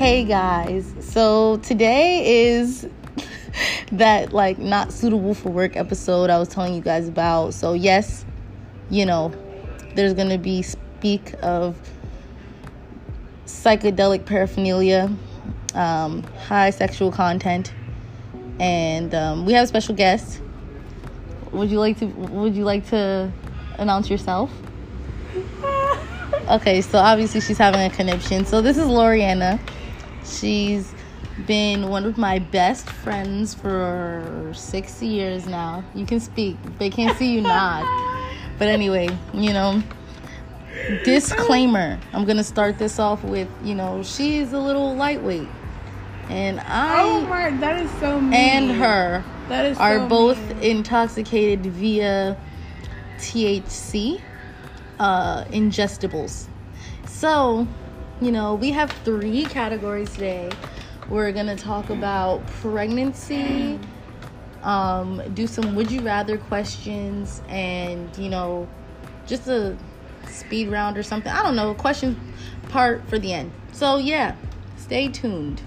[0.00, 2.88] Hey guys, so today is
[3.92, 7.52] that like not suitable for work episode I was telling you guys about.
[7.52, 8.24] So, yes,
[8.88, 9.30] you know,
[9.96, 11.76] there's gonna be speak of
[13.44, 15.14] psychedelic paraphernalia,
[15.74, 17.70] um, high sexual content,
[18.58, 20.40] and um, we have a special guest.
[21.52, 22.06] Would you like to?
[22.06, 23.30] Would you like to
[23.76, 24.50] announce yourself?
[26.48, 28.44] Okay, so obviously she's having a conniption.
[28.44, 29.60] So this is Loriana.
[30.24, 30.92] She's
[31.46, 35.82] been one of my best friends for six years now.
[35.94, 36.56] You can speak.
[36.78, 37.84] They can't see you nod.
[38.58, 39.82] But anyway, you know,
[41.04, 41.98] disclaimer.
[42.12, 45.48] I'm gonna start this off with, you know, she's a little lightweight.
[46.28, 48.34] And I Oh my, that is so mean.
[48.34, 50.76] and her that is are so both mean.
[50.76, 52.36] intoxicated via
[53.18, 54.20] THC
[54.98, 56.46] uh, ingestibles.
[57.06, 57.66] So,
[58.20, 60.50] you know, we have three categories today.
[61.08, 63.80] We're gonna talk about pregnancy,
[64.62, 68.68] um, do some would you rather questions, and you know,
[69.26, 69.76] just a
[70.28, 71.32] speed round or something.
[71.32, 72.20] I don't know, question
[72.68, 73.52] part for the end.
[73.72, 74.36] So yeah,
[74.76, 75.62] stay tuned.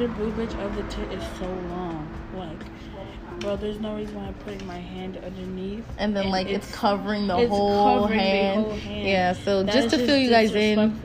[0.00, 2.08] The boobage of the tit is so long.
[2.34, 5.84] Like, bro, there's no reason why I'm putting my hand underneath.
[5.98, 8.64] and then like it's, covering the, it's whole, covering the hand.
[8.64, 9.06] whole hand.
[9.06, 10.98] Yeah, so That just to fill you guys in,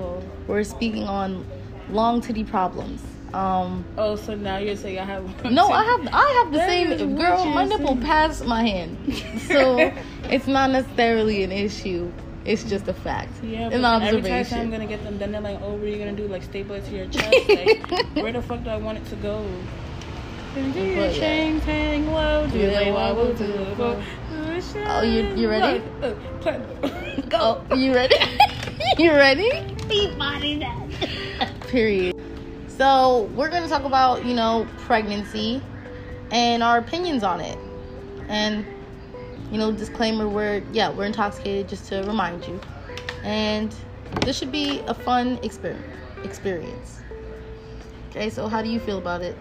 [0.47, 1.45] we're speaking on
[1.89, 3.01] long titty problems.
[3.33, 5.43] Um Oh, so now you're saying I have.
[5.51, 8.01] no, I have I have the That same girl, my nipple saying.
[8.01, 8.97] past my hand.
[9.49, 9.91] So
[10.29, 12.09] it's not necessarily an issue.
[12.45, 13.43] It's just a fact.
[13.43, 15.87] Yeah, an but every time I'm gonna get them, then they're like, "Oh, what are
[15.89, 16.27] you gonna do?
[16.27, 17.33] Like staple it to your chest?
[17.49, 19.43] Like, where the fuck do I want it to go?"
[20.53, 21.19] Do your But, yeah.
[21.19, 22.45] chains hang low?
[22.45, 24.03] Do Do they they wobble wobble to to the the floor?
[24.87, 25.81] Oh, you- you ready?
[26.39, 26.61] Play-
[27.33, 28.15] Oh, you ready?
[28.97, 29.49] you ready?
[29.89, 31.49] Beat body that.
[31.67, 32.15] Period.
[32.69, 35.61] So we're gonna talk about, you know, pregnancy
[36.31, 37.57] and our opinions on it.
[38.29, 38.65] And
[39.51, 42.59] you know, disclaimer we're yeah, we're intoxicated just to remind you.
[43.23, 43.73] And
[44.21, 45.81] this should be a fun exper-
[46.23, 47.01] experience.
[48.09, 49.35] Okay, so how do you feel about it?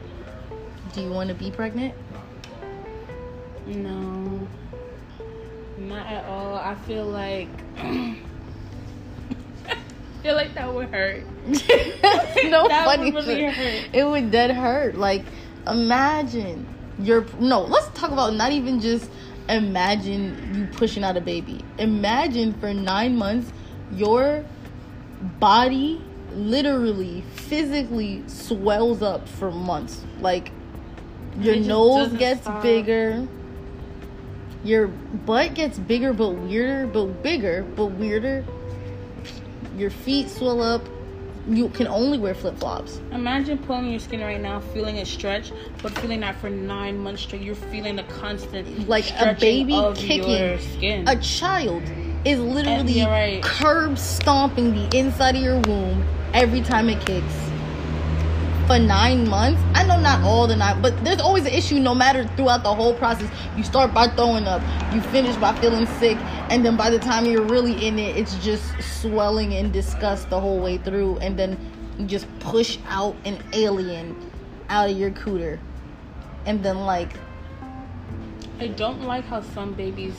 [0.92, 1.94] Do you want to be pregnant?
[3.66, 4.46] No,
[5.78, 6.56] not at all.
[6.56, 7.48] I feel like.
[7.78, 8.18] I
[10.22, 11.24] feel like that would hurt.
[11.46, 11.54] no
[12.68, 13.88] That funny would really hurt.
[13.92, 14.96] It would dead hurt.
[14.96, 15.24] Like,
[15.66, 16.66] imagine
[16.98, 17.62] you're no.
[17.62, 19.10] Let's talk about not even just
[19.48, 21.64] imagine you pushing out a baby.
[21.78, 23.52] Imagine for nine months
[23.92, 24.44] your
[25.38, 30.02] body literally physically swells up for months.
[30.20, 30.50] Like
[31.38, 32.62] your nose gets stop.
[32.62, 33.26] bigger.
[34.62, 38.44] Your butt gets bigger but weirder, but bigger but weirder.
[39.76, 40.82] Your feet swell up.
[41.46, 43.00] You can only wear flip flops.
[43.12, 47.22] Imagine pulling your skin right now, feeling it stretch, but feeling that for nine months
[47.22, 51.06] straight, you're feeling the constant Like a baby kicking your skin.
[51.08, 51.82] A child
[52.24, 53.42] is literally right.
[53.42, 57.50] curb stomping the inside of your womb every time it kicks.
[58.66, 61.78] For nine months, I know not all the nine, but there's always an issue.
[61.78, 64.62] No matter throughout the whole process, you start by throwing up,
[64.94, 66.16] you finish by feeling sick,
[66.48, 70.40] and then by the time you're really in it, it's just swelling and disgust the
[70.40, 71.58] whole way through, and then
[71.98, 74.16] you just push out an alien
[74.70, 75.58] out of your cooter,
[76.46, 77.10] and then like
[78.60, 80.16] I don't like how some babies,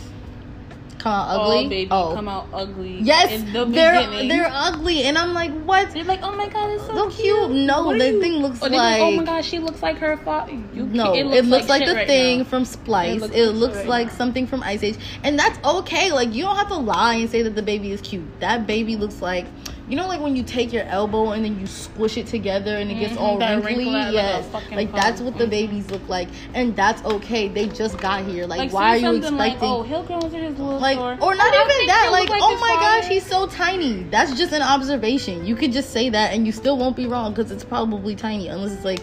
[1.00, 1.69] come out all ugly.
[1.69, 3.00] babies, oh, come out ugly.
[3.01, 4.28] Yes, in the they're beginning.
[4.29, 5.91] they're ugly, and I'm like, what?
[5.91, 7.51] They're like, oh my god, it's so, So cute.
[7.51, 9.97] No, What the thing looks oh, they're like, oh my like- god, she looks like
[9.97, 10.53] her father.
[10.73, 12.44] You, No, it looks, like, shit the right thing now.
[12.45, 13.22] from Splice.
[13.23, 14.13] It It looks looks, like now.
[14.13, 16.11] something from Ice Age, and that's okay.
[16.11, 18.23] Like you don't have to lie and say that the baby is cute.
[18.39, 19.45] That baby looks like,
[19.88, 22.90] you know, like when you take your elbow and then you squish it together and
[22.90, 23.86] it gets Mhm, all wrinkly.
[23.95, 27.48] out like yes, like that's what the babies look like, and that's okay.
[27.48, 28.48] They just got here.
[28.48, 29.38] Like, Like, why are you expecting?
[29.38, 31.13] Like, oh, he'll go into his little like store.
[31.21, 33.01] or not Oh, even that like, oh my father.
[33.01, 36.51] gosh he's so tiny that's just an observation you could just say that and you
[36.51, 39.01] still won't be wrong because it's probably tiny unless it's like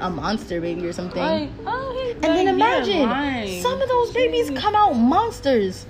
[0.00, 4.74] a monster baby or something Like, oh, and then imagine some of those babies come
[4.74, 5.86] out monsters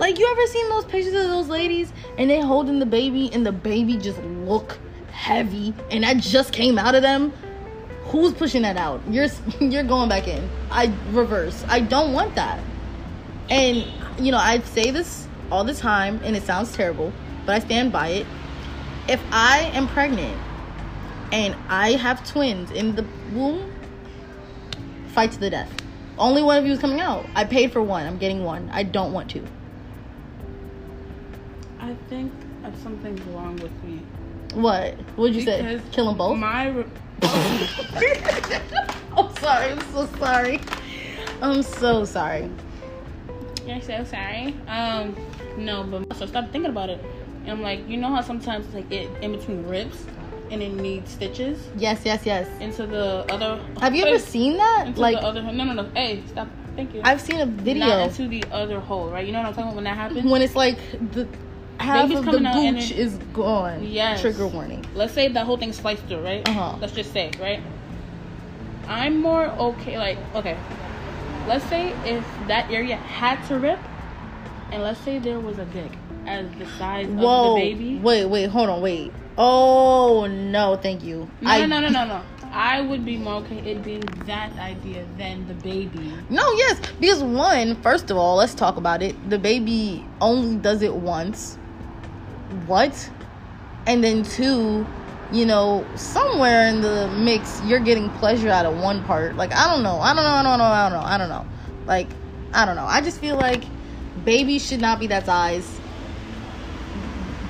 [0.00, 3.44] like you ever seen those pictures of those ladies and they holding the baby and
[3.44, 4.78] the baby just look
[5.12, 7.30] heavy and that just came out of them
[8.04, 9.28] who's pushing that out you're
[9.60, 12.58] you're going back in i reverse i don't want that
[13.50, 13.84] and
[14.18, 17.12] you know i say this all the time and it sounds terrible
[17.44, 18.26] but i stand by it
[19.06, 20.36] if i am pregnant
[21.30, 23.70] and i have twins in the womb
[25.10, 25.70] fight to the death.
[26.18, 27.26] Only one of you is coming out.
[27.34, 28.06] I paid for one.
[28.06, 28.70] I'm getting one.
[28.72, 29.44] I don't want two.
[31.80, 32.32] I think
[32.82, 34.00] something's wrong with me.
[34.54, 34.94] What?
[35.16, 35.62] What'd you say?
[35.62, 36.36] Because Kill them both?
[36.38, 36.84] My re-
[39.16, 39.72] I'm sorry.
[39.72, 40.60] I'm so sorry.
[41.42, 42.50] I'm so sorry.
[43.66, 44.54] You're so sorry.
[44.68, 45.16] Um,
[45.56, 47.00] no, but so stop thinking about it.
[47.42, 50.04] And I'm like, you know how sometimes it's like it in between ribs
[50.50, 52.48] and it needs stitches Yes, yes, yes.
[52.60, 53.62] into the other.
[53.80, 54.88] Have you ever seen that?
[54.88, 55.42] into Like, the other?
[55.42, 55.90] No, no, no.
[55.94, 56.48] Hey, stop.
[56.76, 57.00] Thank you.
[57.04, 57.86] I've seen a video.
[57.86, 59.24] Not video into the other hole, right?
[59.26, 60.24] You know what I'm talking about when that happens.
[60.30, 60.78] when it's like
[61.12, 61.28] the
[61.80, 63.84] half Baby's of the coming and gooch it- is gone.
[63.84, 64.20] Yes.
[64.20, 64.84] Trigger warning.
[64.94, 66.46] Let's say the whole thing sliced through, right?
[66.48, 66.76] Uh-huh.
[66.80, 67.60] Let's just say, right?
[68.88, 69.98] I'm more okay.
[69.98, 70.56] Like, okay.
[71.46, 73.78] Let's say if that area had to rip,
[74.72, 75.90] and let's say there was a dick
[76.26, 77.54] as the size Whoa.
[77.54, 77.98] of the baby.
[77.98, 79.12] Wait, wait, hold on, wait.
[79.38, 81.30] Oh no, thank you.
[81.40, 82.22] No, I, no, no, no, no, no.
[82.52, 86.12] I would be more okay it being that idea than the baby.
[86.28, 89.14] No, yes, because one, first of all, let's talk about it.
[89.30, 91.56] The baby only does it once.
[92.66, 93.10] What?
[93.86, 94.86] And then two,
[95.32, 99.36] you know, somewhere in the mix, you're getting pleasure out of one part.
[99.36, 101.28] Like I don't know, I don't know, I don't know, I don't know, I don't
[101.28, 101.46] know.
[101.86, 102.08] Like
[102.52, 102.84] I don't know.
[102.84, 103.64] I just feel like
[104.24, 105.80] babies should not be that size.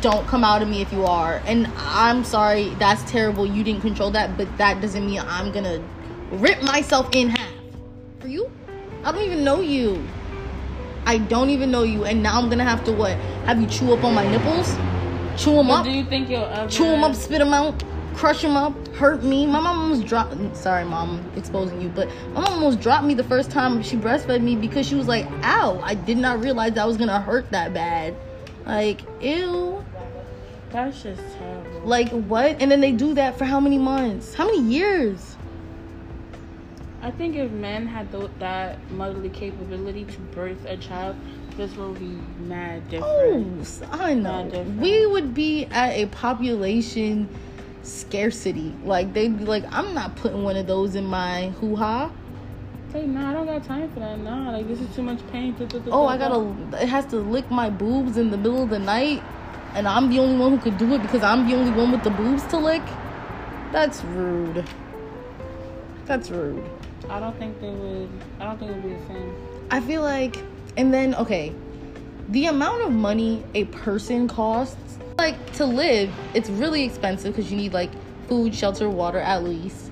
[0.00, 1.42] Don't come out of me if you are.
[1.44, 3.46] And I'm sorry, that's terrible.
[3.46, 5.82] You didn't control that, but that doesn't mean I'm gonna
[6.32, 7.50] rip myself in half.
[8.20, 8.50] For you?
[9.04, 10.06] I don't even know you.
[11.06, 13.12] I don't even know you, and now I'm gonna have to what?
[13.46, 14.76] Have you chew up on my nipples?
[15.36, 15.84] Chew them But up?
[15.84, 17.82] do you think you'll ever chew them up, spit them out,
[18.14, 19.46] crush them up, hurt me.
[19.46, 20.36] My mom almost dropped.
[20.56, 24.42] Sorry, mom, exposing you, but my mom almost dropped me the first time she breastfed
[24.42, 27.72] me because she was like, "Ow!" I did not realize that was gonna hurt that
[27.72, 28.14] bad.
[28.66, 29.84] Like, ew.
[30.70, 31.80] That's just terrible.
[31.84, 32.56] Like what?
[32.60, 34.34] And then they do that for how many months?
[34.34, 35.36] How many years?
[37.02, 41.16] I think if men had th- that motherly capability to birth a child,
[41.56, 43.66] this would be mad different.
[43.82, 43.88] Oh.
[43.90, 44.44] I know.
[44.44, 44.80] Different.
[44.80, 47.28] We would be at a population
[47.82, 48.74] scarcity.
[48.84, 52.10] Like they'd be like, I'm not putting one of those in my hoo ha.
[52.92, 54.18] Hey, nah, I don't got time for that.
[54.18, 55.54] Nah, like this is too much pain.
[55.90, 56.82] Oh, I gotta.
[56.82, 59.22] It has to lick my boobs in the middle of the night,
[59.74, 62.02] and I'm the only one who could do it because I'm the only one with
[62.02, 62.82] the boobs to lick.
[63.70, 64.66] That's rude.
[66.06, 66.68] That's rude.
[67.08, 68.08] I don't think they would.
[68.38, 69.34] I don't think it would be the same.
[69.70, 70.36] I feel like,
[70.76, 71.52] and then okay,
[72.28, 77.56] the amount of money a person costs, like to live, it's really expensive because you
[77.56, 77.90] need like
[78.28, 79.90] food, shelter, water at least,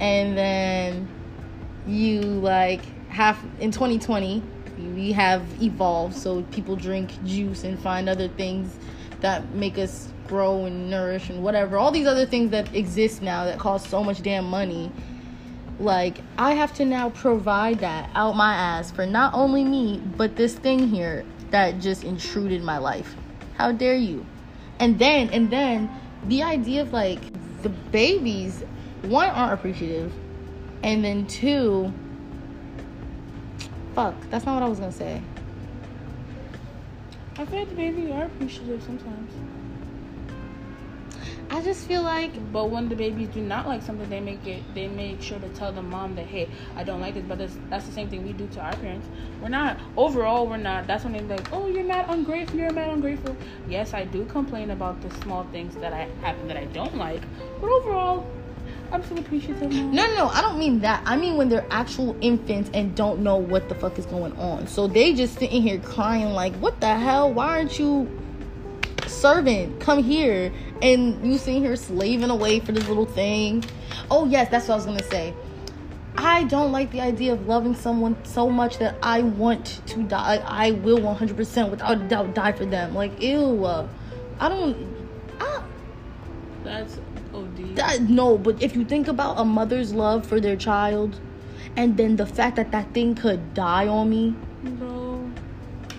[0.00, 1.08] and then
[1.86, 4.42] you like have in 2020
[4.94, 8.76] we have evolved so people drink juice and find other things
[9.20, 13.44] that make us grow and nourish and whatever all these other things that exist now
[13.44, 14.92] that cost so much damn money
[15.78, 20.36] like I have to now provide that out my ass for not only me but
[20.36, 23.14] this thing here that just intruded my life.
[23.54, 24.26] How dare you?
[24.80, 25.90] And then and then
[26.24, 27.20] the idea of like
[27.62, 28.64] the babies
[29.02, 30.12] one aren't appreciative
[30.82, 31.92] and then two
[33.94, 35.22] fuck that's not what I was gonna say.
[37.36, 39.47] I feel like the babies are appreciative sometimes.
[41.50, 44.62] I just feel like But when the babies do not like something, they make it.
[44.74, 47.24] They make sure to tell the mom that, hey, I don't like this.
[47.24, 49.06] But that's, that's the same thing we do to our parents.
[49.40, 50.46] We're not overall.
[50.46, 50.86] We're not.
[50.86, 52.58] That's when they're like, oh, you're not ungrateful.
[52.58, 53.36] You're mad ungrateful.
[53.68, 57.22] Yes, I do complain about the small things that I happen that I don't like.
[57.60, 58.26] But overall,
[58.90, 59.70] I'm still appreciative.
[59.70, 61.02] No, no, I don't mean that.
[61.04, 64.66] I mean when they're actual infants and don't know what the fuck is going on.
[64.66, 67.32] So they just sitting here crying like, "What the hell?
[67.32, 68.08] Why aren't you
[69.06, 69.78] servant?
[69.80, 73.64] Come here!" And you sitting here slaving away for this little thing.
[74.10, 75.34] Oh yes, that's what I was gonna say.
[76.16, 80.42] I don't like the idea of loving someone so much that I want to die.
[80.44, 82.92] I will 100% without a doubt die for them.
[82.92, 83.64] Like, ew.
[84.40, 84.96] I don't.
[85.40, 85.62] I,
[86.64, 86.98] That's
[87.32, 87.76] OD.
[87.76, 91.20] that, no, but if you think about a mother's love for their child,
[91.76, 94.97] and then the fact that that thing could die on me, Bro,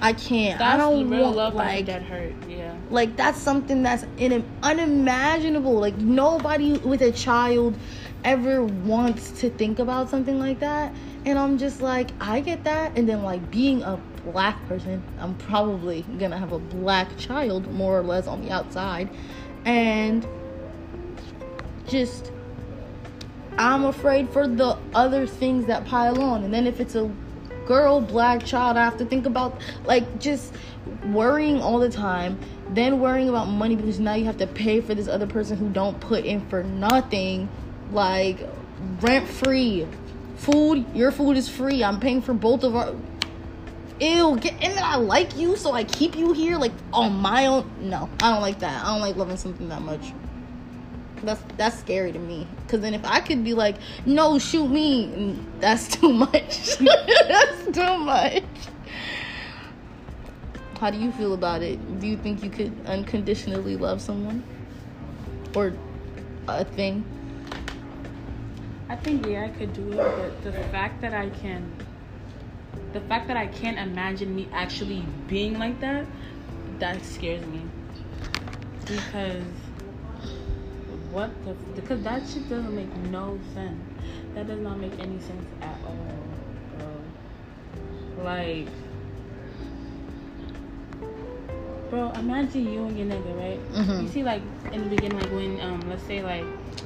[0.01, 0.59] I can't.
[0.59, 2.33] that's I don't the real want love like that hurt.
[2.47, 2.75] Yeah.
[2.89, 5.73] like that's something that's in unimaginable.
[5.73, 7.75] Like nobody with a child
[8.23, 10.93] ever wants to think about something like that.
[11.25, 12.97] And I'm just like, I get that.
[12.97, 17.97] And then like being a black person, I'm probably gonna have a black child more
[17.97, 19.09] or less on the outside,
[19.65, 20.25] and
[21.87, 22.31] just
[23.57, 26.43] I'm afraid for the other things that pile on.
[26.43, 27.11] And then if it's a
[27.69, 30.51] girl, black child, I have to think about like just
[31.05, 32.39] worrying all the time,
[32.71, 35.69] then worrying about money because now you have to pay for this other person who
[35.69, 37.47] don't put in for nothing,
[37.91, 38.39] like
[39.01, 39.87] rent free
[40.37, 40.83] food.
[40.95, 41.83] Your food is free.
[41.83, 42.95] I'm paying for both of our.
[44.01, 47.69] Ew, get, then I like you, so I keep you here, like on my own.
[47.81, 48.83] No, I don't like that.
[48.83, 50.11] I don't like loving something that much.
[51.23, 52.47] That's that's scary to me.
[52.67, 56.77] Cause then if I could be like, no, shoot me, that's too much.
[56.77, 58.43] that's too much.
[60.79, 61.99] How do you feel about it?
[61.99, 64.43] Do you think you could unconditionally love someone?
[65.53, 65.73] Or
[66.47, 67.03] a thing?
[68.87, 71.69] I think yeah, I could do it, but the fact that I can,
[72.93, 76.05] the fact that I can't imagine me actually being like that,
[76.79, 77.61] that scares me.
[78.85, 79.43] Because
[81.11, 81.53] what the?
[81.75, 83.79] Because that shit doesn't make no sense.
[84.35, 85.97] That does not make any sense at all,
[86.77, 88.23] bro.
[88.23, 88.67] Like
[91.89, 93.59] bro, imagine you and your nigga, right?
[93.73, 94.03] Mhm.
[94.03, 96.43] You see, like in the beginning, like when, um, let's say, like,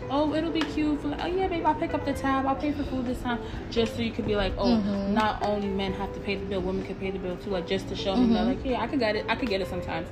[0.10, 2.56] oh, it'll be cute for, like, oh yeah, babe, I'll pick up the tab, I'll
[2.56, 3.40] pay for food this time,
[3.70, 5.10] just so you could be like, oh, Mhm.
[5.10, 7.68] not only men have to pay the bill, women can pay the bill too, like
[7.68, 8.48] just to show him that, Mhm.
[8.48, 10.08] like, yeah, I could get it, I could get it sometimes.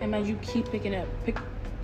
[0.00, 1.36] And man, you keep picking up, pick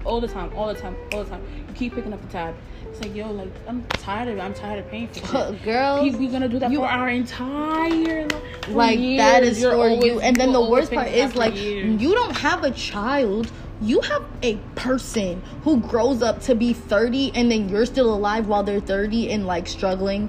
[0.05, 1.43] all the time, all the time, all the time.
[1.69, 2.55] You keep picking up the tab.
[2.89, 4.41] It's like, yo, like I'm tired of it.
[4.41, 5.63] I'm tired of paying for shit.
[5.65, 8.69] Girl, We, we gonna do that you- for our entire life.
[8.69, 9.57] Like that years.
[9.57, 12.01] is You're for always- you and then the worst part is like years.
[12.01, 13.51] you don't have a child
[13.83, 18.47] you have a person who grows up to be 30 and then you're still alive
[18.47, 20.29] while they're 30 and like struggling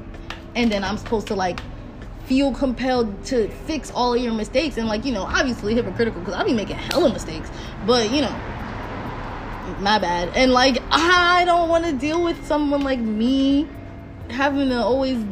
[0.55, 1.59] and then i'm supposed to like
[2.27, 6.33] feel compelled to fix all of your mistakes and like you know obviously hypocritical because
[6.33, 7.51] i'll be making hella mistakes
[7.85, 8.33] but you know
[9.81, 10.29] my bad.
[10.35, 13.67] And like i don't want to deal with someone like me
[14.29, 15.23] having to always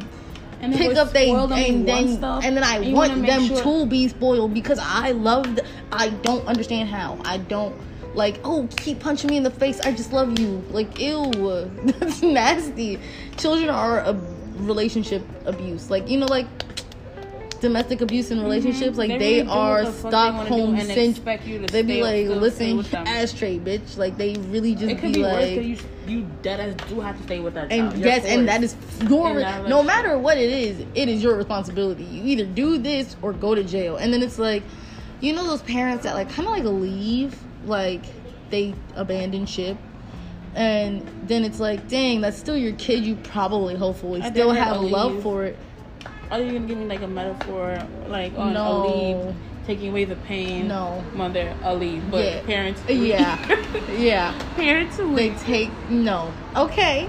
[0.61, 3.25] and pick up they and we and want then stuff, and then I and want
[3.25, 5.59] them sure- to be spoiled because I love
[5.91, 7.17] I don't understand how.
[7.23, 7.75] I don't
[8.15, 10.63] like oh keep punching me in the face I just love you.
[10.71, 11.31] Like ew
[11.83, 12.99] that's nasty.
[13.37, 14.13] Children are a
[14.57, 15.89] relationship abuse.
[15.89, 16.47] Like you know like
[17.59, 19.19] domestic abuse in relationships like Mm-hmm.
[19.19, 22.85] They they, really are the they Stockholm syndrome expect you to they be like listen
[22.95, 25.77] ashtray bitch like they really just It could be be like because you
[26.09, 27.93] you dead as do have to stay with that and.
[27.97, 28.73] You're yes, and that is
[29.07, 29.39] forced.
[29.39, 32.03] your no matter what it is, it is your responsibility.
[32.03, 33.97] You either do this or go to jail.
[33.97, 34.63] And then it's like,
[35.21, 38.01] you know, those parents that like kind of like leave, like
[38.49, 39.77] they abandon ship,
[40.55, 43.05] and then it's like, dang, that's still your kid.
[43.05, 45.57] You probably, hopefully, I still have love for it.
[46.31, 48.71] Are you gonna give me like a metaphor, like on No.
[48.71, 50.67] a leave, taking away the pain?
[50.67, 51.03] No.
[51.15, 52.41] mother a leave, but Yeah.
[52.43, 53.37] parents, Yeah,
[53.97, 54.33] yeah.
[54.55, 57.07] parents they take no okay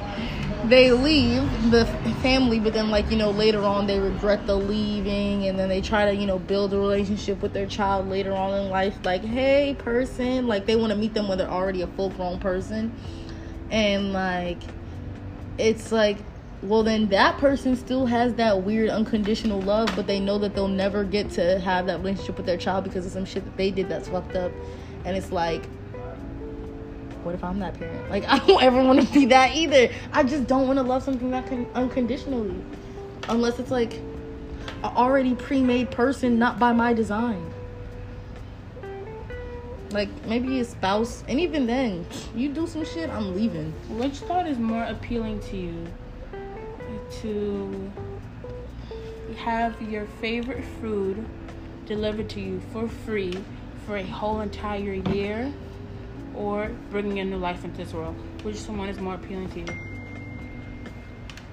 [0.67, 1.87] they leave the
[2.23, 5.81] family but then like you know later on they regret the leaving and then they
[5.81, 9.25] try to you know build a relationship with their child later on in life like
[9.25, 12.93] hey person like they want to meet them when they're already a full grown person
[13.71, 14.59] and like
[15.59, 16.19] it's like
[16.62, 20.69] well then that person still has that weird unconditional love but they know that they'll
[20.69, 23.71] never get to have that relationship with their child because of some shit that they
[23.71, 24.52] did that's fucked up
[25.05, 25.64] and it's like
[27.23, 28.11] what if I'm that parent?
[28.11, 29.93] Like, I don't ever want to be that either.
[30.12, 32.55] I just don't want to love something that can unconditionally,
[33.29, 34.00] unless it's like
[34.83, 37.52] a already pre-made person, not by my design.
[39.90, 43.73] Like maybe a spouse, and even then, you do some shit, I'm leaving.
[43.88, 45.87] Which thought is more appealing to you?
[47.11, 47.93] To
[49.37, 51.26] have your favorite food
[51.85, 53.37] delivered to you for free
[53.85, 55.52] for a whole entire year,
[56.35, 58.14] or bringing a new life into this world?
[58.45, 59.67] Which one is more appealing to you?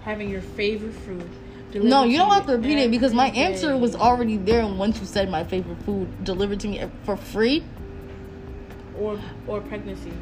[0.04, 1.28] Having your favorite food.
[1.72, 4.62] delivered No, you don't have to repeat it because my answer was already there.
[4.62, 7.64] And once you said my favorite food delivered to me for free,
[8.98, 10.14] or or pregnancy.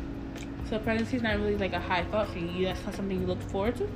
[0.70, 2.65] So pregnancy is not really like a high thought for you.
[2.65, 3.88] That's not something you look forward to.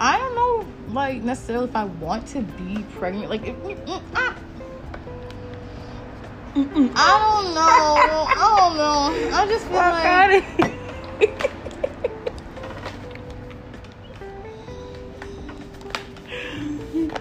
[0.00, 3.30] I don't know, like necessarily if I want to be pregnant.
[3.30, 4.36] Like, if, mm, ah.
[6.54, 7.96] I don't know.
[8.28, 9.12] I don't know.
[9.36, 10.88] I just feel like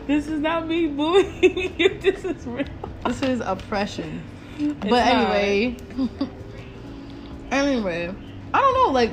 [0.08, 2.00] this is not me bullying you.
[2.00, 2.66] This is real.
[3.06, 4.24] this is oppression.
[4.58, 5.78] It's but anyway,
[7.52, 8.14] anyway,
[8.54, 8.92] I don't know.
[8.92, 9.12] Like,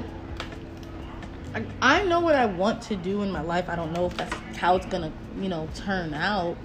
[1.54, 3.68] I, I know what I want to do in my life.
[3.68, 6.56] I don't know if that's how it's gonna, you know, turn out.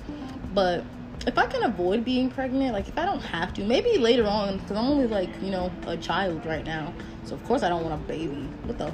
[0.54, 0.84] But
[1.28, 4.58] if I can avoid being pregnant, like if I don't have to, maybe later on,
[4.58, 6.94] because I'm only like, you know, a child right now.
[7.26, 8.48] So of course I don't want a baby.
[8.64, 8.92] What the,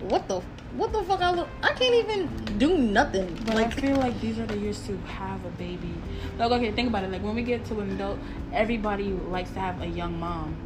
[0.00, 0.40] what the,
[0.76, 1.22] what the fuck?
[1.22, 3.34] I look, I can't even do nothing.
[3.46, 5.94] But like, I feel like these are the years to have a baby.
[6.36, 7.10] Like, okay, think about it.
[7.10, 8.18] Like when we get to an adult,
[8.52, 10.56] everybody likes to have a young mom.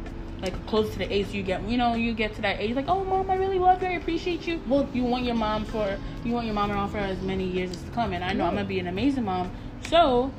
[0.43, 2.89] Like close to the age you get you know you get to that age like
[2.89, 5.97] oh mom I really love you I appreciate you well you want your mom for
[6.23, 8.45] you want your mom around for as many years as to come and I know
[8.45, 9.49] I'm gonna be an amazing mom
[9.87, 10.31] so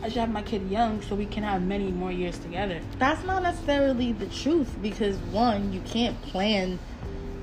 [0.00, 3.24] I should have my kid young so we can have many more years together That's
[3.24, 6.78] not necessarily the truth because one, you can't plan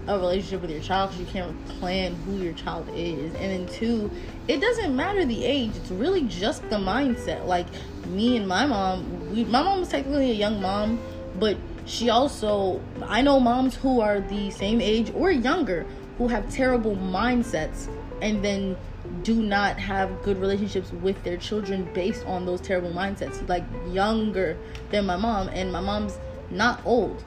[0.08, 3.68] a relationship with your child because you can't plan who your child is, and then
[3.68, 4.12] two,
[4.48, 5.72] it doesn't matter the age.
[5.76, 7.48] It's really just the mindset.
[7.48, 7.66] Like
[8.06, 11.00] me and my mom, we, my mom was technically a young mom,
[11.40, 15.86] but she also I know moms who are the same age or younger
[16.18, 17.88] who have terrible mindsets
[18.22, 18.78] and then
[19.24, 23.48] do not have good relationships with their children based on those terrible mindsets.
[23.48, 24.58] Like younger
[24.92, 26.18] than my mom, and my mom's
[26.50, 27.24] not old.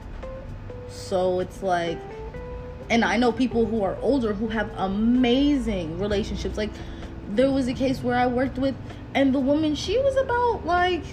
[0.89, 1.99] So it's like,
[2.89, 6.57] and I know people who are older who have amazing relationships.
[6.57, 6.71] Like,
[7.29, 8.75] there was a case where I worked with,
[9.13, 11.03] and the woman, she was about like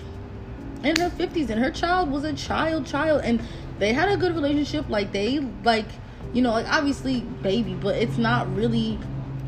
[0.87, 3.41] in her 50s, and her child was a child, child, and
[3.79, 4.89] they had a good relationship.
[4.89, 5.87] Like, they, like,
[6.33, 8.99] you know, like obviously baby, but it's not really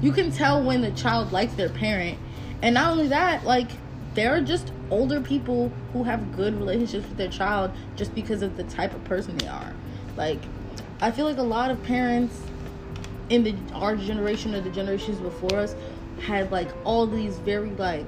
[0.01, 2.19] you can tell when the child likes their parent.
[2.63, 3.71] And not only that, like
[4.15, 8.57] there are just older people who have good relationships with their child just because of
[8.57, 9.75] the type of person they are.
[10.17, 10.41] Like
[11.01, 12.41] I feel like a lot of parents
[13.29, 15.75] in the our generation or the generations before us
[16.23, 18.07] had like all these very like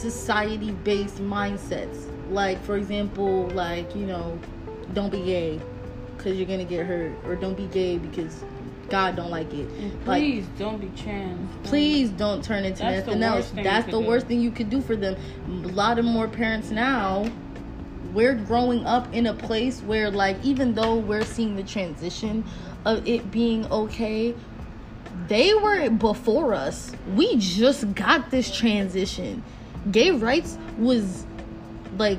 [0.00, 2.06] society based mindsets.
[2.30, 4.38] Like for example, like, you know,
[4.94, 5.60] don't be gay
[6.16, 8.44] because you're gonna get hurt or don't be gay because
[8.88, 9.68] God don't like it.
[9.78, 13.52] and Like, please don't be trans please don't turn into That's nothing else.
[13.54, 14.06] That's the do.
[14.06, 15.16] worst thing you could do for them.
[15.48, 17.30] A lot of more parents now,
[18.12, 22.44] we're growing up in a place where, like, even though we're seeing the transition
[22.84, 24.34] of it being okay,
[25.28, 26.92] they were before us.
[27.14, 29.44] We just got this transition.
[29.90, 31.24] Gay rights was
[31.96, 32.18] like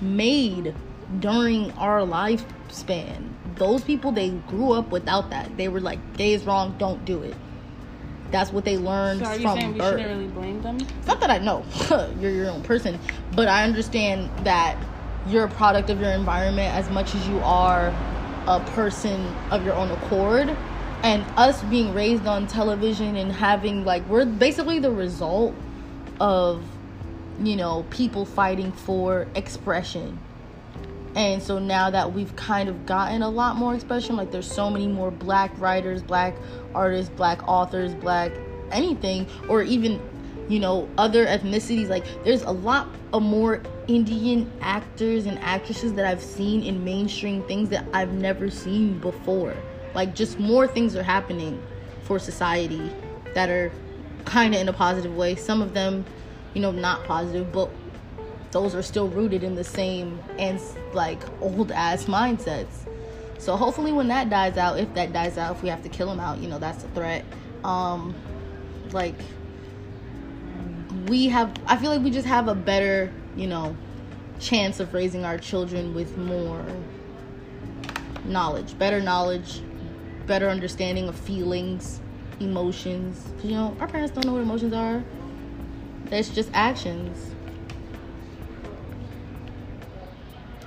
[0.00, 0.74] made
[1.20, 3.28] during our lifespan.
[3.56, 5.56] Those people they grew up without that.
[5.56, 7.34] They were like, gay is wrong, don't do it.
[8.30, 10.00] That's what they learned so are you from saying we birth.
[10.00, 11.64] shouldn't really blame them It's not that I know
[12.20, 12.98] you're your own person,
[13.34, 14.76] but I understand that
[15.28, 17.94] you're a product of your environment as much as you are
[18.46, 20.54] a person of your own accord.
[21.02, 25.54] And us being raised on television and having like we're basically the result
[26.20, 26.64] of
[27.40, 30.18] you know people fighting for expression.
[31.14, 34.68] And so now that we've kind of gotten a lot more expression, like there's so
[34.68, 36.34] many more black writers, black
[36.74, 38.32] artists, black authors, black
[38.70, 39.98] anything, or even,
[40.48, 41.88] you know, other ethnicities.
[41.88, 47.42] Like there's a lot of more Indian actors and actresses that I've seen in mainstream
[47.44, 49.56] things that I've never seen before.
[49.94, 51.62] Like just more things are happening
[52.02, 52.92] for society
[53.32, 53.72] that are
[54.26, 55.34] kind of in a positive way.
[55.34, 56.04] Some of them,
[56.56, 57.70] you know, not positive, but
[58.50, 60.58] those are still rooted in the same and
[60.94, 62.86] like old ass mindsets.
[63.36, 66.10] So hopefully when that dies out, if that dies out, if we have to kill
[66.10, 67.26] him out, you know, that's a threat.
[67.62, 68.14] Um
[68.92, 69.18] like
[71.08, 73.76] we have I feel like we just have a better, you know,
[74.40, 76.64] chance of raising our children with more
[78.24, 79.60] knowledge, better knowledge,
[80.26, 82.00] better understanding of feelings,
[82.40, 83.28] emotions.
[83.44, 85.04] you know, our parents don't know what emotions are.
[86.10, 87.34] It's just actions.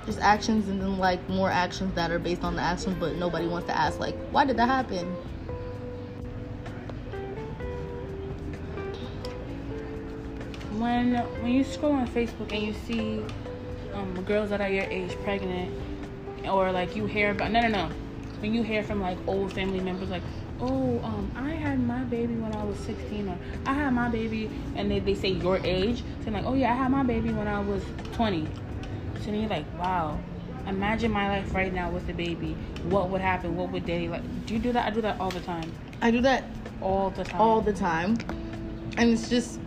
[0.06, 3.46] Just actions and then like more actions that are based on the actions, but nobody
[3.46, 5.16] wants to ask like, why did that happen?
[10.80, 13.22] when when you scroll on Facebook and you see
[13.92, 15.70] um, girls that are your age pregnant,
[16.48, 17.88] or like you hear about no no no,
[18.40, 20.22] when you hear from like old family members like,
[20.60, 24.50] oh um I had my baby when I was 16 or I had my baby
[24.76, 27.48] and they, they say your age, so like oh yeah I had my baby when
[27.48, 28.46] I was 20,
[29.20, 30.18] so then you're like wow.
[30.66, 32.54] Imagine my life right now with the baby.
[32.90, 33.56] What would happen?
[33.56, 34.22] What would they like?
[34.46, 34.86] Do you do that?
[34.86, 35.72] I do that all the time.
[36.02, 36.44] I do that
[36.80, 37.40] All the time.
[37.40, 38.18] all the time.
[38.96, 39.58] And it's just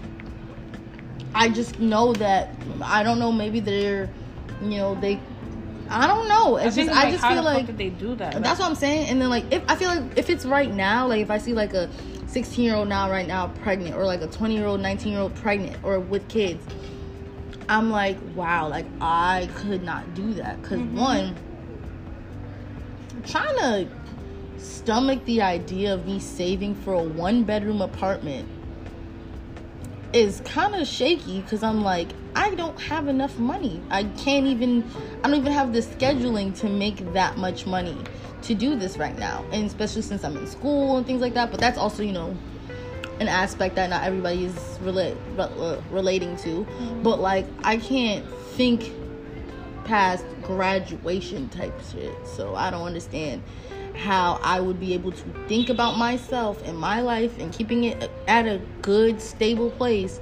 [1.34, 4.10] I just know that I don't know maybe they're
[4.62, 5.20] you know, they
[5.90, 6.58] I don't know.
[6.58, 8.42] It's think just I just feel like they do that?
[8.42, 9.10] That's what I'm saying.
[9.10, 11.54] And then like if I feel like if it's right now, like if I see
[11.54, 11.90] like a
[12.28, 15.22] 16 year old now right now pregnant, or like a 20 year old, 19 year
[15.22, 16.66] old pregnant, or with kids,
[17.70, 20.98] I'm like, wow, like I could not do that because mm-hmm.
[20.98, 21.36] one,
[23.26, 23.88] trying to
[24.58, 28.48] stomach the idea of me saving for a one bedroom apartment
[30.14, 33.82] is kind of shaky because I'm like, I don't have enough money.
[33.90, 34.90] I can't even,
[35.24, 37.98] I don't even have the scheduling to make that much money
[38.44, 39.46] to do this right now.
[39.52, 41.52] And especially since I'm in school and things like that.
[41.52, 42.36] But that's also, you know,
[43.20, 46.66] an aspect that not everybody is relate, re- uh, relating to.
[47.04, 48.92] But like, I can't think
[49.86, 52.16] past graduation type shit.
[52.26, 53.44] So I don't understand
[53.96, 58.10] how I would be able to think about myself and my life and keeping it
[58.28, 60.20] at a good, stable place,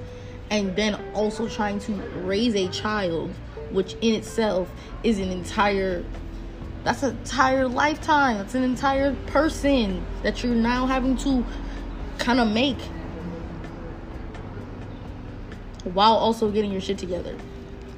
[0.51, 3.33] and then also trying to raise a child,
[3.71, 4.69] which in itself
[5.01, 6.03] is an entire
[6.83, 8.37] that's an entire lifetime.
[8.37, 11.45] That's an entire person that you're now having to
[12.17, 12.79] kind of make
[15.83, 17.35] while also getting your shit together.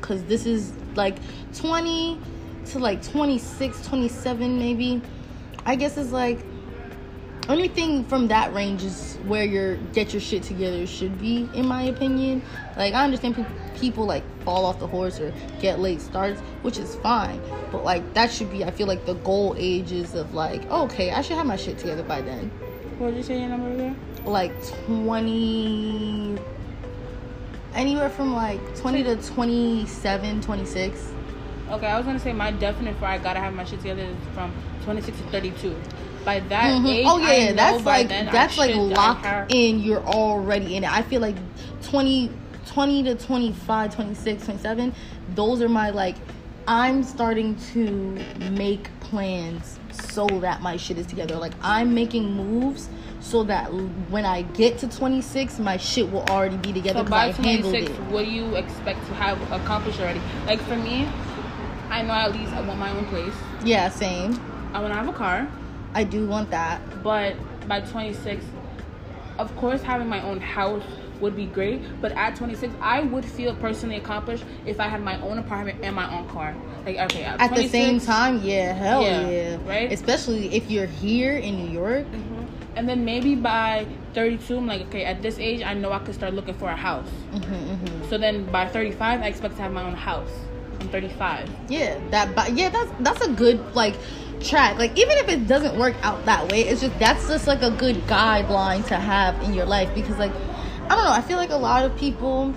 [0.02, 1.18] Cuz this is like
[1.56, 2.20] 20
[2.68, 5.02] to like 26, 27 maybe.
[5.66, 6.46] I guess it's like
[7.50, 11.68] only thing from that range is where your get your shit together should be in
[11.68, 12.42] my opinion.
[12.78, 16.78] Like i understand people, people like fall off the horse or get late starts which
[16.78, 17.42] is fine.
[17.72, 21.22] But like that should be i feel like the goal ages of like okay i
[21.22, 22.50] should have my shit together by then.
[22.98, 24.00] What did you say your number again?
[24.26, 24.54] Like
[24.86, 26.38] 20
[27.76, 31.12] anywhere from like 20 to 27 26
[31.72, 34.16] okay i was gonna say my definite for i gotta have my shit together is
[34.36, 34.54] from
[34.84, 35.76] 26 to 32
[36.26, 36.88] by that mm-hmm.
[36.88, 39.80] age, oh yeah, that's like that's like locked in.
[39.80, 40.92] You're already in it.
[40.92, 41.36] I feel like
[41.84, 42.32] 20,
[42.68, 44.94] 20 to 25, 26, 27,
[45.36, 46.16] Those are my like.
[46.66, 47.84] I'm starting to
[48.52, 51.36] make plans so that my shit is together.
[51.36, 52.88] Like I'm making moves
[53.20, 53.68] so that
[54.10, 57.00] when I get to 26, my shit will already be together.
[57.00, 60.22] So by 26, what do you expect to have accomplished already?
[60.46, 61.08] Like for me,
[61.90, 63.34] I know at least I want my own place.
[63.64, 64.34] Yeah, same.
[64.74, 65.48] I want to have a car.
[65.94, 66.82] I do want that.
[67.04, 67.36] But
[67.68, 68.44] by 26,
[69.40, 70.84] of course, having my own house
[71.20, 71.82] would be great.
[72.02, 75.96] But at 26, I would feel personally accomplished if I had my own apartment and
[75.96, 76.56] my own car.
[76.86, 79.92] Like, okay, at, at the same time, yeah, hell yeah, yeah, right.
[79.92, 82.06] Especially if you're here in New York.
[82.06, 82.44] Mm-hmm.
[82.76, 86.16] And then maybe by 32, I'm like, okay, at this age, I know I could
[86.16, 87.08] start looking for a house.
[87.32, 88.10] Mm-hmm, mm-hmm.
[88.10, 90.32] So then by 35, I expect to have my own house.
[90.82, 91.50] I'm 35.
[91.70, 92.36] Yeah, that.
[92.36, 93.96] But yeah, that's that's a good like
[94.44, 94.78] track.
[94.78, 97.72] Like even if it doesn't work out that way, it's just that's just like a
[97.72, 100.34] good guideline to have in your life because like
[100.86, 102.54] I don't know, I feel like a lot of people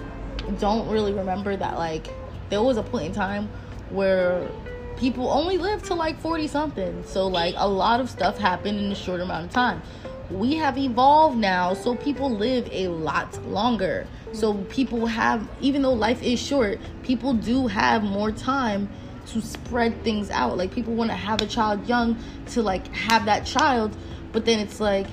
[0.59, 2.09] don't really remember that like
[2.51, 3.49] there was a point in time
[3.91, 4.49] where
[4.97, 7.05] people only lived to like 40 something.
[7.05, 9.83] So like a lot of stuff happened in a short amount of time.
[10.31, 14.09] We have evolved now, so people live a lot longer.
[14.33, 18.89] So people have even though life is short, people do have more time
[19.27, 20.57] to spread things out.
[20.57, 22.17] Like people want to have a child young
[22.49, 23.97] to like have that child,
[24.33, 25.07] but then it's like,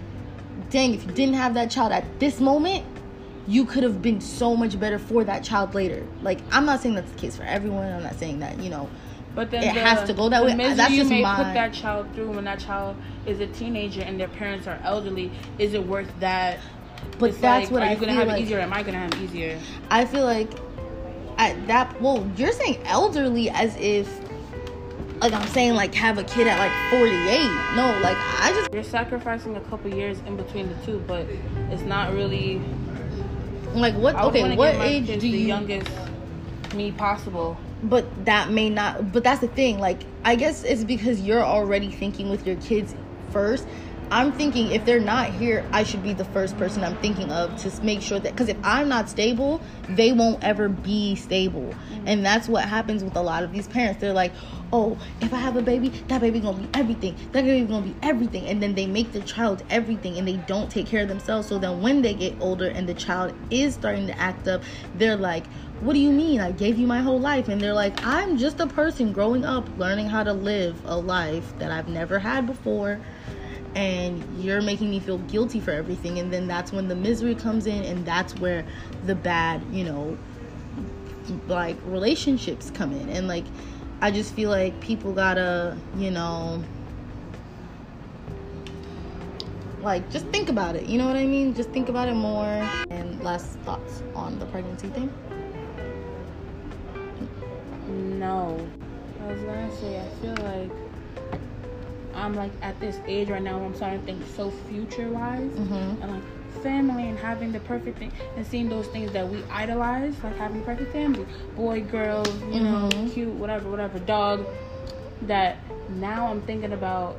[0.70, 2.86] dang, if you didn't have that child at this moment,
[3.48, 6.06] you could have been so much better for that child later.
[6.22, 7.92] Like I'm not saying that's the case for everyone.
[7.92, 8.90] I'm not saying that you know.
[9.36, 10.56] But then it the, has to go that way.
[10.56, 11.36] That's you just may my...
[11.36, 12.96] put that child through when that child
[13.26, 15.32] is a teenager and their parents are elderly.
[15.58, 16.60] Is it worth that?
[17.18, 18.60] But it's that's like, what are I you gonna have like, it easier?
[18.60, 19.60] am I gonna have it easier?
[19.90, 20.50] I feel like
[21.44, 24.22] at that well you're saying elderly as if
[25.20, 27.16] like i'm saying like have a kid at like 48
[27.76, 31.26] no like i just you're sacrificing a couple years in between the two but
[31.70, 32.62] it's not really
[33.74, 35.90] like what okay what age do you youngest
[36.74, 37.56] me possible.
[37.84, 41.92] But that may not but that's the thing like i guess it's because you're already
[41.92, 42.96] thinking with your kids
[43.32, 43.68] first
[44.12, 47.56] I'm thinking if they're not here, I should be the first person I'm thinking of
[47.64, 51.62] to make sure that because if I'm not stable, they won't ever be stable.
[51.62, 52.08] Mm-hmm.
[52.08, 54.02] And that's what happens with a lot of these parents.
[54.02, 54.32] They're like,
[54.72, 57.16] oh, if I have a baby, that baby gonna be everything.
[57.32, 58.48] That baby gonna be everything.
[58.48, 61.48] And then they make the child everything and they don't take care of themselves.
[61.48, 64.64] So then when they get older and the child is starting to act up,
[64.96, 65.46] they're like,
[65.82, 66.40] what do you mean?
[66.40, 67.50] I gave you my whole life.
[67.50, 71.58] And they're like, I'm just a person growing up, learning how to live a life
[71.60, 73.00] that I've never had before
[73.76, 77.66] and you're making me feel guilty for everything and then that's when the misery comes
[77.66, 78.66] in and that's where
[79.06, 80.18] the bad you know
[81.48, 83.10] like relationships come in.
[83.10, 83.46] And like
[84.02, 86.62] i just feel like people gotta you know
[89.82, 90.86] like just think about it.
[90.86, 91.54] You know what i mean?
[91.54, 92.46] Just think about it more.
[92.90, 95.14] And last thoughts on the pregnancy thing?
[98.20, 98.66] No.
[99.22, 100.83] I was gonna say i feel like
[102.16, 106.02] I'm like at this age right now I'm starting to think so future wise mm-hmm.
[106.02, 106.24] and like
[106.62, 110.62] family and having the perfect thing and seeing those things that we idolize, like having
[110.62, 113.06] a perfect family, boy, girl, you mm-hmm.
[113.06, 114.46] know, cute, whatever, whatever, dog.
[115.24, 115.58] That
[115.90, 117.16] now I'm thinking about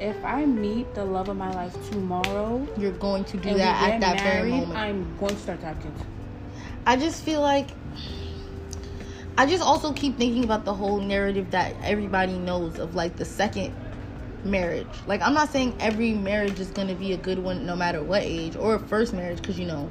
[0.00, 4.00] if I meet the love of my life tomorrow, you're going to do that at
[4.00, 4.76] that married, very moment.
[4.76, 6.02] I'm going to start to have kids.
[6.86, 7.68] I just feel like
[9.38, 13.24] I just also keep thinking about the whole narrative that everybody knows of like the
[13.24, 13.74] second
[14.44, 14.86] marriage.
[15.06, 18.02] Like I'm not saying every marriage is going to be a good one no matter
[18.02, 19.90] what age or first marriage cuz you know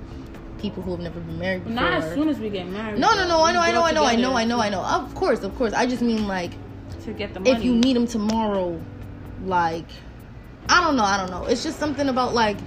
[0.60, 1.76] people who have never been married before.
[1.76, 3.00] Not as soon as we get married.
[3.00, 3.44] No, no, no.
[3.44, 4.82] I know, I know, I know, I know, I know, I know.
[4.82, 5.74] Of course, of course.
[5.74, 6.52] I just mean like
[7.06, 7.52] To get the money.
[7.52, 8.80] if you meet him tomorrow,
[9.46, 9.88] like
[10.70, 11.46] I don't know, I don't know.
[11.46, 12.58] It's just something about like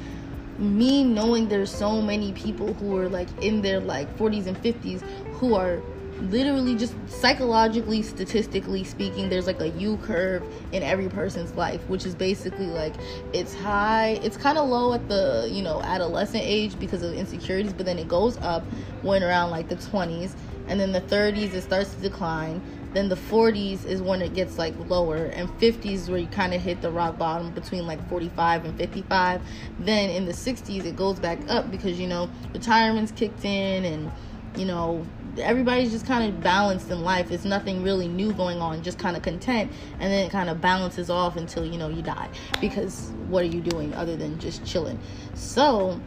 [0.59, 5.01] me knowing there's so many people who are like in their like 40s and 50s
[5.35, 5.81] who are
[6.21, 12.07] literally just psychologically statistically speaking there's like a u curve in every person's life which
[12.07, 12.95] is basically like
[13.33, 17.73] it's high it's kind of low at the you know adolescent age because of insecurities
[17.73, 18.63] but then it goes up
[19.03, 20.35] when around like the 20s
[20.69, 24.57] and then the 30s it starts to decline then the 40s is when it gets
[24.57, 28.09] like lower and 50s is where you kind of hit the rock bottom between like
[28.09, 29.43] 45 and 55
[29.81, 34.13] then in the 60s it goes back up because you know retirement's kicked in and
[34.57, 35.05] you know
[35.39, 39.17] everybody's just kind of balanced in life it's nothing really new going on just kind
[39.17, 39.71] of content
[40.01, 42.29] and then it kind of balances off until you know you die
[42.61, 44.99] because what are you doing other than just chilling
[45.35, 46.01] so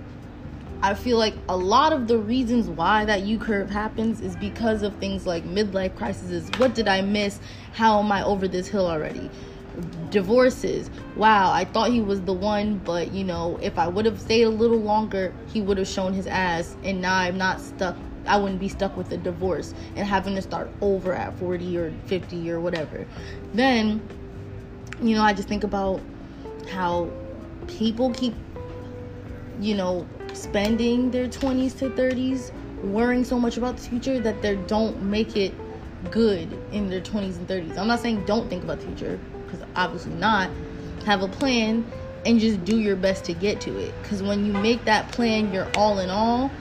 [0.81, 4.83] I feel like a lot of the reasons why that U curve happens is because
[4.83, 6.51] of things like midlife crises.
[6.57, 7.39] What did I miss?
[7.73, 9.31] How am I over this hill already?
[10.11, 10.91] Divorces.
[11.15, 14.43] Wow, I thought he was the one, but you know, if I would have stayed
[14.43, 17.95] a little longer, he would have shown his ass, and now I'm not stuck.
[18.27, 21.93] I wouldn't be stuck with a divorce and having to start over at 40 or
[22.05, 23.05] 50 or whatever.
[23.53, 24.07] Then,
[25.01, 26.01] you know, I just think about
[26.69, 27.09] how
[27.67, 28.33] people keep
[29.59, 32.51] you know, spending their 20s to 30s
[32.83, 35.53] worrying so much about the future that they don't make it
[36.11, 37.77] good in their 20s and 30s.
[37.77, 40.49] I'm not saying don't think about the future, because obviously not.
[41.05, 41.89] Have a plan
[42.25, 43.93] and just do your best to get to it.
[44.01, 46.51] Because when you make that plan your all in all,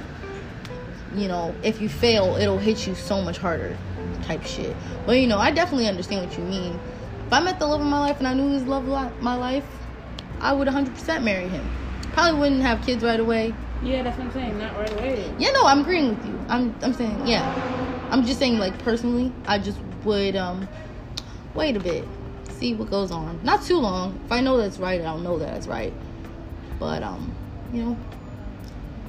[1.14, 3.76] you know, if you fail, it'll hit you so much harder,
[4.22, 4.74] type shit.
[5.06, 6.78] But you know, I definitely understand what you mean.
[7.26, 9.22] If I met the love of my life and I knew he was love of
[9.22, 9.64] my life,
[10.40, 11.68] I would 100% marry him.
[12.12, 13.54] Probably wouldn't have kids right away.
[13.82, 14.58] Yeah, that's what I'm saying.
[14.58, 15.34] Not right away.
[15.38, 16.38] Yeah, no, I'm agreeing with you.
[16.48, 17.44] I'm I'm saying yeah.
[18.10, 20.66] I'm just saying like personally, I just would um
[21.54, 22.04] wait a bit,
[22.50, 23.38] see what goes on.
[23.42, 24.18] Not too long.
[24.24, 25.92] If I know that's right, I'll know that that's right.
[26.78, 27.34] But um,
[27.72, 27.98] you know,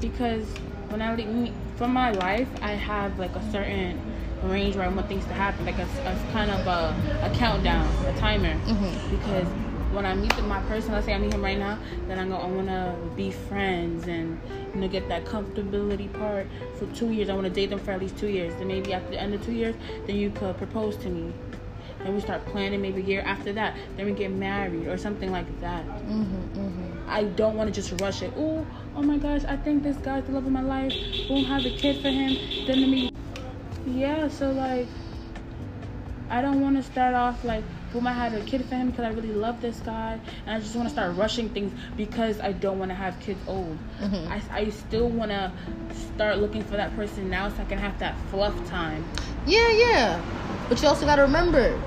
[0.02, 0.46] because
[0.90, 4.00] when I leave from my life, I have like a certain
[4.44, 7.88] range where I want things to happen, like a, a kind of a, a countdown,
[8.06, 8.54] a timer.
[8.66, 9.10] Mhm.
[9.12, 9.48] Because
[9.94, 12.36] when I meet my person, let's say I meet him right now, then I go,
[12.36, 14.40] I want to be friends and
[14.74, 17.30] you know get that comfortability part for two years.
[17.30, 18.54] I want to date them for at least two years.
[18.56, 21.34] Then maybe after the end of two years, then you could propose to me.
[22.08, 23.76] Then we start planning maybe a year after that.
[23.98, 25.84] Then we get married or something like that.
[26.08, 26.91] mhm, mhm.
[27.06, 28.32] I don't want to just rush it.
[28.38, 28.65] Oh,
[28.96, 30.93] oh my gosh, I think this guy's the love of my life.
[31.28, 32.38] Boom, have a kid for him.
[32.65, 33.12] Then to me,
[33.86, 34.30] yeah.
[34.30, 34.88] So like,
[36.30, 39.04] I don't want to start off like, boom, I had a kid for him because
[39.04, 42.54] I really love this guy, and I just want to start rushing things because I
[42.54, 43.78] don't want to have kids old.
[44.00, 44.32] Mhm.
[44.32, 45.52] I, I still want to
[45.93, 49.04] start looking for that person now so I can have that fluff time.
[49.46, 50.22] Yeah, yeah.
[50.70, 51.80] But you also gotta remember,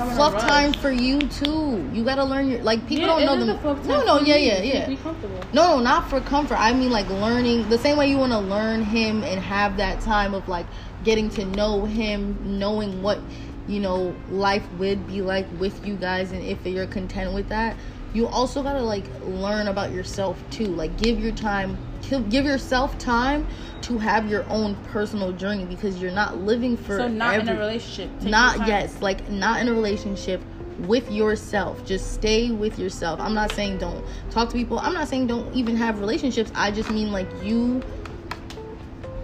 [0.00, 1.88] Fluff time for you too.
[1.92, 3.86] You gotta learn your like people Yeah, don't know them.
[3.86, 4.86] No, no, yeah, yeah, yeah.
[4.86, 5.40] Be comfortable.
[5.52, 6.56] No, no, not for comfort.
[6.58, 10.00] I mean like learning the same way you want to learn him and have that
[10.00, 10.66] time of like
[11.04, 13.20] getting to know him, knowing what
[13.66, 17.76] you know life would be like with you guys, and if you're content with that.
[18.12, 20.66] You also gotta like learn about yourself too.
[20.66, 21.78] Like give your time,
[22.10, 23.46] give give yourself time
[23.82, 27.56] to have your own personal journey because you're not living for So not in a
[27.56, 28.10] relationship.
[28.20, 30.42] Take not yes like not in a relationship
[30.80, 31.84] with yourself.
[31.86, 33.20] Just stay with yourself.
[33.20, 34.78] I'm not saying don't talk to people.
[34.78, 36.50] I'm not saying don't even have relationships.
[36.54, 37.82] I just mean like you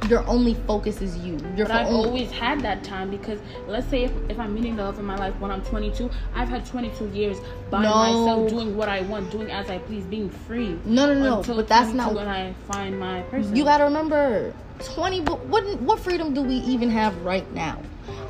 [0.08, 3.86] your only focus is you your But I've only, always had that time because let's
[3.88, 6.64] say if, if I'm meeting the love of my life when I'm 22, I've had
[6.66, 7.38] 22 years
[7.70, 7.94] by No.
[7.94, 10.78] myself doing what I want, doing as I please, being free.
[10.84, 13.56] no no no until but that's not when I find my person.
[13.56, 17.80] you gotta remember 20 but what what freedom do we even have right now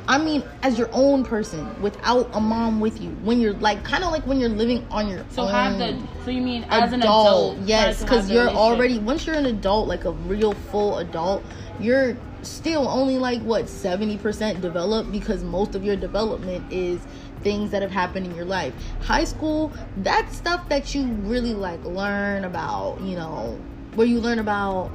[0.07, 4.03] i mean as your own person without a mom with you when you're like kind
[4.03, 6.65] of like when you're living on your so own So have the so you mean
[6.69, 7.57] as an adult?
[7.59, 11.43] yes because you're already once you're an adult like a real full adult
[11.79, 17.01] you're still only like what 70% developed because most of your development is
[17.41, 21.83] things that have happened in your life high school that's stuff that you really like
[21.83, 23.59] learn about you know
[23.95, 24.91] where you learn about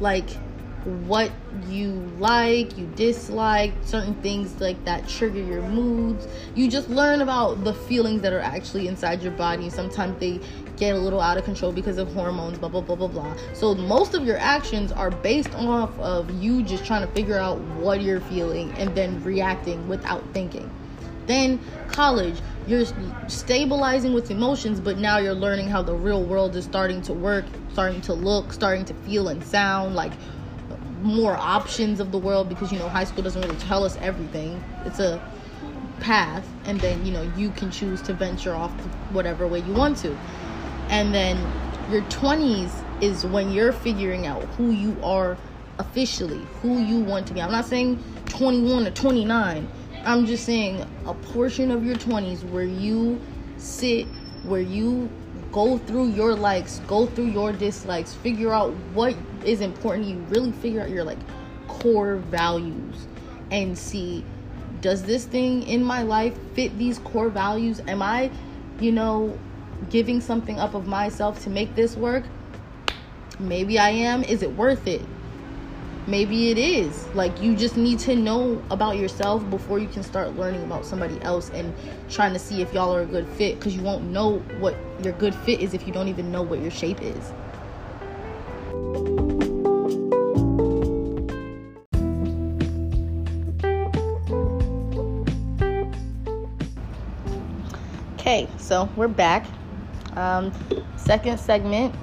[0.00, 0.28] like
[0.88, 1.30] what
[1.68, 6.26] you like, you dislike, certain things like that trigger your moods.
[6.54, 9.70] You just learn about the feelings that are actually inside your body.
[9.70, 10.40] Sometimes they
[10.76, 13.36] get a little out of control because of hormones, blah blah blah blah blah.
[13.52, 17.58] So most of your actions are based off of you just trying to figure out
[17.80, 20.70] what you're feeling and then reacting without thinking.
[21.26, 22.86] Then college, you're
[23.28, 27.44] stabilizing with emotions, but now you're learning how the real world is starting to work,
[27.72, 30.12] starting to look, starting to feel and sound like
[31.02, 34.62] more options of the world because you know high school doesn't really tell us everything.
[34.84, 35.20] It's a
[36.00, 38.70] path and then you know you can choose to venture off
[39.10, 40.16] whatever way you want to.
[40.88, 41.36] And then
[41.90, 45.36] your 20s is when you're figuring out who you are
[45.78, 47.40] officially, who you want to be.
[47.40, 49.68] I'm not saying 21 or 29.
[50.04, 53.20] I'm just saying a portion of your 20s where you
[53.56, 54.06] sit,
[54.44, 55.10] where you
[55.52, 60.52] go through your likes, go through your dislikes, figure out what is important you, really
[60.52, 61.18] figure out your like
[61.68, 63.06] core values
[63.50, 64.24] and see
[64.80, 67.80] does this thing in my life fit these core values?
[67.88, 68.30] Am I,
[68.80, 69.36] you know,
[69.90, 72.24] giving something up of myself to make this work?
[73.38, 74.22] Maybe I am.
[74.24, 75.02] Is it worth it?
[76.06, 77.06] Maybe it is.
[77.08, 81.20] Like, you just need to know about yourself before you can start learning about somebody
[81.22, 81.74] else and
[82.08, 85.12] trying to see if y'all are a good fit because you won't know what your
[85.14, 87.32] good fit is if you don't even know what your shape is.
[98.28, 99.46] Okay, so we're back.
[100.14, 100.52] Um,
[100.98, 101.94] second segment,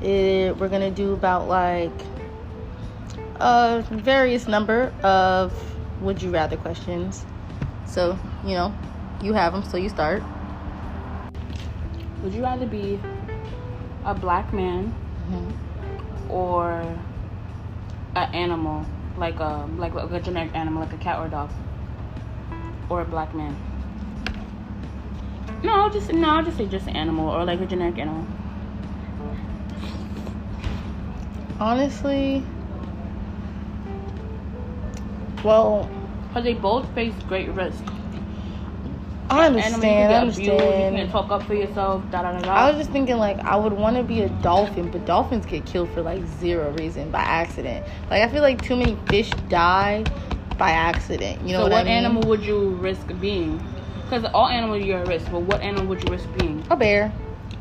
[0.00, 1.92] it, we're gonna do about like
[3.36, 5.52] a various number of
[6.00, 7.26] would you rather questions.
[7.86, 8.74] So you know,
[9.22, 10.22] you have them, so you start.
[12.22, 12.98] Would you rather be
[14.06, 14.86] a black man
[15.28, 15.73] mm-hmm.
[16.28, 16.80] Or
[18.16, 21.50] an animal, like a like, a generic animal, like a cat or a dog,
[22.88, 23.56] or a black man?
[25.62, 28.26] No, I'll just no, I'll just say just an animal or like a generic animal.
[31.60, 32.44] Honestly,
[35.44, 35.88] well,
[36.28, 37.84] because they both face great risk.
[39.34, 40.12] I understand.
[40.12, 40.60] I understand.
[40.60, 42.02] Abused, you can't talk up for yourself.
[42.10, 42.52] Da, da, da, da.
[42.52, 45.66] I was just thinking like I would want to be a dolphin, but dolphins get
[45.66, 47.84] killed for like zero reason by accident.
[48.10, 50.04] Like I feel like too many fish die
[50.58, 51.42] by accident.
[51.42, 51.92] You know so what, what I mean?
[51.92, 53.60] animal would you risk being?
[54.02, 56.64] Because all animals you're at risk, but what animal would you risk being?
[56.70, 57.12] A bear.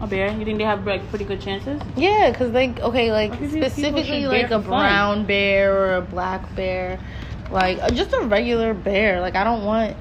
[0.01, 0.31] A bear?
[0.31, 1.81] You think they have like pretty good chances?
[1.95, 5.25] Yeah, because like okay, like specifically like a brown fun.
[5.25, 6.99] bear or a black bear,
[7.49, 9.21] like just a regular bear.
[9.21, 9.95] Like I don't want,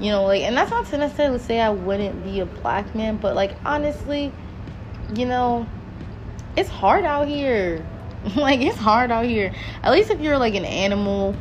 [0.00, 3.16] you know, like and that's not to necessarily say I wouldn't be a black man,
[3.16, 4.32] but like honestly,
[5.14, 5.66] you know,
[6.56, 7.84] it's hard out here.
[8.36, 9.52] like it's hard out here.
[9.82, 11.34] At least if you're like an animal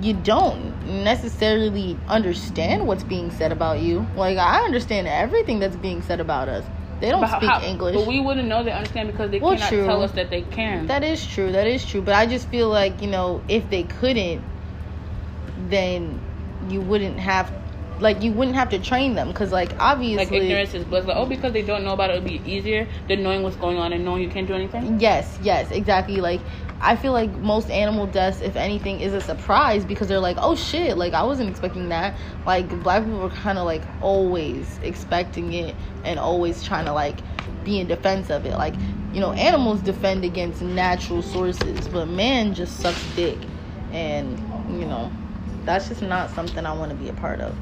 [0.00, 4.06] you don't necessarily understand what's being said about you.
[4.16, 6.64] Like I understand everything that's being said about us.
[7.00, 7.96] They don't speak how, English.
[7.96, 9.84] But we wouldn't know they understand because they well, cannot true.
[9.84, 10.86] tell us that they can.
[10.86, 11.50] That is true.
[11.50, 12.00] That is true.
[12.00, 14.42] But I just feel like, you know, if they couldn't,
[15.68, 16.20] then
[16.68, 17.52] you wouldn't have
[18.02, 21.16] like you wouldn't have to train them because like obviously like ignorance is bliss like
[21.16, 23.92] oh because they don't know about it it'll be easier than knowing what's going on
[23.92, 26.40] and knowing you can't do anything yes yes exactly like
[26.84, 30.56] I feel like most animal deaths, if anything, is a surprise because they're like, oh
[30.56, 32.16] shit, like I wasn't expecting that.
[32.44, 37.20] Like black people are kind of like always expecting it and always trying to like
[37.62, 38.56] be in defense of it.
[38.56, 38.74] Like,
[39.14, 43.38] you know, animals defend against natural sources, but man just sucks dick.
[43.92, 44.36] And,
[44.68, 45.12] you know,
[45.64, 47.56] that's just not something I want to be a part of.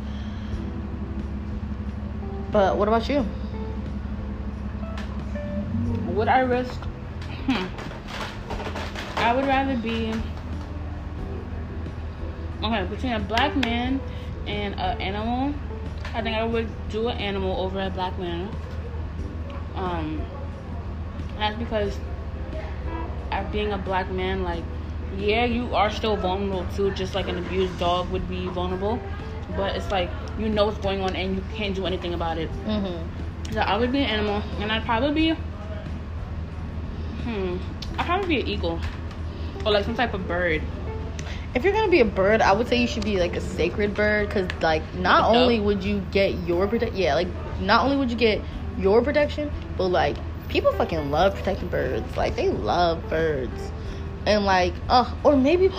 [2.53, 3.25] But what about you?
[6.07, 6.81] Would I risk?
[7.47, 7.67] Hmm.
[9.19, 10.13] I would rather be
[12.63, 14.01] okay between a black man
[14.47, 15.55] and an animal.
[16.13, 18.51] I think I would do an animal over a black man.
[19.77, 20.25] Um,
[21.37, 21.97] that's because
[23.31, 24.65] at being a black man, like,
[25.17, 29.01] yeah, you are still vulnerable too, just like an abused dog would be vulnerable.
[29.57, 30.11] But it's like
[30.41, 32.51] you know what's going on and you can't do anything about it.
[32.65, 33.55] Mm-hmm.
[33.55, 35.41] So I would be an animal, and I'd probably be,
[37.25, 37.57] hmm,
[37.99, 38.81] I'd probably be an eagle
[39.67, 40.63] or like some type of bird
[41.55, 43.95] if you're gonna be a bird, I would say you should be like a sacred
[43.95, 47.29] bird, because like not only would you get your protect, yeah, like
[47.61, 48.41] not only would you get
[48.79, 50.17] your protection, but like
[50.49, 53.73] people fucking love protecting birds, like they love birds,
[54.27, 55.71] and like, uh, or maybe,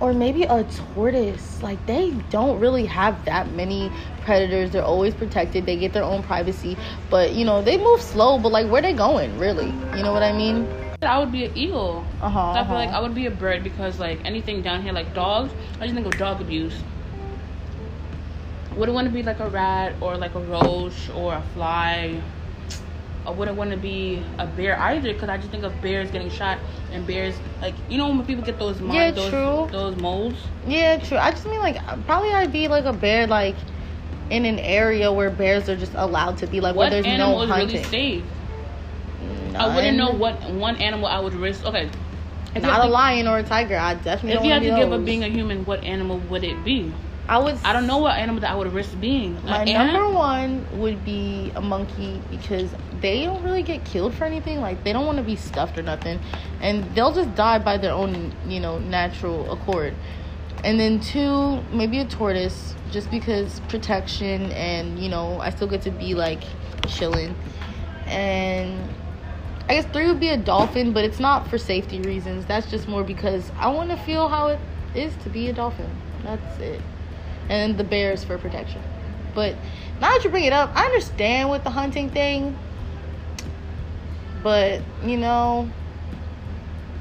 [0.00, 3.90] or maybe a tortoise, like they don't really have that many
[4.22, 4.70] predators.
[4.70, 5.66] They're always protected.
[5.66, 6.76] They get their own privacy,
[7.10, 8.38] but you know they move slow.
[8.38, 9.72] But like, where they going, really?
[9.96, 10.66] You know what I mean?
[11.02, 12.04] I would be an eagle.
[12.20, 12.74] Uh-huh, I feel uh-huh.
[12.74, 15.94] like I would be a bird because like anything down here, like dogs, I just
[15.94, 16.74] think of dog abuse.
[18.76, 22.20] Wouldn't want to be like a rat or like a roach or a fly.
[23.26, 26.30] I wouldn't want to be a bear either because I just think of bears getting
[26.30, 26.58] shot
[26.92, 29.68] and bears like you know when people get those mold, yeah, those, true.
[29.70, 30.38] those molds.
[30.66, 31.18] Yeah, true.
[31.18, 33.56] I just mean like probably I'd be like a bear like
[34.30, 37.38] in an area where bears are just allowed to be, like where What there's animal
[37.38, 37.68] no is hunting.
[37.76, 38.24] really safe?
[39.54, 41.64] I wouldn't know what one animal I would risk.
[41.66, 41.90] Okay,
[42.54, 43.76] if Not a to- lion or a tiger.
[43.76, 46.64] I definitely If you had to give up being a human, what animal would it
[46.64, 46.92] be?
[47.28, 47.58] I would.
[47.64, 49.34] I don't know what animal that I would risk being.
[49.44, 50.14] My number ant?
[50.14, 54.60] one would be a monkey because they don't really get killed for anything.
[54.60, 56.18] Like they don't want to be stuffed or nothing,
[56.60, 59.94] and they'll just die by their own, you know, natural accord.
[60.64, 65.82] And then two, maybe a tortoise, just because protection and you know I still get
[65.82, 66.42] to be like
[66.88, 67.34] chilling.
[68.06, 68.92] And
[69.68, 72.44] I guess three would be a dolphin, but it's not for safety reasons.
[72.44, 74.58] That's just more because I want to feel how it
[74.96, 75.88] is to be a dolphin.
[76.24, 76.80] That's it.
[77.50, 78.80] And the bears for protection.
[79.34, 79.56] But
[80.00, 82.56] now that you bring it up, I understand with the hunting thing.
[84.42, 85.68] But, you know,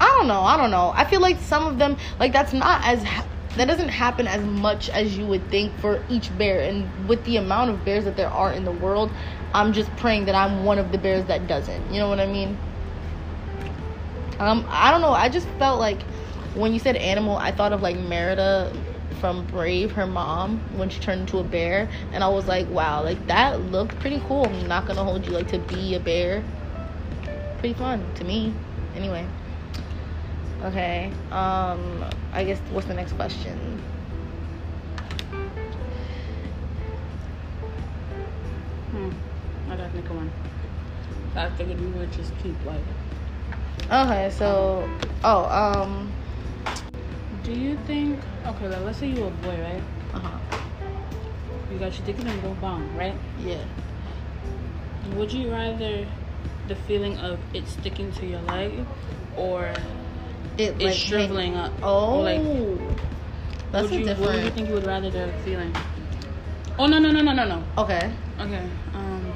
[0.01, 0.41] I don't know.
[0.41, 0.91] I don't know.
[0.93, 3.05] I feel like some of them, like, that's not as.
[3.57, 6.61] That doesn't happen as much as you would think for each bear.
[6.61, 9.11] And with the amount of bears that there are in the world,
[9.53, 11.91] I'm just praying that I'm one of the bears that doesn't.
[11.91, 12.57] You know what I mean?
[14.39, 15.11] Um, I don't know.
[15.11, 16.01] I just felt like
[16.53, 18.71] when you said animal, I thought of like Merida
[19.19, 23.03] from Brave, her mom, when she turned into a bear, and I was like, wow,
[23.03, 24.45] like that looked pretty cool.
[24.45, 26.43] I'm not gonna hold you like to be a bear.
[27.59, 28.53] Pretty fun to me,
[28.95, 29.25] anyway.
[30.63, 31.11] Okay.
[31.31, 33.57] Um, I guess what's the next question?
[38.91, 39.09] Hmm.
[39.69, 40.31] I gotta think of one.
[41.35, 42.81] I figured we would just keep like.
[43.91, 44.89] Okay, so
[45.23, 46.11] oh um
[47.49, 48.19] Do you think?
[48.45, 49.81] Okay, like, let's say you're a boy, right?
[50.13, 50.37] uh huh
[51.71, 53.15] You got your dick in a little bomb, right?
[53.43, 53.57] yeah
[55.15, 56.05] Would you rather
[56.67, 58.85] the feeling of it sticking to your leg,
[59.35, 59.73] or
[60.59, 61.73] it it shriveling up?
[61.81, 62.43] Oh, like,
[63.71, 64.53] that's would a you, What would you different.
[64.53, 65.73] think you would rather the feeling?
[66.77, 67.63] Oh no no no no no no.
[67.79, 68.13] Okay.
[68.39, 68.69] Okay.
[68.93, 69.33] Um,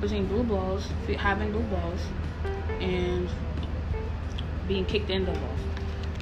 [0.00, 2.00] between blue balls, having blue balls,
[2.80, 3.28] and
[4.66, 5.60] being kicked in the balls.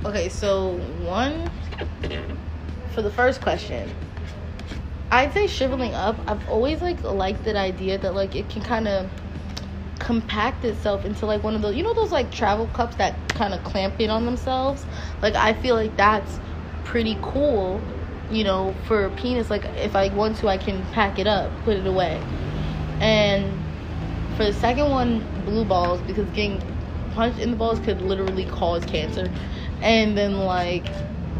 [0.04, 1.50] Okay, so one
[2.90, 3.94] for the first question.
[5.10, 6.22] I'd say shriveling up.
[6.26, 9.10] I've always like liked that idea that like it can kind of
[9.98, 13.54] compact itself into like one of those you know those like travel cups that kind
[13.54, 14.86] of clamp in on themselves.
[15.22, 16.38] Like I feel like that's
[16.84, 17.82] pretty cool,
[18.30, 19.50] you know, for a penis.
[19.50, 22.20] Like if I want to, I can pack it up, put it away.
[23.00, 23.58] And
[24.36, 26.62] for the second one, blue balls because getting
[27.10, 29.30] punched in the balls could literally cause cancer.
[29.82, 30.88] And then like,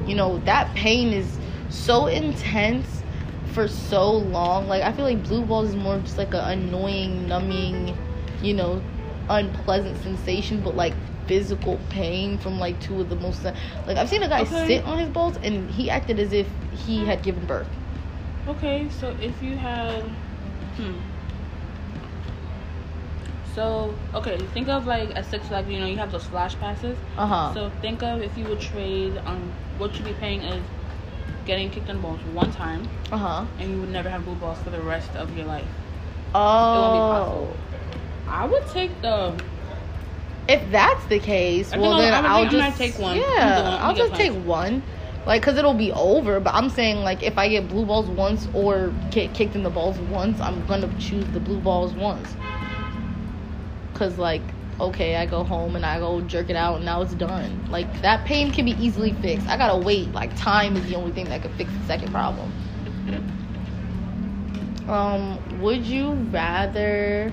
[0.05, 3.03] you know, that pain is so intense
[3.45, 4.69] for so long.
[4.69, 7.97] Like I feel like blue balls is more just like a annoying, numbing,
[8.43, 8.83] you know,
[9.29, 10.95] unpleasant sensation, but like
[11.27, 14.67] physical pain from like two of the most like I've seen a guy Okay.
[14.67, 17.69] sit on his balls and he acted as if he had given birth.
[18.47, 20.05] Okay, so if you had,
[20.77, 20.99] hmm.
[23.57, 25.67] So okay, think of like a Six Flags.
[25.69, 26.97] You know, you have those flash passes.
[27.17, 27.55] Uh huh.
[27.55, 30.63] So think of if you would trade um what you'd be paying is
[31.47, 33.45] getting kicked in the balls one time, uh huh.
[33.59, 35.67] and you would never have blue balls for the rest of your life.
[36.35, 36.39] Oh.
[36.39, 37.57] It won't be possible.
[38.29, 39.35] I would take the.
[40.49, 43.17] If that's the case, I well then I'll- I think I just might take one.
[43.17, 44.83] Yeah, I'll just take one,
[45.27, 46.41] like because it'll be over.
[46.41, 49.71] But I'm saying like if I get blue balls once or get kicked in the
[49.71, 52.37] balls once, I'm gonna choose the blue balls once.
[53.97, 54.43] Cause like
[54.79, 57.67] okay, I go home and I go jerk it out and now it's done.
[57.71, 59.49] Like that pain can be easily fixed.
[59.49, 60.13] I gotta wait.
[60.13, 62.53] Like time is the only thing that can fix the second problem.
[64.87, 67.33] Um, would you rather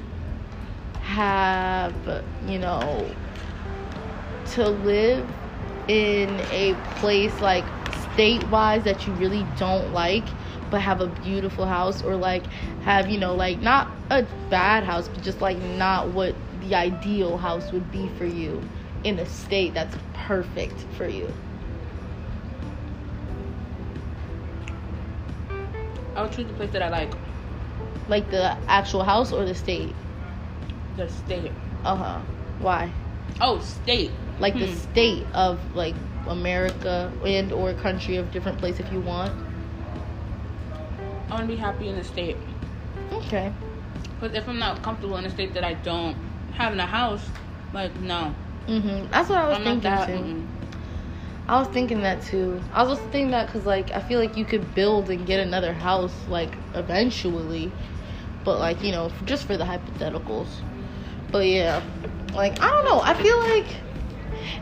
[1.02, 1.94] have,
[2.48, 3.08] you know,
[4.54, 5.30] to live
[5.88, 7.66] in a place like
[8.14, 10.26] state wise that you really don't like,
[10.72, 12.48] but have a beautiful house, or like
[12.84, 16.34] have, you know, like not a bad house, but just like not what
[16.64, 18.64] the ideal house would be for you
[19.04, 21.34] in a state that's perfect for you?
[26.16, 27.14] I would choose the place that I like.
[28.08, 29.96] Like the actual house or the state?
[30.96, 31.52] The state.
[31.84, 32.20] Uh huh.
[32.60, 32.92] Why?
[33.42, 34.14] Oh, state.
[34.40, 34.78] like the Hmm.
[34.78, 35.96] state of like
[36.28, 39.34] America and or country of different place if you want.
[41.30, 42.38] I want to be happy in the state.
[43.12, 43.52] Okay.
[44.20, 46.16] Because if I'm not comfortable in a state that I don't
[46.56, 47.30] have in a house,
[47.74, 48.34] like no,
[48.68, 49.10] Mhm.
[49.12, 50.08] That's what I was I'm thinking that.
[50.08, 50.14] too.
[50.14, 50.48] mm-mm.
[51.48, 52.62] I was thinking that too.
[52.74, 55.74] I was thinking that because like I feel like you could build and get another
[55.74, 57.74] house like eventually,
[58.44, 60.62] but like you know just for the hypotheticals.
[61.32, 61.82] But yeah,
[62.34, 63.02] like I don't know.
[63.04, 63.82] I feel like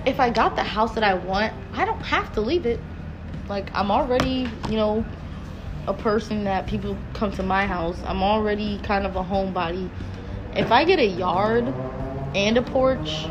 [0.06, 2.84] if I got the house that I want, I don't have to leave it.
[3.48, 5.06] Like I'm already you know
[5.88, 8.02] a person that people come to my house.
[8.06, 9.90] I'm already kind of a homebody.
[10.56, 11.66] If I get a yard
[12.36, 13.26] and a porch,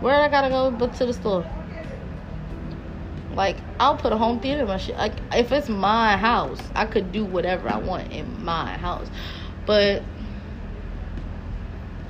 [0.00, 1.44] where I gotta go but to the store?
[3.34, 4.96] Like I'll put a home theater in my shit.
[4.96, 9.08] Like if it's my house, I could do whatever I want in my house.
[9.66, 10.02] But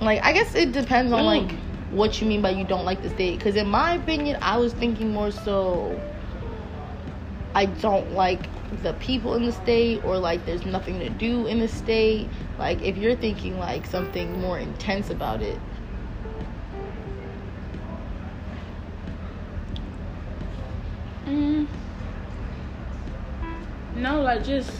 [0.00, 1.58] like I guess it depends on like mm.
[1.90, 3.38] what you mean by you don't like the state.
[3.38, 6.00] Because in my opinion, I was thinking more so.
[7.54, 8.48] I don't like
[8.82, 12.28] the people in the state or like there's nothing to do in the state.
[12.58, 15.58] Like if you're thinking like something more intense about it.
[21.26, 21.66] Mm.
[23.96, 24.70] No, like just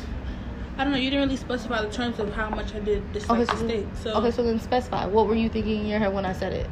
[0.77, 0.99] I don't know.
[0.99, 3.67] You didn't really specify the terms of how much I did dislike Okay, the so,
[3.67, 3.87] state.
[4.03, 5.07] So okay, so then specify.
[5.07, 6.69] What were you thinking in your head when I said it?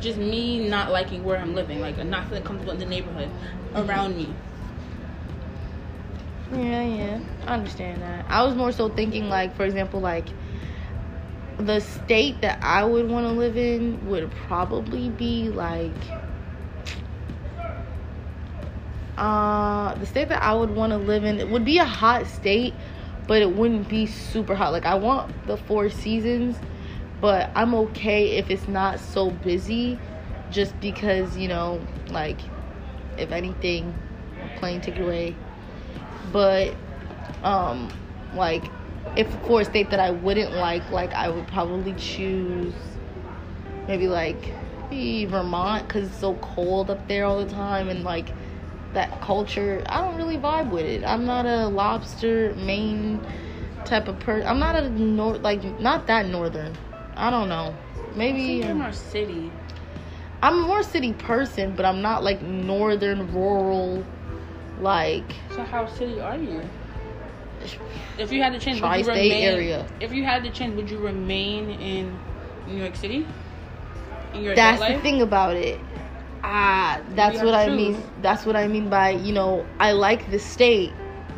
[0.00, 3.30] just me not liking where I'm living, like I'm not feeling comfortable in the neighborhood
[3.74, 4.34] around me.
[6.52, 7.20] Yeah, yeah.
[7.46, 8.26] I understand that.
[8.28, 10.28] I was more so thinking like, for example, like
[11.58, 15.92] the state that I would want to live in would probably be like
[19.18, 22.26] uh the state that I would want to live in it would be a hot
[22.26, 22.74] state,
[23.26, 24.72] but it wouldn't be super hot.
[24.72, 26.56] Like I want the four seasons,
[27.20, 30.00] but I'm okay if it's not so busy
[30.50, 32.40] just because, you know, like
[33.18, 33.94] if anything,
[34.56, 35.36] plane ticket away
[36.32, 36.74] but
[37.42, 37.90] um
[38.34, 38.70] like
[39.16, 42.74] if for a state that I wouldn't like like I would probably choose
[43.88, 44.52] maybe like
[44.92, 48.32] Vermont cuz it's so cold up there all the time and like
[48.94, 51.04] that culture I don't really vibe with it.
[51.04, 53.24] I'm not a lobster Maine
[53.84, 54.48] type of person.
[54.48, 56.76] I'm not a nor like not that northern.
[57.16, 57.76] I don't know.
[58.14, 59.52] Maybe You're more city.
[60.42, 64.04] I'm a more city person, but I'm not like northern rural
[64.80, 66.62] like So how city are you?
[68.18, 69.42] If you had to change, would you remain?
[69.42, 69.86] area.
[70.00, 72.18] If you had to change, would you remain in
[72.66, 73.26] New York City?
[74.34, 75.80] In your that's the thing about it.
[76.42, 77.76] Ah, that's what I choose.
[77.76, 78.02] mean.
[78.22, 80.92] That's what I mean by you know I like the state,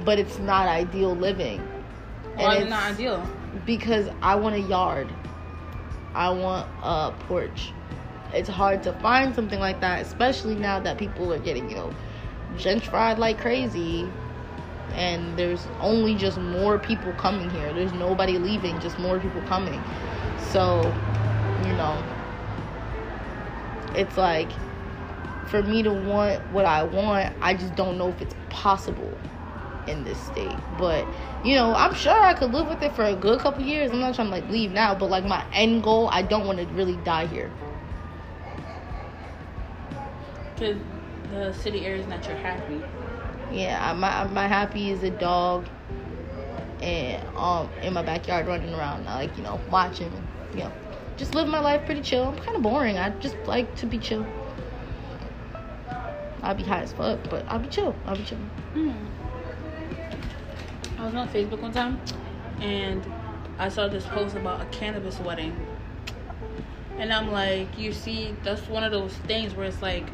[0.04, 1.60] but it's not ideal living.
[2.36, 3.28] Why it not ideal?
[3.66, 5.08] Because I want a yard.
[6.14, 7.72] I want a porch.
[8.32, 11.94] It's hard to find something like that, especially now that people are getting you know
[12.56, 14.08] gentrified like crazy,
[14.94, 17.72] and there's only just more people coming here.
[17.72, 19.80] There's nobody leaving, just more people coming.
[20.50, 20.82] So,
[21.64, 22.02] you know,
[23.94, 24.50] it's like
[25.46, 29.12] for me to want what I want, I just don't know if it's possible
[29.86, 30.56] in this state.
[30.78, 31.06] But
[31.44, 33.90] you know, I'm sure I could live with it for a good couple years.
[33.90, 36.58] I'm not trying to like leave now, but like my end goal, I don't want
[36.58, 37.50] to really die here.
[40.54, 40.76] Because
[41.32, 42.80] the city areas not your happy.
[43.50, 45.66] Yeah, my my happy is a dog,
[46.80, 50.12] and um in my backyard running around, I like you know watching,
[50.52, 50.72] you know,
[51.16, 52.28] just live my life pretty chill.
[52.28, 52.98] I'm kind of boring.
[52.98, 54.26] I just like to be chill.
[56.42, 57.94] I'll be high as fuck, but I'll be chill.
[58.04, 58.38] I'll be chill.
[58.74, 59.06] Mm.
[60.98, 62.00] I was on Facebook one time,
[62.60, 63.04] and
[63.58, 65.54] I saw this post about a cannabis wedding,
[66.98, 70.04] and I'm like, you see, that's one of those things where it's like.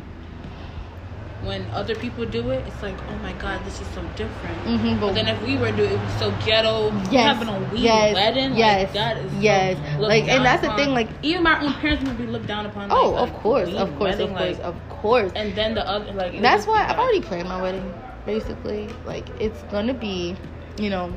[1.43, 4.59] When other people do it, it's like, oh my god, this is so different.
[4.65, 6.93] Mhm, But but- then if we were doing it, it was so ghetto.
[7.11, 9.77] Yes, having a weed yes, wedding, yes, like that is yes.
[9.99, 12.67] looked Like, and that's the thing, like- even my own parents would be looked down
[12.67, 12.91] upon.
[12.91, 15.33] Oh, like, of course, of course, wedding, of course, like- of course.
[15.37, 17.95] And then the other, like That's why I've already planned my wedding.
[18.27, 20.37] Basically, like it's gonna be,
[20.77, 21.17] you know,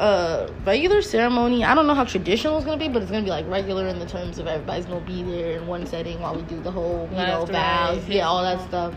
[0.00, 1.64] a regular ceremony.
[1.64, 3.98] I don't know how traditional it's gonna be, but it's gonna be like regular in
[3.98, 7.08] the terms of everybody's gonna be there in one setting while we do the whole,
[7.10, 8.94] you know, vows, yeah, all that stuff.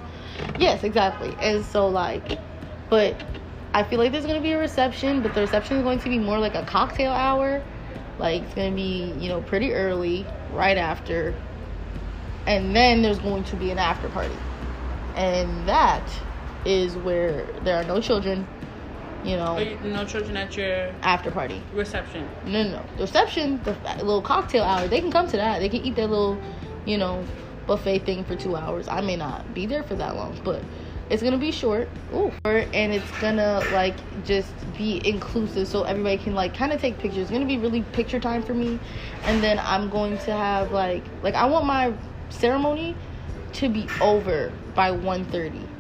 [0.58, 1.36] Yes, exactly.
[1.42, 2.40] And so like,
[2.90, 3.22] but
[3.74, 6.20] I feel like there's gonna be a reception, but the reception is going to be
[6.20, 7.62] more like a cocktail hour.
[8.18, 11.36] Like it's gonna be, you know, pretty early, right after,
[12.48, 14.36] and then there's going to be an after party
[15.16, 16.04] and that
[16.66, 18.48] is where there are no children
[19.24, 19.56] you know.
[19.56, 21.62] But no children at your after party.
[21.72, 22.28] reception.
[22.46, 22.86] no no no.
[22.98, 25.60] The reception the little cocktail hour they can come to that.
[25.60, 26.42] They can eat their little
[26.86, 27.26] you know
[27.66, 28.88] buffet thing for two hours.
[28.88, 30.64] I may not be there for that long but
[31.10, 31.90] it's gonna be short.
[32.14, 32.32] Ooh.
[32.46, 37.24] and it's gonna like just be inclusive so everybody can like kind of take pictures.
[37.24, 38.80] It's gonna be really picture time for me.
[39.26, 41.94] And then i'm going to have like like i want my
[42.30, 42.98] ceremony
[43.54, 45.73] to be over by 1.30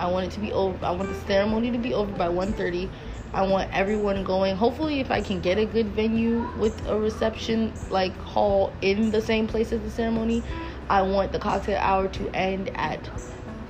[0.00, 2.88] i want it to be over i want the ceremony to be over by 1.30
[3.32, 7.72] i want everyone going hopefully if i can get a good venue with a reception
[7.90, 10.42] like hall in the same place as the ceremony
[10.88, 13.08] i want the cocktail hour to end at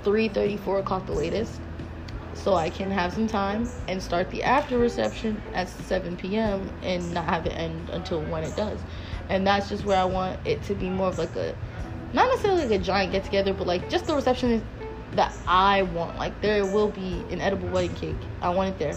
[0.03, 1.61] three thirty, four o'clock the latest,
[2.35, 6.71] so I can have some time and start the after reception at seven p.m.
[6.83, 8.81] and not have it end until when it does.
[9.29, 11.55] And that's just where I want it to be more of like a,
[12.13, 14.65] not necessarily like a giant get together, but like just the reception
[15.13, 16.19] that I want.
[16.19, 18.21] Like there will be an edible wedding cake.
[18.41, 18.97] I want it there.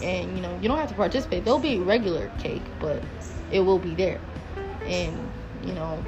[0.00, 1.44] And you know, you don't have to participate.
[1.44, 3.02] There'll be regular cake, but
[3.50, 4.20] it will be there.
[4.86, 5.30] And
[5.62, 6.04] you know,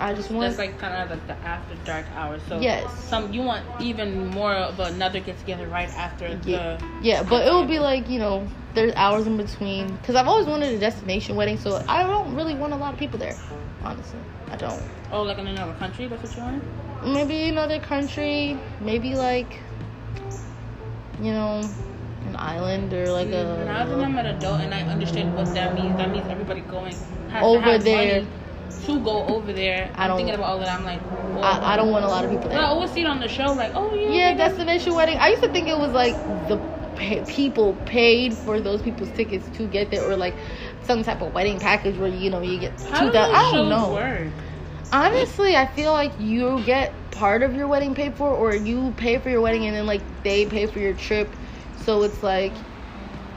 [0.00, 2.42] I just want That's like kind of like the after dark hours.
[2.48, 2.92] So Yes.
[3.08, 6.84] some you want even more of another get together right after Yeah, the.
[7.02, 9.96] yeah, but it will be like you know, there's hours in between.
[9.98, 12.98] Cause I've always wanted a destination wedding, so I don't really want a lot of
[13.00, 13.36] people there.
[13.82, 14.20] Honestly,
[14.50, 14.82] I don't.
[15.10, 16.06] Oh, like in another country.
[16.06, 16.62] That's what you want.
[17.04, 19.60] Maybe another country, maybe like,
[21.20, 21.70] you know,
[22.26, 23.64] an island or like a.
[23.66, 26.96] now that I'm an adult and I understand what that means, that means everybody going
[27.30, 28.26] has Over there.
[28.86, 29.90] to go over there.
[29.94, 30.68] I I'm don't- thinking about all that.
[30.68, 31.00] I'm like,
[31.36, 31.40] oh.
[31.40, 33.28] I, I don't want a lot of people But I always see it on the
[33.28, 34.30] show, like, oh yeah.
[34.30, 35.18] Yeah, destination wedding.
[35.18, 36.16] I used to think it was like
[36.48, 36.58] the
[36.96, 40.34] pay, people paid for those people's tickets to get there, or like
[40.82, 43.12] some type of wedding package where you know you get two How do thousand.
[43.12, 43.92] those I don't shows know.
[43.94, 44.28] work?
[44.92, 49.18] Honestly, I feel like you get part of your wedding paid for, or you pay
[49.18, 51.36] for your wedding and then like they pay for your trip.
[51.76, 52.56] So it's like,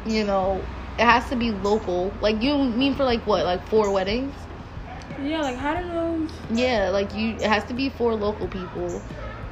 [0.05, 2.17] you know, it has to be local.
[2.21, 4.47] Like you mean for like what, like four weddings?
[5.17, 6.31] Yeah, like how do those?
[6.49, 9.03] Yeah, like you, it has to be for local people,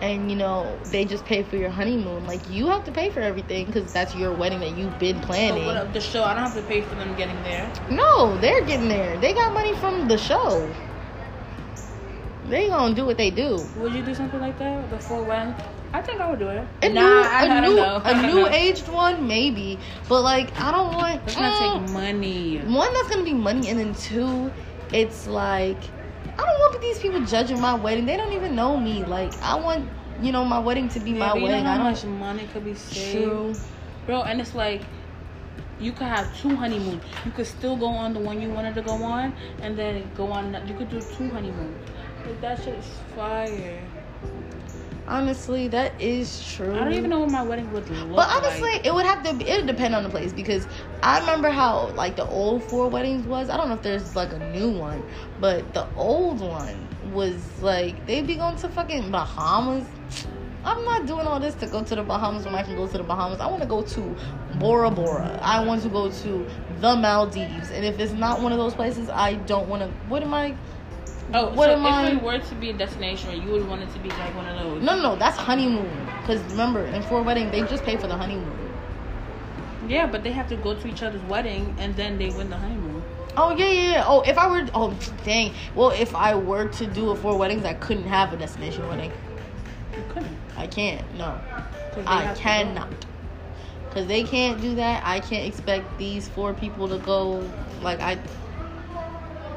[0.02, 2.26] and you know they just pay for your honeymoon.
[2.26, 5.64] Like you have to pay for everything because that's your wedding that you've been planning.
[5.64, 6.24] So what the show?
[6.24, 7.72] I don't have to pay for them getting there.
[7.90, 9.18] No, they're getting there.
[9.18, 10.74] They got money from the show.
[12.50, 13.64] They gonna do what they do.
[13.78, 15.56] Would you do something like that before when?
[15.94, 16.68] I think I would do it.
[16.82, 18.02] A nah, new, I, a new, know.
[18.04, 18.48] A new know.
[18.48, 19.80] aged one, maybe.
[20.08, 21.22] But like, I don't want.
[21.26, 22.58] It's gonna take um, money.
[22.60, 24.52] one that's gonna be money, and then two,
[24.92, 25.78] it's like,
[26.26, 28.06] I don't want these people judging my wedding.
[28.06, 29.04] They don't even know me.
[29.04, 29.88] Like, I want,
[30.22, 31.64] you know, my wedding to be Yeah, my but you wedding.
[31.64, 31.92] know I how don't.
[31.94, 33.56] much money could be saved, True.
[34.06, 34.24] bro.
[34.24, 34.82] And it's like
[35.80, 37.04] you could have two honeymoons.
[37.26, 40.32] You could still go on the one you wanted to go on, and then go
[40.32, 40.54] on.
[40.68, 41.78] You could do two honeymoons.
[42.42, 43.82] That shit is fire.
[45.08, 46.76] Honestly, that is true.
[46.76, 48.86] I don't even know what my wedding would look But honestly, like.
[48.86, 49.34] it would have to.
[49.34, 50.68] Be, it would depend on the place because
[51.02, 53.50] I remember how like the old four weddings was.
[53.50, 55.04] I don't know if there's like a new one,
[55.40, 59.88] but the old one was like they'd be going to fucking Bahamas.
[60.64, 62.98] I'm not doing all this to go to the Bahamas when I can go to
[62.98, 63.40] the Bahamas.
[63.40, 64.16] I want to go to
[64.60, 65.40] Bora Bora.
[65.42, 66.48] I want to go to
[66.82, 67.72] the Maldives.
[67.72, 69.90] And if it's not one of those places, I don't want to.
[70.08, 70.56] What am I?
[71.34, 73.84] Oh, what so am I- if it were to be a destination, you would want
[73.84, 74.82] it to be like one of those.
[74.82, 75.16] No, no, no.
[75.16, 76.08] That's honeymoon.
[76.22, 78.70] Because remember, in four wedding, they just pay for the honeymoon.
[79.88, 82.58] Yeah, but they have to go to each other's wedding and then they win the
[82.58, 83.04] honeymoon.
[83.38, 84.04] Oh yeah, yeah, yeah.
[84.06, 85.54] Oh, if I were, oh dang.
[85.76, 89.14] Well, if I were to do a four weddings, I couldn't have a destination wedding.
[89.96, 90.38] You couldn't.
[90.58, 91.16] I can't.
[91.16, 91.40] No.
[92.06, 92.50] I have to go.
[92.50, 93.06] cannot.
[93.92, 95.02] Cause they can't do that.
[95.04, 97.50] I can't expect these four people to go.
[97.82, 98.20] Like I.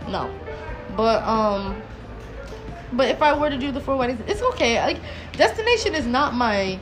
[0.06, 0.32] No,
[0.96, 1.80] but um.
[2.94, 4.78] But if I were to do the four weddings, it's okay.
[4.82, 5.00] Like
[5.32, 6.78] destination is not my.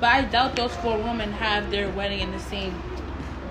[0.00, 2.74] But I doubt those four women have their wedding in the same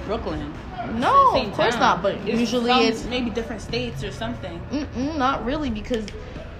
[0.05, 0.53] Brooklyn.
[0.95, 1.79] No, of course town.
[1.79, 2.01] not.
[2.01, 4.59] But usually some- it's maybe different states or something.
[4.95, 6.05] Not really, because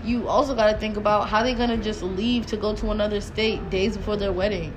[0.04, 3.20] you also got to think about how they're gonna just leave to go to another
[3.20, 4.74] state days before their wedding.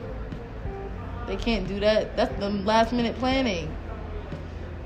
[1.27, 2.17] They can't do that.
[2.17, 3.75] That's the last minute planning.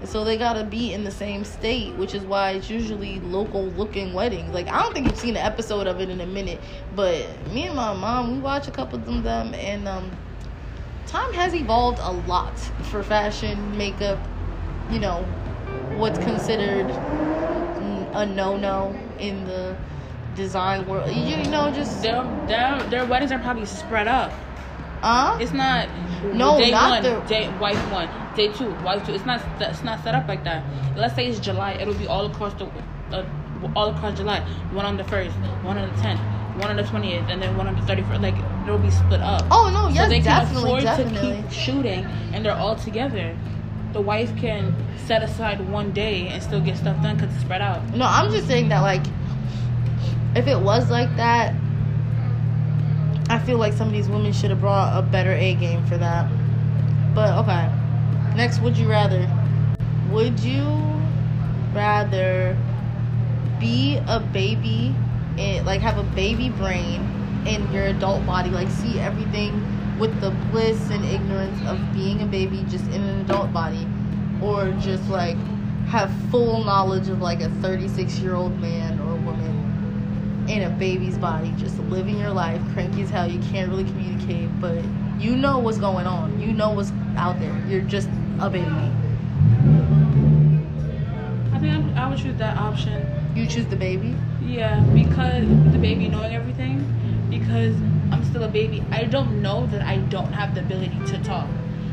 [0.01, 3.67] And So they gotta be in the same state, which is why it's usually local
[3.67, 4.53] looking weddings.
[4.53, 6.61] Like I don't think you've seen an episode of it in a minute,
[6.97, 10.11] but me and my mom we watch a couple of them, and um,
[11.07, 12.59] time has evolved a lot
[12.91, 14.19] for fashion, makeup.
[14.91, 15.23] You know,
[15.97, 16.91] what's considered
[18.13, 19.77] a no no in the
[20.35, 21.11] design world.
[21.15, 24.33] You, you know, just Their, their their weddings are probably spread up.
[25.03, 25.89] Uh It's not
[26.35, 29.13] No, day not one, the- day wife one, day two, wife two.
[29.15, 30.63] It's not it's not set up like that.
[30.97, 32.67] Let's say it's July, it'll be all across the
[33.13, 33.25] uh,
[33.77, 34.41] all across July.
[34.73, 36.21] One on the first, one on the tenth,
[36.61, 38.21] one on the twentieth, and then one on the thirty first.
[38.21, 38.35] Like
[38.65, 39.45] it'll be split up.
[39.51, 41.37] oh no, Yes, so they can definitely, afford definitely.
[41.37, 43.37] to keep shooting, and they're all together.
[43.93, 44.75] The wife can
[45.07, 47.83] set aside one day and still get stuff done because it's spread out.
[47.95, 49.03] No, I'm just saying that like
[50.37, 51.55] if it was like that,
[53.31, 55.97] I feel like some of these women should have brought a better A game for
[55.97, 56.29] that.
[57.15, 57.71] But okay.
[58.35, 59.31] Next, would you rather?
[60.11, 60.67] Would you
[61.73, 62.59] rather
[63.61, 64.97] be a baby
[65.39, 67.07] and like have a baby brain
[67.47, 69.55] in your adult body, like see everything
[70.01, 73.87] with the bliss and ignorance of being a baby just in an adult body,
[74.43, 75.37] or just like
[75.87, 79.10] have full knowledge of like a 36 year old man or
[80.51, 83.31] in a baby's body, just living your life, cranky as hell.
[83.31, 84.83] You can't really communicate, but
[85.19, 86.41] you know what's going on.
[86.41, 87.57] You know what's out there.
[87.69, 88.09] You're just
[88.41, 88.67] a baby.
[91.53, 93.07] I think I'm, I would choose that option.
[93.37, 94.17] You choose the baby.
[94.45, 96.85] Yeah, because the baby knowing everything,
[97.31, 97.77] because
[98.11, 98.83] I'm still a baby.
[98.91, 101.47] I don't know that I don't have the ability to talk.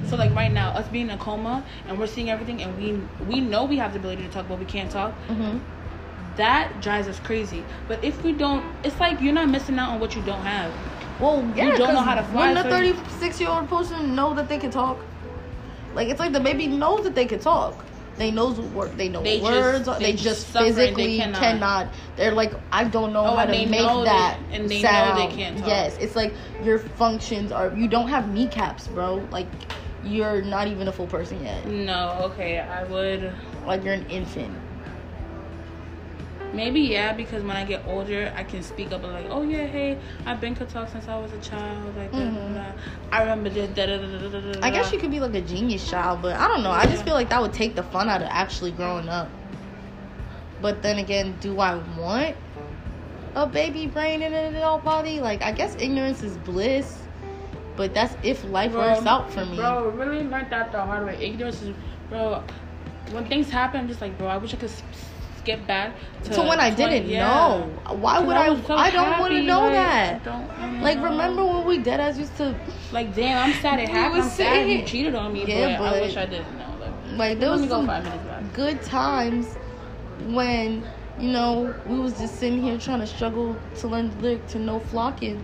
[0.07, 2.93] So like right now, us being in a coma and we're seeing everything, and we
[3.25, 5.13] we know we have the ability to talk, but we can't talk.
[5.27, 5.59] Mm-hmm.
[6.37, 7.63] That drives us crazy.
[7.87, 10.71] But if we don't, it's like you're not missing out on what you don't have.
[11.19, 14.47] Well, yeah, don't know how to fly, Wouldn't a 36 year old person know that
[14.47, 14.99] they can talk?
[15.95, 17.83] Like it's like the baby knows that they can talk.
[18.17, 19.99] They knows what word, they know They what just- words.
[19.99, 21.39] they they just and they physically cannot.
[21.39, 21.87] cannot.
[22.15, 24.89] They're like, I don't know Oh, how to make know that they- and they know
[24.89, 25.19] sound.
[25.31, 25.67] they can't talk.
[25.67, 26.33] Yes, it's like
[26.63, 27.71] your functions are.
[27.75, 29.27] You don't have kneecaps, bro.
[29.31, 29.47] Like
[30.03, 31.65] you're not even a full person yet.
[31.67, 33.33] No, okay, I would.
[33.65, 34.55] Like you're an infant.
[36.57, 39.67] Maybe yeah, because when I get older, I can speak up and like, oh yeah,
[39.67, 39.95] hey,
[40.25, 41.95] I've been talk since I was a child.
[41.95, 42.73] Like, da.
[43.11, 43.69] I remember this.
[43.75, 44.63] Da, da, da, da, da, da, Mm-hmm.
[44.63, 46.71] I guess you could be like a genius child, but I don't know.
[46.71, 49.29] I just feel like that would take the fun out of actually growing up.
[50.59, 52.35] But then again, do I want
[53.35, 55.19] a baby brain in an adult body?
[55.19, 57.03] Like, I guess ignorance is bliss,
[57.75, 59.57] but that's if life Bro, works out for me.
[59.57, 61.23] Bro, really learned that the hard way.
[61.23, 61.75] Ignorance is,
[62.09, 62.43] bro.
[63.11, 64.71] When things happen, I'm just like, bro, I wish I could
[65.47, 67.27] skip back to, So when I 20 didn't yeah.
[67.27, 68.49] know, Why would I?
[68.49, 70.81] was so I don't want to know like, that.
[70.81, 72.55] Like, remember when we dead as used to
[72.91, 74.17] Like, damn, I'm sad it happened.
[74.17, 76.65] was I'm sad you cheated on me, Yeah, but, I wish I didn't know.
[76.79, 78.53] Like, like there was some five minutes back.
[78.53, 79.55] good times
[80.27, 80.83] when
[81.19, 84.59] you know we was just sitting here trying to struggle to learn the lyric to
[84.59, 85.41] No Flockin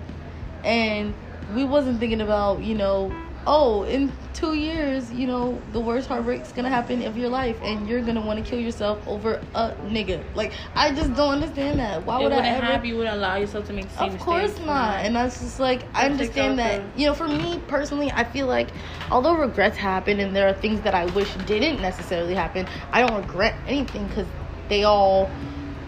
[0.63, 1.13] and
[1.55, 3.11] we wasn't thinking about you know
[3.45, 7.87] oh in two years you know the worst heartbreak's gonna happen of your life and
[7.87, 12.03] you're gonna want to kill yourself over a nigga like i just don't understand that
[12.05, 12.87] why would i ever happen.
[12.89, 14.65] You wouldn't allow yourself to make the same of course mistakes.
[14.65, 14.99] not.
[15.05, 18.47] And that's just like I understand that the- you know, for me personally, I feel
[18.47, 18.69] like
[19.11, 23.15] although regrets happen and there are things that I wish didn't necessarily happen, I don't
[23.15, 24.27] regret anything because
[24.69, 25.29] they all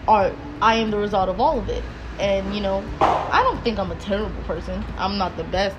[0.08, 0.32] are.
[0.62, 1.84] I am the result of all of it.
[2.18, 4.84] And you know, I don't think I'm a terrible person.
[4.96, 5.76] I'm not the best.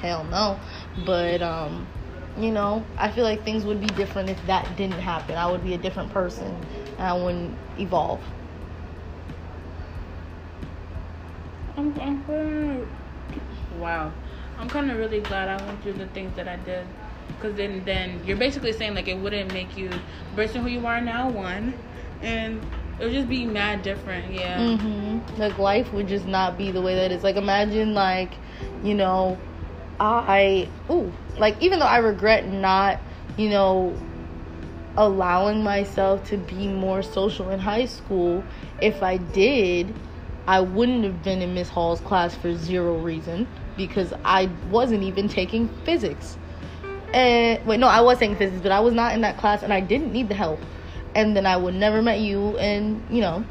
[0.00, 0.58] Hell no.
[0.96, 1.88] But um,
[2.36, 5.36] you know, I feel like things would be different if that didn't happen.
[5.36, 6.66] I would be a different person.
[6.98, 8.22] And I wouldn't evolve.
[11.76, 12.86] I'm, I'm kinda,
[13.76, 14.12] wow.
[14.58, 16.86] I'm kind of really glad I went through the things that I did.
[17.36, 20.86] Because then, then you're basically saying, like, it wouldn't make you the person who you
[20.86, 21.74] are now, one.
[22.22, 22.60] And
[22.98, 24.58] it would just be mad different, yeah.
[24.60, 25.40] Mm-hmm.
[25.40, 27.24] Like life would just not be the way that it's.
[27.24, 28.34] Like imagine like,
[28.82, 29.38] you know,
[30.00, 32.98] I ooh like even though I regret not,
[33.36, 33.96] you know,
[34.96, 38.42] allowing myself to be more social in high school,
[38.80, 39.94] if I did,
[40.46, 43.46] I wouldn't have been in Miss Hall's class for zero reason
[43.76, 46.36] because I wasn't even taking physics.
[47.14, 49.72] And wait, no, I was taking physics, but I was not in that class and
[49.72, 50.60] I didn't need the help.
[51.14, 53.44] And then I would never met you and you know,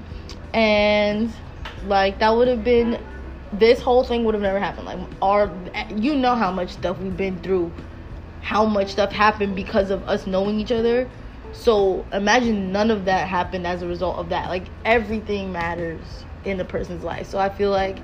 [0.54, 1.34] and
[1.86, 3.00] like that would have been
[3.54, 4.86] this whole thing would have never happened.
[4.86, 5.52] Like our
[5.96, 7.72] you know how much stuff we've been through,
[8.42, 11.10] how much stuff happened because of us knowing each other.
[11.52, 14.50] So imagine none of that happened as a result of that.
[14.50, 17.28] Like everything matters in a person's life.
[17.28, 17.98] So I feel like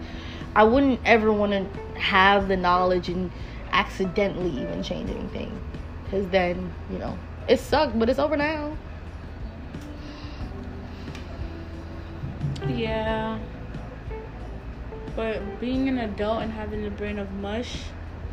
[0.56, 3.32] I wouldn't ever want to have the knowledge and
[3.72, 5.60] accidentally even change anything.
[6.10, 7.18] Cause then, you know,
[7.48, 8.78] it sucked, but it's over now.
[12.68, 13.40] Yeah.
[15.16, 17.84] But being an adult and having the brain of mush,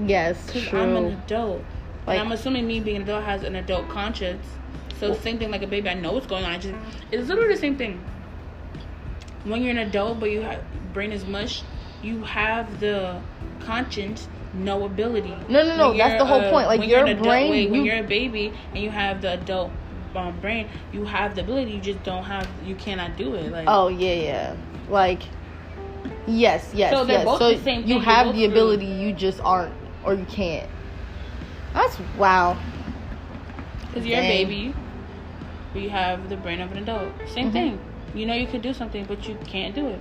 [0.04, 0.78] Yes, true.
[0.80, 1.62] I'm an adult.
[2.06, 4.44] Like- and I'm assuming me being an adult has an adult conscience.
[4.98, 6.52] So same thing like a baby, I know what's going on.
[6.52, 6.74] I just
[7.10, 8.00] it's literally the same thing.
[9.44, 10.62] When you're an adult, but you have
[10.92, 11.62] brain is mush,
[12.02, 13.20] you have the
[13.60, 15.34] conscience, no ability.
[15.48, 16.66] No, no, no, that's the whole a- point.
[16.68, 18.90] Like, when your you're an adult, brain, wait, when you- you're a baby and you
[18.90, 19.70] have the adult
[20.14, 21.72] um, brain, you have the ability.
[21.72, 22.46] You just don't have.
[22.66, 23.50] You cannot do it.
[23.50, 24.54] Like Oh yeah, yeah.
[24.90, 25.22] Like
[26.26, 27.24] yes, yes, So they're yes.
[27.24, 29.72] both so the same you have the ability, you just aren't
[30.04, 30.68] or you can't.
[31.74, 32.56] That's wow.
[33.88, 34.74] Because you're a baby,
[35.72, 37.12] but you have the brain of an adult.
[37.26, 37.52] Same Mhm.
[37.52, 37.78] thing.
[38.14, 39.98] You know you could do something, but you can't do it.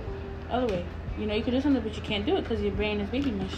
[0.50, 0.84] Other way.
[1.18, 3.08] You know you could do something, but you can't do it because your brain is
[3.10, 3.54] baby mush.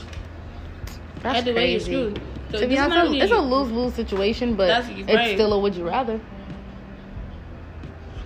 [1.22, 1.92] That's Either way, you're crazy.
[1.92, 2.20] screwed.
[2.52, 5.34] So to be honest, it's- a lose lose situation, but That's- it's right.
[5.34, 6.20] still a would you rather.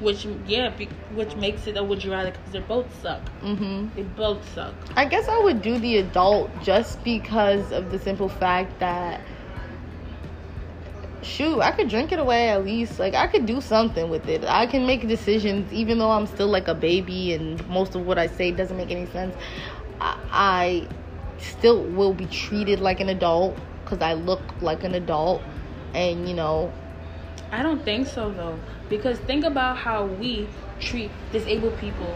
[0.00, 3.20] Which, yeah, be, which makes it a would you rather because they both suck.
[3.42, 3.88] Mm-hmm.
[3.96, 4.74] They both suck.
[4.96, 9.20] I guess I would do the adult just because of the simple fact that
[11.22, 12.98] shoot, I could drink it away at least.
[12.98, 14.44] Like I could do something with it.
[14.44, 18.18] I can make decisions, even though I'm still like a baby and most of what
[18.18, 19.34] I say doesn't make any sense.
[20.00, 20.88] I, I
[21.38, 25.42] still will be treated like an adult because I look like an adult,
[25.92, 26.72] and you know.
[27.50, 30.48] I don't think so though, because think about how we
[30.80, 32.14] treat disabled people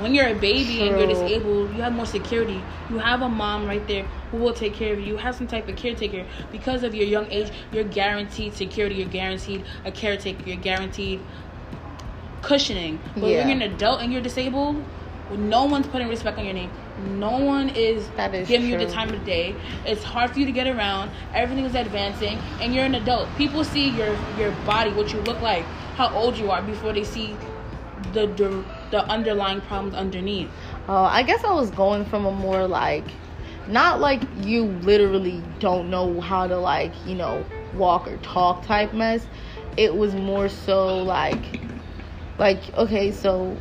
[0.00, 0.88] when you're a baby True.
[0.88, 2.60] and you're disabled, you have more security.
[2.88, 5.04] You have a mom right there who will take care of you.
[5.04, 6.24] You have some type of caretaker.
[6.50, 8.94] Because of your young age, you're guaranteed security.
[8.96, 10.42] You're guaranteed a caretaker.
[10.48, 11.20] You're guaranteed
[12.40, 12.98] cushioning.
[13.14, 13.38] But yeah.
[13.38, 14.82] when you're an adult and you're disabled,
[15.38, 16.70] no one's putting respect on your name.
[17.18, 18.78] No one is, is giving true.
[18.80, 19.54] you the time of day.
[19.86, 21.10] It's hard for you to get around.
[21.32, 23.28] Everything is advancing, and you're an adult.
[23.36, 25.64] People see your your body, what you look like,
[25.96, 27.36] how old you are before they see
[28.12, 30.48] the the, the underlying problems underneath.
[30.88, 33.04] Oh, I guess I was going from a more like
[33.66, 38.92] not like you literally don't know how to like, you know, walk or talk type
[38.92, 39.26] mess.
[39.76, 41.60] It was more so like
[42.38, 43.56] like okay, so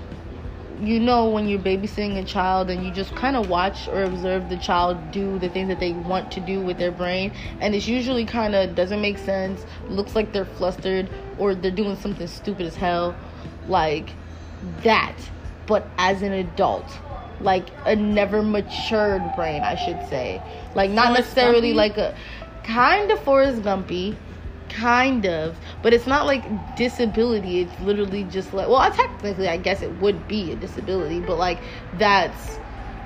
[0.81, 4.49] you know when you're babysitting a child and you just kind of watch or observe
[4.49, 7.87] the child do the things that they want to do with their brain and it's
[7.87, 12.65] usually kind of doesn't make sense looks like they're flustered or they're doing something stupid
[12.65, 13.15] as hell
[13.67, 14.13] like
[14.83, 15.15] that,
[15.65, 16.99] but as an adult.
[17.41, 20.41] Like a never matured brain, I should say.
[20.75, 21.75] Like not Forrest necessarily Gumpy?
[21.75, 22.15] like a
[22.63, 24.17] kind of Forrest Gumpy,
[24.79, 26.43] kind of, but it's not like
[26.75, 27.61] disability.
[27.61, 31.59] It's literally just like well, technically I guess it would be a disability, but like
[31.97, 32.59] that's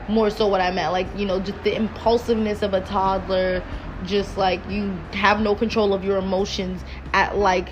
[0.08, 0.92] more so what I meant.
[0.92, 3.64] Like you know, just the impulsiveness of a toddler,
[4.06, 7.70] just like you have no control of your emotions at like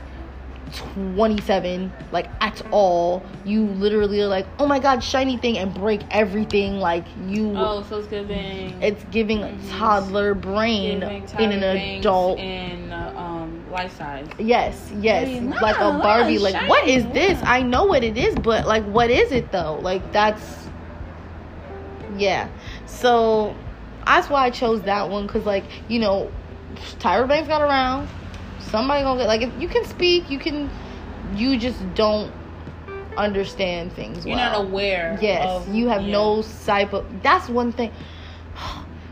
[0.74, 6.02] 27 like at all you literally are like oh my god shiny thing and break
[6.12, 9.70] everything like you oh so it's giving it's giving mm-hmm.
[9.78, 13.14] toddler brain in an adult in uh,
[13.72, 14.28] life size.
[14.38, 15.28] Yes yes.
[15.28, 16.69] Hey, like a barbie like shiny.
[16.69, 17.41] what is this?
[17.43, 19.80] I know what it is but like what is it though?
[19.82, 20.67] Like that's
[22.17, 22.49] yeah.
[22.86, 23.55] So
[24.05, 26.32] that's why i chose that one because like you know
[26.99, 28.07] tyra banks got around.
[28.59, 30.69] Somebody gonna get like if you can speak you can
[31.36, 32.32] you just don't
[33.17, 34.51] understand things you're well.
[34.51, 36.11] not aware yes of, you have yeah.
[36.11, 36.41] no
[36.93, 37.91] of that's one thing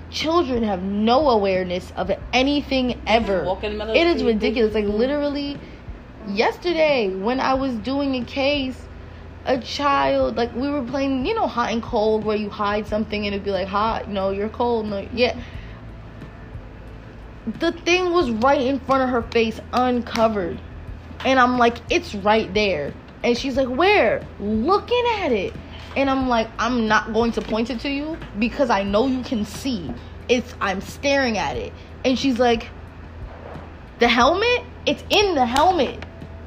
[0.09, 5.57] children have no awareness of anything ever it is ridiculous like literally
[6.27, 8.79] yesterday when i was doing a case
[9.45, 13.25] a child like we were playing you know hot and cold where you hide something
[13.25, 15.37] and it'd be like hot no you're cold no yeah
[17.59, 20.59] the thing was right in front of her face, uncovered.
[21.25, 22.93] And I'm like, it's right there.
[23.23, 24.25] And she's like, where?
[24.39, 25.53] Looking at it.
[25.95, 29.23] And I'm like, I'm not going to point it to you because I know you
[29.23, 29.91] can see.
[30.27, 31.73] It's I'm staring at it.
[32.05, 32.69] And she's like,
[33.99, 34.63] the helmet?
[34.85, 36.05] It's in the helmet.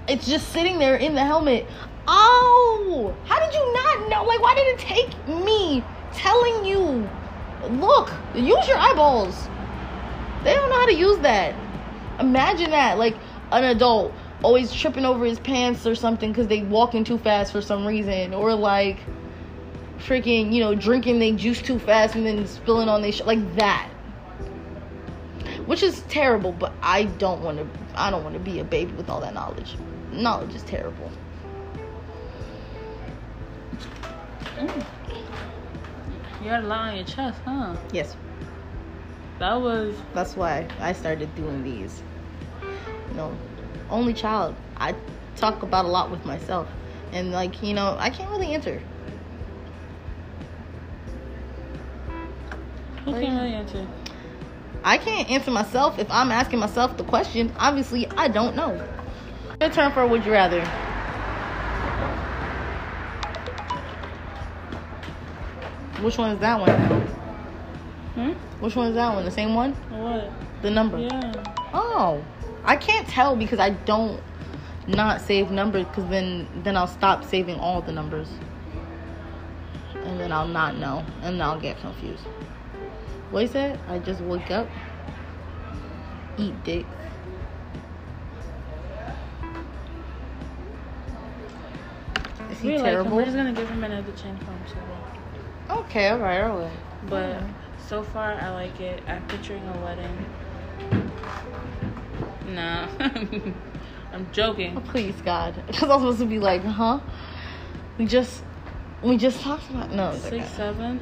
[0.08, 1.66] It's just sitting there in the helmet.
[2.08, 4.24] Oh, how did you not know?
[4.24, 7.08] Like, why did it take me telling you?
[7.70, 9.48] Look, use your eyeballs.
[10.42, 11.54] They don't know how to use that.
[12.18, 13.16] Imagine that, like
[13.52, 14.12] an adult
[14.42, 18.34] always tripping over his pants or something because they walking too fast for some reason,
[18.34, 18.98] or like
[20.06, 23.54] freaking, you know, drinking they juice too fast and then spilling on their sh- like
[23.56, 23.88] that.
[25.66, 27.66] Which is terrible, but I don't want to.
[28.00, 29.76] I don't want to be a baby with all that knowledge.
[30.10, 31.10] Knowledge is terrible.
[34.56, 34.84] Mm.
[36.42, 37.76] You had a lot on your chest, huh?
[37.92, 38.16] Yes.
[39.38, 39.94] That was.
[40.14, 42.02] That's why I started doing these.
[43.10, 43.38] You know,
[43.88, 44.56] only child.
[44.76, 44.94] I
[45.36, 46.68] talk about a lot with myself,
[47.12, 48.82] and like you know, I can't really answer.
[53.04, 53.86] Who can't really answer?
[54.84, 57.52] I can't answer myself if I'm asking myself the question.
[57.58, 58.80] Obviously, I don't know.
[59.60, 60.64] Your turn for would you rather.
[66.02, 67.00] Which one is that one now?
[68.14, 68.32] Hmm?
[68.60, 69.24] Which one is that one?
[69.24, 69.72] The same one?
[69.90, 70.30] What?
[70.62, 70.98] The number.
[70.98, 71.54] Yeah.
[71.72, 72.24] Oh,
[72.64, 74.20] I can't tell because I don't
[74.88, 78.28] not save numbers because then then I'll stop saving all the numbers,
[79.94, 82.24] and then I'll not know, and then I'll get confused.
[83.32, 83.78] What is that?
[83.88, 84.68] I just wake up,
[86.36, 86.84] eat dick.
[92.50, 93.04] Is he terrible?
[93.04, 95.78] Like We're just gonna give him another chance for him.
[95.78, 96.72] Okay, alright, alright.
[97.08, 97.42] But.
[97.88, 99.02] So far, I like it.
[99.08, 100.26] I'm picturing a wedding.
[102.48, 102.88] Nah.
[104.12, 104.76] I'm joking.
[104.76, 105.54] Oh, please, God.
[105.66, 107.00] Because I was supposed to be like, huh?
[107.96, 108.42] We just,
[109.02, 110.14] we just talked about, no.
[110.16, 111.00] Six, seven?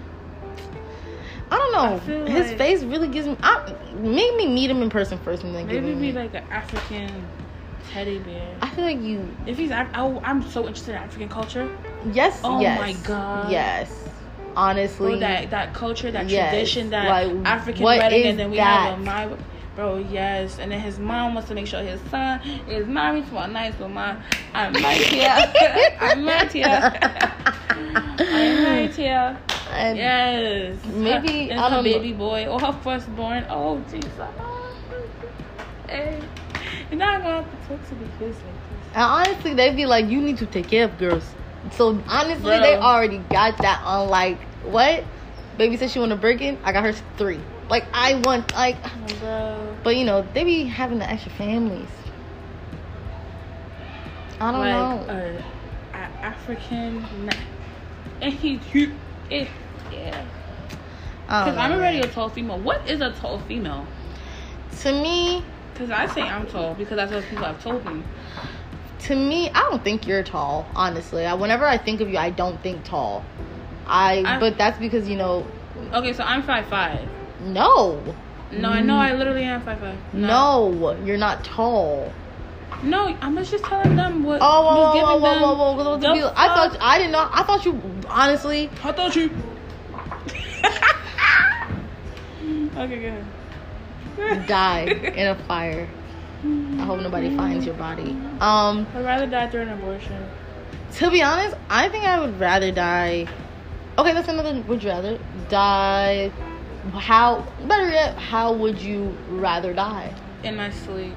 [1.50, 1.98] I don't I know.
[2.00, 3.36] feel His like- face really gives me.
[3.42, 6.12] I, make me meet him in person first, and then give Maybe me.
[6.12, 7.26] be like an African
[7.92, 8.56] teddy bear.
[8.62, 9.28] I feel like you.
[9.46, 11.68] If he's, I, I'm so interested in African culture.
[12.12, 12.40] Yes.
[12.44, 13.50] Oh yes, my God.
[13.50, 13.92] Yes.
[14.56, 15.10] Honestly.
[15.12, 18.90] Bro, that that culture, that Yes, tradition, that like, African wedding, and then we that?
[18.90, 19.36] have a my
[19.76, 20.58] bro, yes.
[20.58, 23.78] And then his mom wants to make sure his son is married to a nice
[23.78, 24.18] woman.
[24.52, 25.52] I'm married here.
[26.00, 26.92] I'm married here.
[28.18, 29.38] I'm married here.
[29.72, 30.84] And Yes.
[30.84, 31.92] Maybe, her, I don't know.
[31.92, 33.46] baby boy or her firstborn.
[33.48, 34.18] Oh Jesus.
[35.88, 36.20] Hey.
[36.90, 38.86] You're not gonna have to talk to the kids like this.
[38.94, 41.34] And honestly, they be like, you need to take care of girls.
[41.72, 42.60] So honestly, Bro.
[42.60, 44.08] they already got that on.
[44.08, 45.04] Like, what?
[45.56, 46.58] Baby said she want a Birkin.
[46.64, 47.40] I got her three.
[47.68, 49.76] Like, I want like, oh Bro.
[49.84, 51.88] but you know, they be having the extra families.
[54.40, 55.14] I don't like know.
[55.14, 55.42] Uh,
[55.92, 57.04] a African,
[58.22, 58.94] and he's cute.
[59.30, 59.48] It,
[59.92, 60.24] yeah.
[61.28, 62.58] Oh, because I'm already a tall female.
[62.58, 63.86] What is a tall female?
[64.80, 68.02] To me, Because I say I'm tall because that's what people have told me.
[69.00, 70.66] to me, I don't think you're tall.
[70.74, 73.24] Honestly, I, whenever I think of you, I don't think tall.
[73.86, 75.46] I, I- but that's because you know,
[75.92, 77.08] Okay, so I'm five five.
[77.40, 78.02] no,
[78.52, 79.98] No, I know I literally am five five.
[80.14, 82.12] no, you're not tall.
[82.82, 84.38] No, I'm just telling them what.
[84.40, 86.32] Oh, whoa, just whoa, giving whoa, whoa, them whoa, whoa, whoa, the whoa, whoa.
[86.36, 87.28] I thought I didn't know.
[87.30, 89.24] I thought you honestly I thought you.
[92.76, 93.08] okay, go
[94.18, 94.46] ahead.
[94.46, 95.88] die in a fire.
[96.42, 98.12] I hope nobody finds your body.
[98.40, 100.26] Um, I'd rather die through an abortion.
[100.94, 103.26] to be honest, I think I would rather die.
[103.98, 104.58] Okay, that's another.
[104.62, 105.18] Would you rather
[105.50, 106.32] die?
[106.94, 108.16] How better yet?
[108.16, 110.14] How would you rather die?
[110.42, 111.12] In my sleep.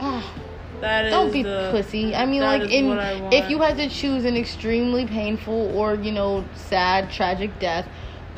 [0.00, 0.34] Oh,
[0.80, 2.14] That is don't be the, pussy.
[2.14, 6.12] I mean, like in I if you had to choose an extremely painful or you
[6.12, 7.86] know sad, tragic death,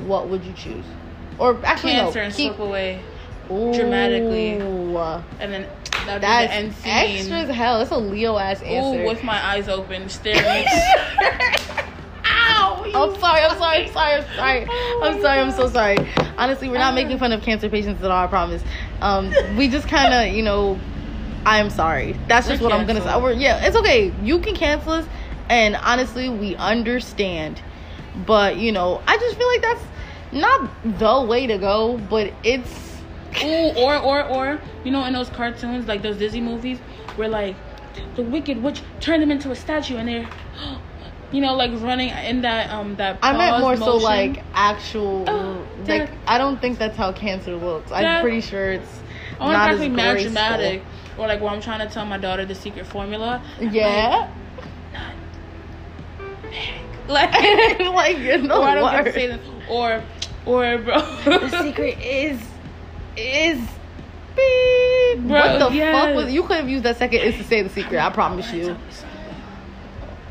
[0.05, 0.85] what would you choose?
[1.39, 3.01] Or actually, cancer no, and keep slip away,
[3.49, 4.53] dramatically.
[5.41, 5.67] And then
[6.07, 7.79] That's the end extra as hell.
[7.79, 9.03] That's a Leo ass answer.
[9.03, 10.65] Ooh, with my eyes open, staring.
[12.25, 12.85] Ow!
[12.95, 14.67] I'm sorry, I'm sorry, I'm sorry, I'm sorry.
[15.03, 15.97] I'm sorry, I'm so sorry.
[16.39, 18.63] Honestly, we're not making fun of cancer patients at all, I promise.
[19.01, 20.79] Um, we just kind of, you know,
[21.47, 22.17] I'm sorry.
[22.27, 23.23] That's just We're what I'm gonna say.
[23.23, 24.13] We're, yeah, it's okay.
[24.23, 25.07] You can cancel us,
[25.49, 27.63] and honestly, we understand.
[28.27, 29.85] But you know, I just feel like that's
[30.33, 33.01] not the way to go, but it's
[33.45, 36.79] Ooh, or or or you know, in those cartoons, like those Disney movies,
[37.15, 37.55] where like
[38.17, 40.29] the wicked witch turned them into a statue, and they're,
[41.33, 43.19] you know, like running in that um that.
[43.23, 45.25] I meant more so like actual.
[45.29, 47.93] Oh, like I don't think that's how cancer looks.
[47.93, 49.01] I'm pretty sure it's
[49.39, 50.33] I want not to as be mad graceful.
[50.33, 50.83] dramatic,
[51.19, 53.43] or like where I'm trying to tell my daughter the secret formula.
[53.61, 54.31] Yeah.
[57.09, 57.33] Like, like
[57.79, 60.03] the or I don't get to say this, or
[60.45, 61.01] or bro.
[61.25, 62.41] the secret is
[63.17, 63.59] is
[64.37, 65.27] beep.
[65.27, 65.95] Bro, what the yes.
[65.95, 68.53] fuck was you could have used that second is to say the secret i promise
[68.53, 68.77] you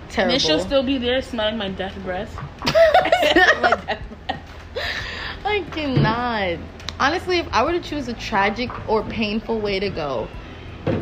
[0.09, 2.35] terrible And she'll still be there smelling my death breath.
[5.43, 6.59] i cannot
[6.99, 10.27] honestly if i were to choose a tragic or painful way to go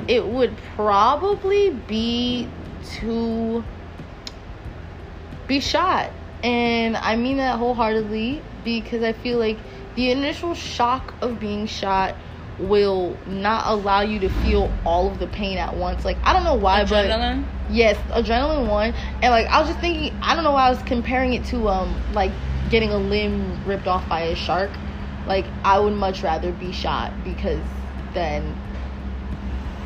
[0.07, 2.47] it would probably be
[2.81, 3.63] to
[5.47, 9.57] be shot and i mean that wholeheartedly because i feel like
[9.95, 12.15] the initial shock of being shot
[12.59, 16.43] will not allow you to feel all of the pain at once like i don't
[16.43, 17.45] know why but Adrenaline.
[17.69, 18.93] Yes, adrenaline one.
[19.21, 21.69] And like I was just thinking I don't know why I was comparing it to
[21.69, 22.31] um like
[22.69, 24.77] getting a limb ripped off by a shark.
[25.25, 27.63] Like I would much rather be shot because
[28.13, 28.55] then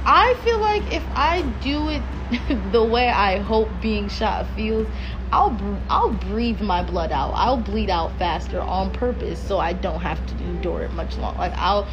[0.10, 2.02] I feel like if I do it
[2.72, 4.88] the way I hope being shot feels,
[5.34, 7.34] I'll I'll breathe my blood out.
[7.34, 11.40] I'll bleed out faster on purpose so I don't have to endure it much longer.
[11.40, 11.86] Like I'll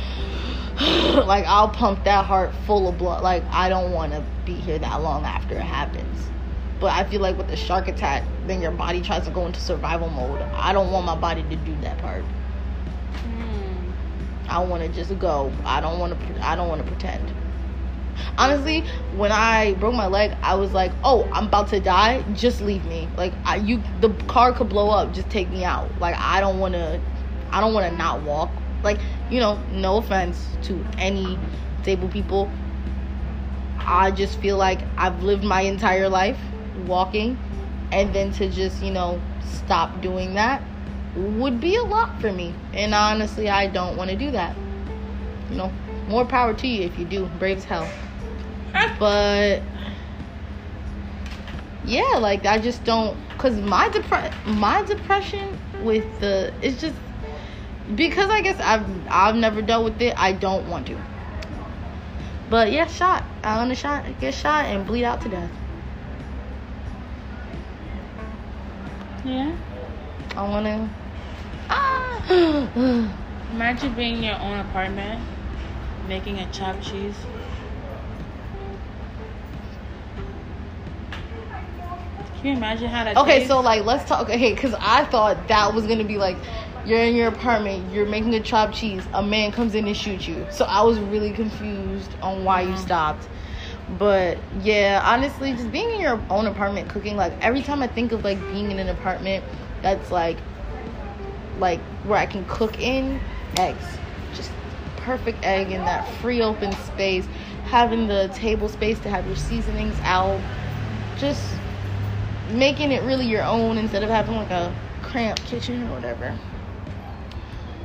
[1.27, 3.25] like I'll pump that heart full of blood.
[3.25, 6.31] Like I don't want to be here that long after it happens.
[6.79, 9.59] But I feel like with the shark attack, then your body tries to go into
[9.59, 10.41] survival mode.
[10.41, 12.23] I don't want my body to do that part.
[12.23, 13.91] Hmm.
[14.49, 15.53] I want to just go.
[15.65, 16.47] I don't want to.
[16.49, 17.33] I don't want to pretend.
[18.39, 18.85] Honestly,
[19.17, 22.25] when I broke my leg, I was like, "Oh, I'm about to die.
[22.35, 23.09] Just leave me.
[23.17, 25.13] Like, I, you, the car could blow up.
[25.13, 25.89] Just take me out.
[26.01, 27.01] Like, I don't want to.
[27.51, 28.51] I don't want to not walk.
[28.83, 28.99] Like,
[29.31, 31.39] you know, no offense to any
[31.79, 32.51] disabled people.
[33.79, 36.39] I just feel like I've lived my entire life
[36.87, 37.39] walking,
[37.93, 40.63] and then to just, you know, stop doing that
[41.17, 42.55] would be a lot for me.
[42.73, 44.57] And honestly, I don't want to do that.
[45.51, 45.73] You know,
[46.09, 47.27] more power to you if you do.
[47.39, 47.89] Brave as hell.
[48.99, 49.63] But
[51.85, 56.97] yeah, like I just don't cuz my depre- my depression with the it's just
[57.95, 60.15] because I guess I've I've never dealt with it.
[60.17, 60.99] I don't want to.
[62.51, 63.25] But yeah, shot.
[63.43, 65.51] I want to shot, get shot and bleed out to death.
[69.25, 69.57] Yeah.
[70.37, 70.89] I want to.
[71.71, 73.11] Ah.
[73.51, 75.23] Imagine being in your own apartment,
[76.09, 77.15] making a chopped cheese.
[82.39, 83.17] Can you imagine how that?
[83.17, 83.49] okay, tastes?
[83.49, 84.29] so like let's talk.
[84.29, 86.37] Okay, because I thought that was gonna be like.
[86.87, 90.29] You're in your apartment, you're making a chopped cheese, a man comes in and shoots
[90.29, 90.47] you.
[90.51, 92.79] So I was really confused on why you Mhm.
[92.79, 93.27] stopped.
[93.99, 98.13] But yeah, honestly, just being in your own apartment cooking, like every time I think
[98.13, 99.43] of like being in an apartment
[99.81, 100.37] that's like
[101.59, 103.19] like where I can cook in
[103.57, 103.97] eggs.
[105.05, 107.27] Perfect egg in that free open space,
[107.65, 110.41] having the table space to have your seasonings out.
[111.19, 111.55] Just
[112.51, 116.35] making it really your own instead of having like a cramped kitchen or whatever.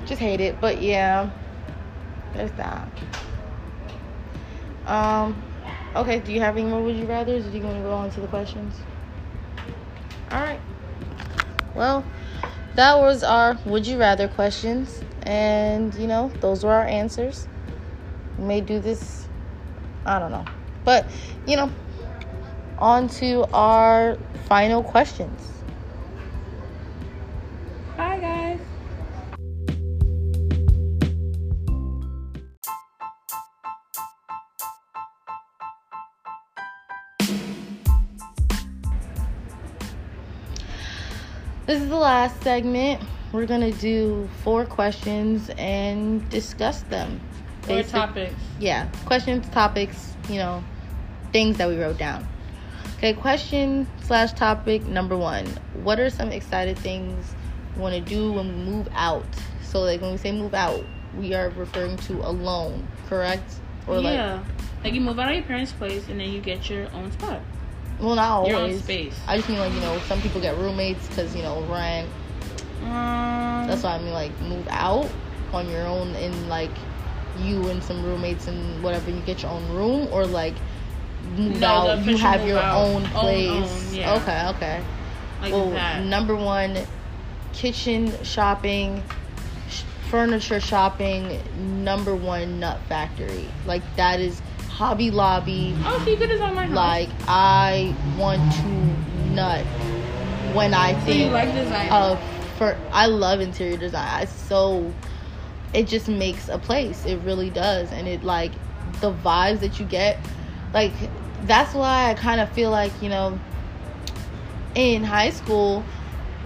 [0.05, 1.29] Just hate it, but yeah.
[2.33, 2.87] There's that.
[4.85, 5.43] Um
[5.97, 7.35] okay, do you have any more would you rather?
[7.35, 8.79] Or do you want to go on to the questions?
[10.31, 10.61] Alright.
[11.75, 12.05] Well,
[12.75, 17.47] that was our would you rather questions and you know those were our answers.
[18.39, 19.27] We may do this
[20.05, 20.45] i don't know.
[20.83, 21.05] But
[21.45, 21.71] you know
[22.79, 24.17] on to our
[24.47, 25.51] final questions.
[27.95, 28.59] Bye, guys.
[41.67, 42.99] this is the last segment
[43.31, 47.19] we're gonna do four questions and discuss them
[47.67, 48.33] Basic- topics.
[48.59, 50.63] yeah questions topics you know
[51.31, 52.27] things that we wrote down
[52.97, 55.45] okay question slash topic number one
[55.83, 57.35] what are some excited things
[57.75, 59.25] you want to do when we move out
[59.61, 60.83] so like when we say move out
[61.17, 63.55] we are referring to alone correct
[63.87, 64.43] or yeah.
[64.83, 67.41] Like, you move out of your parents' place and then you get your own spot.
[67.99, 69.19] well not always Your own space.
[69.27, 72.09] i just mean like you know some people get roommates because you know rent
[72.83, 75.09] Um, that's why i mean like move out
[75.53, 76.71] on your own and like
[77.37, 80.53] you and some roommates and whatever you get your own room or like
[81.35, 82.77] move No, out you have your out.
[82.85, 84.15] own Own, place own, yeah.
[84.15, 84.83] okay okay
[85.41, 86.03] like well that.
[86.05, 86.77] number one
[87.53, 89.03] kitchen shopping
[89.69, 91.39] sh- furniture shopping
[91.83, 96.65] number one nut factory like that is hobby lobby oh, so you could design my
[96.65, 96.75] house.
[96.75, 99.65] like i want to nut
[100.55, 102.19] when i so think like of
[102.59, 104.23] for I love interior design.
[104.23, 104.93] It's so
[105.73, 107.05] it just makes a place.
[107.05, 107.91] It really does.
[107.91, 108.51] And it like
[109.01, 110.19] the vibes that you get
[110.73, 110.91] like
[111.43, 113.39] that's why I kind of feel like, you know,
[114.75, 115.83] in high school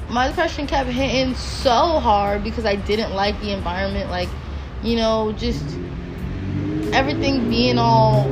[0.10, 4.30] my depression kept hitting so hard because I didn't like the environment like,
[4.84, 5.66] you know, just
[6.94, 8.30] everything being all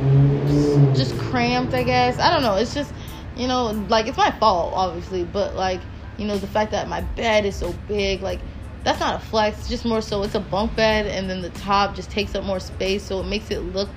[0.93, 2.19] just cramped, I guess.
[2.19, 2.55] I don't know.
[2.55, 2.93] It's just,
[3.35, 5.81] you know, like it's my fault, obviously, but like,
[6.21, 8.39] you know, the fact that my bed is so big, like,
[8.83, 9.67] that's not a flex.
[9.67, 12.59] Just more so it's a bunk bed, and then the top just takes up more
[12.59, 13.89] space, so it makes it look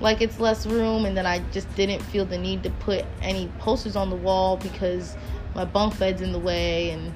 [0.00, 1.04] like it's less room.
[1.04, 4.56] And then I just didn't feel the need to put any posters on the wall
[4.56, 5.16] because
[5.54, 7.12] my bunk bed's in the way, and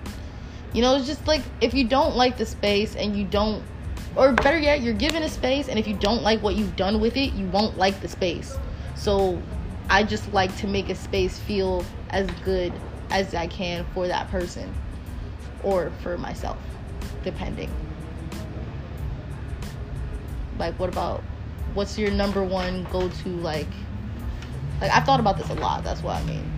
[0.75, 3.63] you know, it's just like if you don't like the space and you don't
[4.15, 7.01] or better yet, you're given a space, and if you don't like what you've done
[7.01, 8.59] with it, you won't like the space.
[8.95, 9.41] So,
[9.89, 12.75] I just like to make a space feel as good
[13.11, 14.73] as I can for that person
[15.63, 16.59] or for myself,
[17.25, 17.71] depending.
[20.59, 21.23] Like, what about
[21.75, 23.29] what's your number one go to?
[23.29, 23.69] Like,
[24.81, 25.85] like I've thought about this a lot.
[25.85, 26.53] That's what I mean.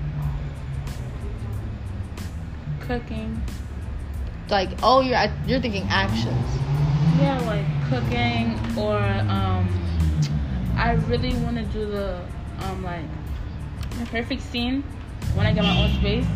[2.81, 3.43] Cooking.
[4.49, 6.47] Like, oh, you're you're thinking actions.
[7.19, 8.99] Yeah, like cooking or
[9.29, 9.69] um
[10.77, 12.21] I really want to do the
[12.63, 13.05] um like
[13.99, 14.83] the perfect scene
[15.35, 16.27] when I get my own space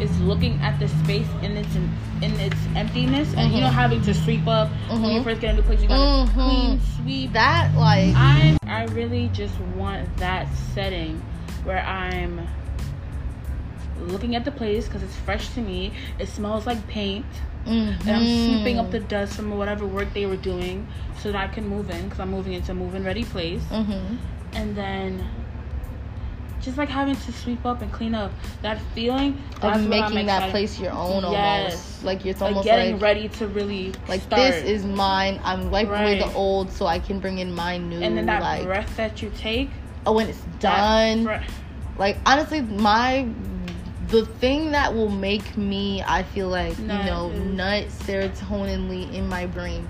[0.00, 3.72] is looking at the space in its in, its emptiness and you know Mhm.
[3.72, 5.24] having to sweep up when you Mhm.
[5.24, 6.34] first get into place you gotta Mhm.
[6.34, 8.14] clean sweep That like.
[8.16, 11.20] I I really just want that setting
[11.64, 12.40] where I'm
[14.08, 15.92] looking at the place because it's fresh to me.
[16.18, 17.26] It smells like paint,
[17.66, 20.86] and I'm sweeping up the dust from whatever work they were doing
[21.20, 23.62] so that I can move in because I'm moving into a move-in ready place.
[23.70, 24.16] Mm-hmm.
[24.54, 25.22] And then
[26.62, 28.32] just like having to sweep up and clean up
[28.62, 32.04] that feeling Of making that place your own almost.
[32.04, 34.40] Like it's like almost getting like ready to really like start.
[34.40, 35.40] this is mine.
[35.44, 38.00] I'm wiping away the old so I can bring in my new.
[38.00, 39.70] and then that like breath that you take
[40.06, 41.28] oh, when it's done.
[41.98, 43.28] like honestly, my
[44.08, 49.10] the thing that will make me i feel like Nut you know is- nut serotoninly
[49.14, 49.88] in my brain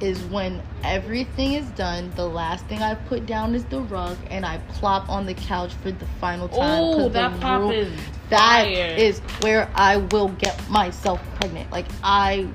[0.00, 4.44] is when everything is done the last thing i put down is the rug and
[4.44, 6.58] i plop on the couch for the final time.
[6.62, 7.92] Oh, that pop room- is
[8.28, 8.94] that fire.
[8.98, 11.70] is where I will get myself pregnant.
[11.70, 12.48] Like I,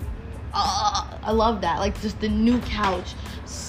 [0.53, 1.80] uh, I love that.
[1.80, 3.13] Like just the new couch.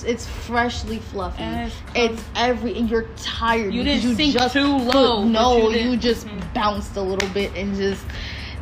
[0.04, 1.44] It's freshly fluffy.
[1.44, 3.72] It's It's, every and you're tired.
[3.72, 6.54] You didn't sink too low, but no, you you, just Mhm.
[6.54, 8.02] bounced a little bit and just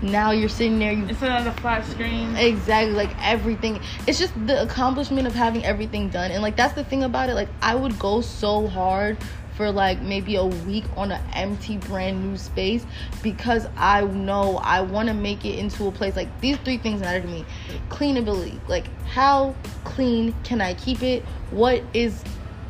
[0.02, 0.93] now you're sitting there.
[0.93, 2.35] You Instead of the flat screen.
[2.36, 3.81] exactly like everything.
[4.06, 7.35] It's just the accomplishment of having everything done, and like that's the thing about it.
[7.35, 9.18] Like I would go so hard
[9.56, 12.86] for like maybe a week on an empty brand new space
[13.22, 17.01] because I know I want to make it into a place like these three things
[17.02, 17.44] matter to me.
[17.90, 19.55] Cleanability, like how
[19.85, 21.22] clean can I keep it?
[21.51, 22.22] What is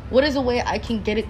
[0.09, 1.27] what is a way I can get it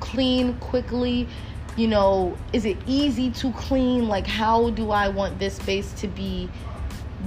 [0.00, 1.28] clean quickly?
[1.76, 4.08] You know, is it easy to clean?
[4.08, 6.50] Like how do I want this space to be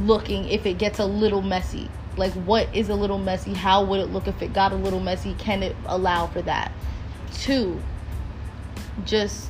[0.01, 1.89] looking if it gets a little messy?
[2.17, 3.53] Like what is a little messy?
[3.53, 5.33] How would it look if it got a little messy?
[5.39, 6.71] Can it allow for that?
[7.33, 7.81] Two,
[9.03, 9.49] just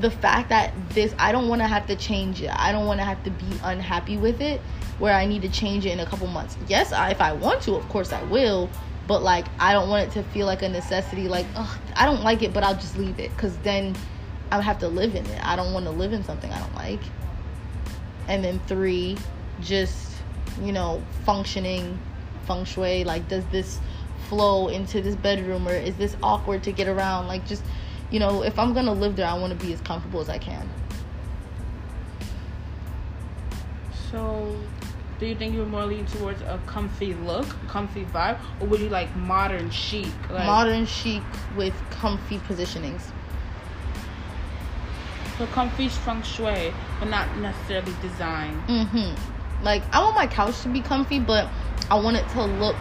[0.00, 2.50] the fact that this I don't want to have to change it.
[2.54, 4.60] I don't want to have to be unhappy with it
[4.98, 6.56] where I need to change it in a couple months.
[6.66, 8.68] Yes, I, if I want to, of course I will,
[9.08, 12.22] but like I don't want it to feel like a necessity like, oh, I don't
[12.22, 13.96] like it, but I'll just leave it cuz then
[14.52, 15.44] I have to live in it.
[15.44, 17.00] I don't want to live in something I don't like.
[18.28, 19.16] And then 3,
[19.60, 20.12] just
[20.62, 21.98] you know, functioning
[22.46, 23.80] feng shui like does this
[24.28, 27.62] flow into this bedroom or is this awkward to get around like just
[28.10, 30.38] you know if i'm gonna live there i want to be as comfortable as i
[30.38, 30.68] can
[34.10, 34.56] So,
[35.18, 38.80] do you think you would more lean towards a comfy look, comfy vibe, or would
[38.80, 40.06] you like modern chic?
[40.30, 41.22] Like, modern chic
[41.56, 43.02] with comfy positionings
[45.38, 48.62] So comfy feng shui, but not necessarily design.
[48.68, 49.14] mm-hmm
[49.62, 51.48] like i want my couch to be comfy but
[51.90, 52.76] i want it to look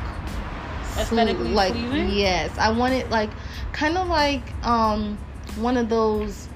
[0.97, 2.09] Aesthetically like pleasing?
[2.09, 3.29] yes i want it like
[3.71, 5.17] kind of like um
[5.57, 6.47] one of those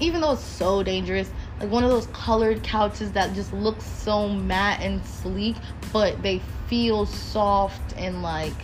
[0.00, 4.28] even though it's so dangerous like one of those colored couches that just look so
[4.28, 5.56] matte and sleek
[5.92, 8.54] but they feel soft and like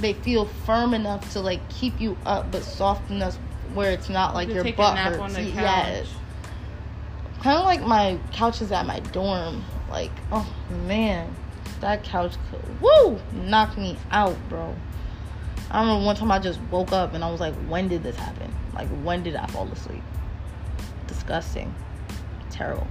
[0.00, 3.36] they feel firm enough to like keep you up but soft enough
[3.74, 5.20] where it's not like You your butt nap hurts.
[5.20, 6.08] on the yes.
[7.40, 9.62] Kind of like my couches at my dorm.
[9.90, 10.50] Like oh
[10.86, 11.34] man.
[11.80, 13.20] That couch could woo!
[13.32, 14.74] Knock me out bro.
[15.70, 18.16] I remember one time i just woke up and i was like when did this
[18.16, 18.54] happen?
[18.74, 20.02] Like when did i fall asleep
[21.06, 21.74] disgusting.
[22.50, 22.86] Terrible.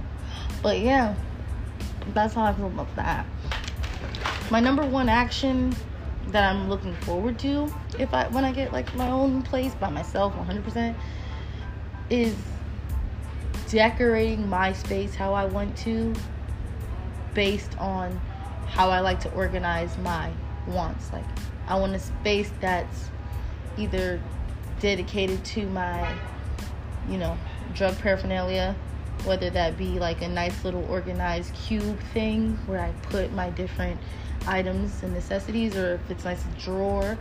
[0.62, 1.14] But yeah
[2.14, 3.26] that's how i feel about that.
[4.50, 5.74] My number one action
[6.28, 9.88] that i'm looking forward to if i when i get like my own place by
[9.88, 10.94] myself 100%
[12.10, 12.34] is
[13.68, 16.14] decorating my space how I want to
[17.34, 18.20] based on
[18.68, 20.30] how I like to organize my
[20.68, 21.12] wants.
[21.12, 21.24] Like
[21.66, 23.10] I want a space that's
[23.76, 24.20] either
[24.80, 26.14] dedicated to my,
[27.08, 27.36] you know,
[27.76, 28.74] drug paraphernalia,
[29.24, 34.00] whether that be like a nice little organized cube thing where I put my different
[34.46, 37.18] items and necessities, or if it's nice drawer.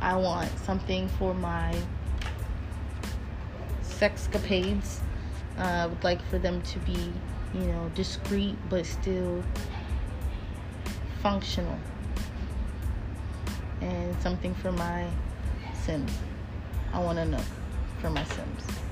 [0.00, 1.74] I want something for my
[3.82, 4.98] sexcapades.
[5.58, 7.12] Uh, I would like for them to be,
[7.54, 9.42] you know, discreet but still
[11.22, 11.78] functional.
[13.80, 15.06] And something for my
[15.84, 16.12] Sims.
[16.92, 17.42] I want to know
[18.00, 18.85] for my Sims.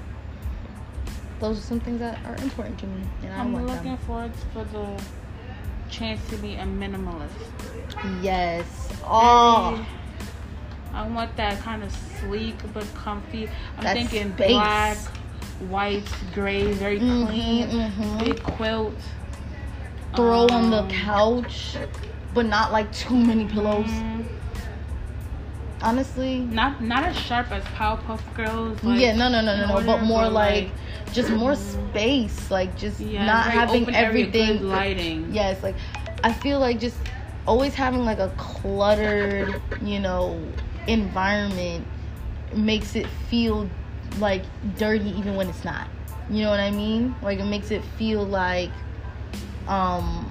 [1.40, 3.96] Those are some things that are important to me, and I I'm looking them.
[3.98, 5.02] forward for the
[5.90, 7.28] chance to be a minimalist.
[8.22, 8.66] Yes.
[9.04, 9.84] Oh,
[10.92, 13.48] I want that kind of sleek but comfy.
[13.78, 14.48] I'm That thinking space.
[14.52, 14.96] black,
[15.68, 18.18] white, gray, very Mhm, clean, mhm.
[18.24, 18.94] big quilt.
[20.14, 21.76] throw on the Um, couch,
[22.34, 23.86] but not like too many pillows.
[23.90, 24.24] mm,
[25.82, 28.82] Honestly, Not not as sharp as Powerpuff Girls.
[28.84, 30.70] like, yeah, no, no, no, no, no, but more like, like,
[31.14, 34.58] just more space, like just yeah, not having area, everything.
[34.58, 35.32] good lighting.
[35.32, 35.76] Yes, like
[36.22, 36.96] I feel like just
[37.46, 40.42] always having like a cluttered, you know,
[40.86, 41.86] environment
[42.54, 43.68] makes it feel
[44.18, 44.42] like
[44.76, 45.88] dirty even when it's not.
[46.28, 47.14] You know what I mean?
[47.22, 48.70] Like it makes it feel like
[49.68, 50.30] um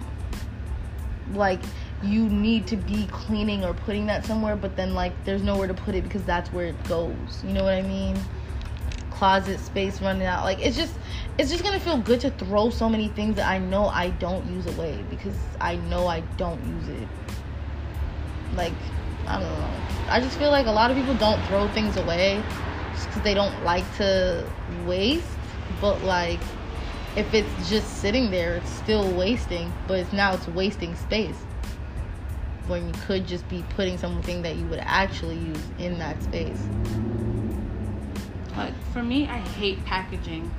[1.34, 1.62] like
[2.04, 5.74] you need to be cleaning or putting that somewhere but then like there's nowhere to
[5.74, 7.42] put it because that's where it goes.
[7.46, 8.18] You know what I mean?
[9.14, 10.44] Closet space running out.
[10.44, 10.94] Like it's just
[11.38, 14.46] it's just gonna feel good to throw so many things that I know I don't
[14.52, 17.08] use away because I know I don't use it.
[18.56, 18.74] Like,
[19.28, 19.70] I don't know.
[20.10, 22.44] I just feel like a lot of people don't throw things away
[22.94, 24.48] just because they don't like to
[24.86, 25.28] waste.
[25.82, 26.40] but like
[27.16, 31.38] if it's just sitting there, it's still wasting, but it's now it's wasting space.
[32.68, 36.62] When you could just be putting something that you would actually use in that space.
[38.56, 40.52] Like for me, I hate packaging.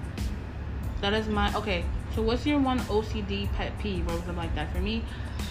[1.00, 1.84] That is my okay.
[2.14, 4.72] So what's your one OCD pet peeve or something like that?
[4.72, 5.02] For me,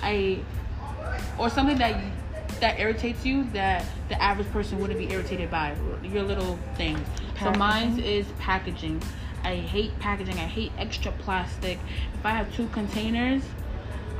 [0.01, 0.39] I
[1.37, 2.01] or something that
[2.59, 7.05] that irritates you that the average person wouldn't be irritated by your little things.
[7.39, 9.01] So mine is packaging.
[9.43, 10.35] I hate packaging.
[10.35, 11.77] I hate extra plastic.
[12.13, 13.43] If I have two containers,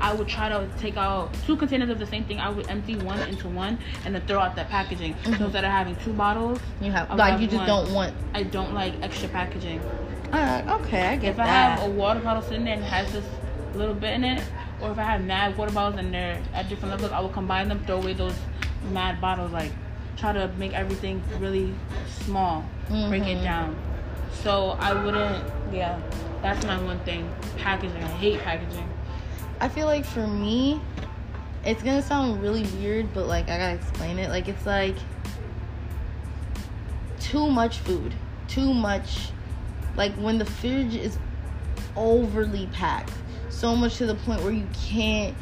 [0.04, 2.38] I would try to take out two containers of the same thing.
[2.38, 5.14] I would empty one into one and then throw out that packaging.
[5.14, 5.36] Mm-hmm.
[5.36, 7.68] So instead of having two bottles, you have like have you just one.
[7.68, 8.14] don't want.
[8.34, 9.80] I don't like extra packaging.
[10.34, 11.46] Uh, okay, I get if that.
[11.46, 13.24] If I have a water bottle sitting there and it has this
[13.76, 14.44] little bit in it,
[14.82, 17.70] or if I have mad water bottles and they're at different levels, I will combine
[17.70, 18.36] them, throw away those
[18.92, 19.72] mad bottles, like
[20.18, 21.74] try to make everything really
[22.26, 23.08] small, mm-hmm.
[23.08, 23.44] break it mm-hmm.
[23.46, 23.78] down.
[24.44, 25.46] So I wouldn't.
[25.72, 25.98] Yeah,
[26.42, 27.34] that's my one thing.
[27.56, 28.04] Packaging.
[28.04, 28.90] I hate packaging.
[29.64, 30.82] I feel like for me,
[31.64, 34.30] it's gonna sound really weird, but like I gotta explain it.
[34.30, 34.98] Like it's like
[37.22, 38.14] too much food,
[38.50, 39.30] too much.
[39.96, 41.18] Like when the fridge is
[41.96, 43.14] overly packed,
[43.48, 45.34] so much to the point where you can't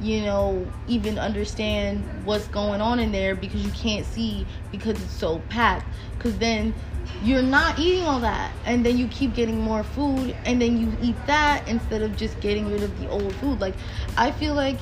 [0.00, 5.12] you know, even understand what's going on in there because you can't see because it's
[5.12, 5.86] so packed.
[6.16, 6.72] Because then
[7.22, 10.92] you're not eating all that and then you keep getting more food and then you
[11.02, 13.60] eat that instead of just getting rid of the old food.
[13.60, 13.74] Like
[14.16, 14.78] i feel like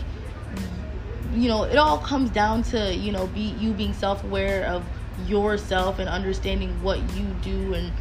[1.32, 4.84] you know it all comes down to you know be you being self-aware of
[5.26, 7.92] yourself and understanding what you do and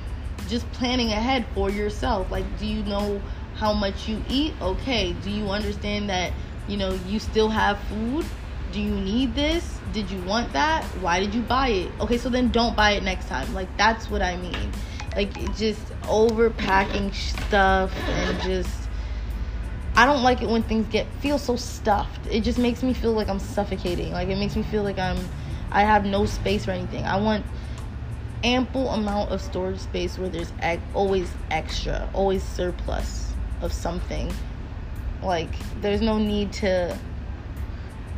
[0.48, 2.30] just planning ahead for yourself.
[2.30, 3.22] Like do you know
[3.56, 4.54] how much you eat?
[4.62, 5.14] Okay.
[5.24, 6.34] Do you understand that
[6.68, 8.26] you know you still have food
[8.76, 9.80] do you need this?
[9.94, 10.84] Did you want that?
[11.00, 11.92] Why did you buy it?
[12.02, 13.54] Okay, so then don't buy it next time.
[13.54, 14.72] Like that's what I mean.
[15.16, 18.90] Like just overpacking stuff and just
[19.96, 22.28] I don't like it when things get feel so stuffed.
[22.30, 24.12] It just makes me feel like I'm suffocating.
[24.12, 25.20] Like it makes me feel like I'm
[25.72, 27.06] I have no space for anything.
[27.06, 27.46] I want
[28.44, 30.52] ample amount of storage space where there's
[30.94, 33.32] always extra, always surplus
[33.62, 34.34] of something.
[35.24, 37.00] Like there's no need to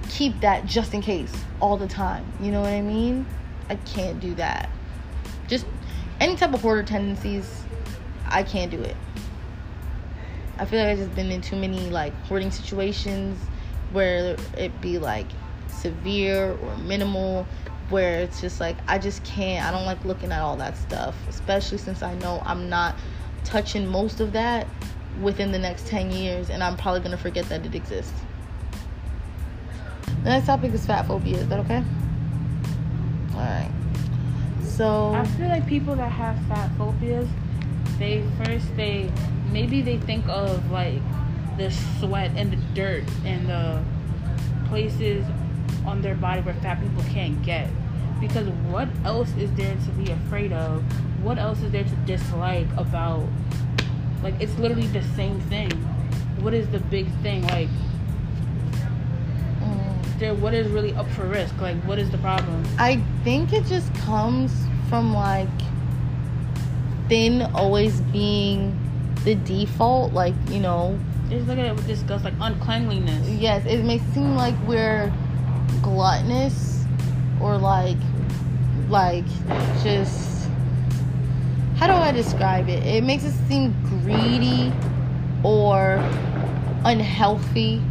[0.09, 2.25] keep that just in case all the time.
[2.39, 3.25] You know what I mean?
[3.69, 4.69] I can't do that.
[5.47, 5.65] Just
[6.19, 7.63] any type of hoarder tendencies,
[8.25, 8.95] I can't do it.
[10.59, 13.39] I feel like I've just been in too many like hoarding situations
[13.91, 15.27] where it be like
[15.67, 17.45] severe or minimal
[17.89, 21.15] where it's just like I just can't I don't like looking at all that stuff
[21.29, 22.95] especially since I know I'm not
[23.43, 24.67] touching most of that
[25.21, 28.13] within the next 10 years and I'm probably going to forget that it exists.
[30.23, 31.37] The next topic is fat phobia.
[31.37, 31.83] Is that okay?
[33.33, 33.71] Alright.
[34.63, 37.27] So I feel like people that have fat phobias,
[37.97, 39.11] they first they
[39.51, 41.01] maybe they think of like
[41.57, 43.83] the sweat and the dirt and the
[44.67, 45.25] places
[45.85, 47.69] on their body where fat people can't get.
[48.19, 50.83] Because what else is there to be afraid of?
[51.23, 53.27] What else is there to dislike about
[54.23, 55.71] like it's literally the same thing.
[56.41, 57.43] What is the big thing?
[57.47, 57.69] Like
[60.19, 61.59] there what is really up for risk?
[61.61, 62.63] Like what is the problem?
[62.77, 64.51] I think it just comes
[64.89, 65.47] from like
[67.09, 68.77] thin always being
[69.23, 70.97] the default like you know.
[71.29, 73.27] Just look at it with disgust like uncleanliness.
[73.29, 75.11] Yes it may seem like we're
[75.81, 76.85] gluttonous
[77.41, 77.97] or like
[78.89, 79.25] like
[79.83, 80.49] just
[81.75, 82.83] how do i describe it?
[82.85, 83.71] It makes us seem
[84.03, 84.73] greedy
[85.43, 85.97] or
[86.85, 87.81] unhealthy.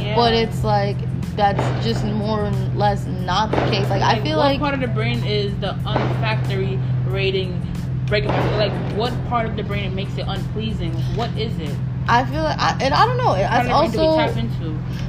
[0.00, 0.16] Yeah.
[0.16, 0.96] but it's like
[1.36, 3.88] that's just more or less not the case.
[3.88, 7.62] Like, like I feel what like part of the brain is the unfactory rating
[8.06, 10.92] breaking like what part of the brain it makes it unpleasing?
[11.16, 11.74] What is it?
[12.08, 13.34] I feel like I, and I don't know.
[13.34, 14.18] It's also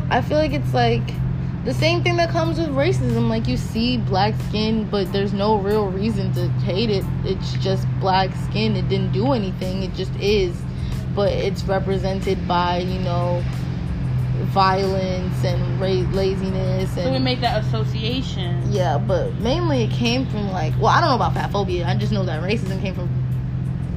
[0.10, 1.04] I feel like it's like
[1.64, 3.30] the same thing that comes with racism.
[3.30, 7.06] Like you see black skin, but there's no real reason to hate it.
[7.24, 8.76] It's just black skin.
[8.76, 9.84] It didn't do anything.
[9.84, 10.56] It just is.
[11.16, 13.44] But it's represented by you know
[14.46, 18.62] violence and ra- laziness and so we make that association.
[18.72, 21.88] Yeah but mainly it came from like well i don't know about fat phobia.
[21.88, 23.08] I just know that racism came from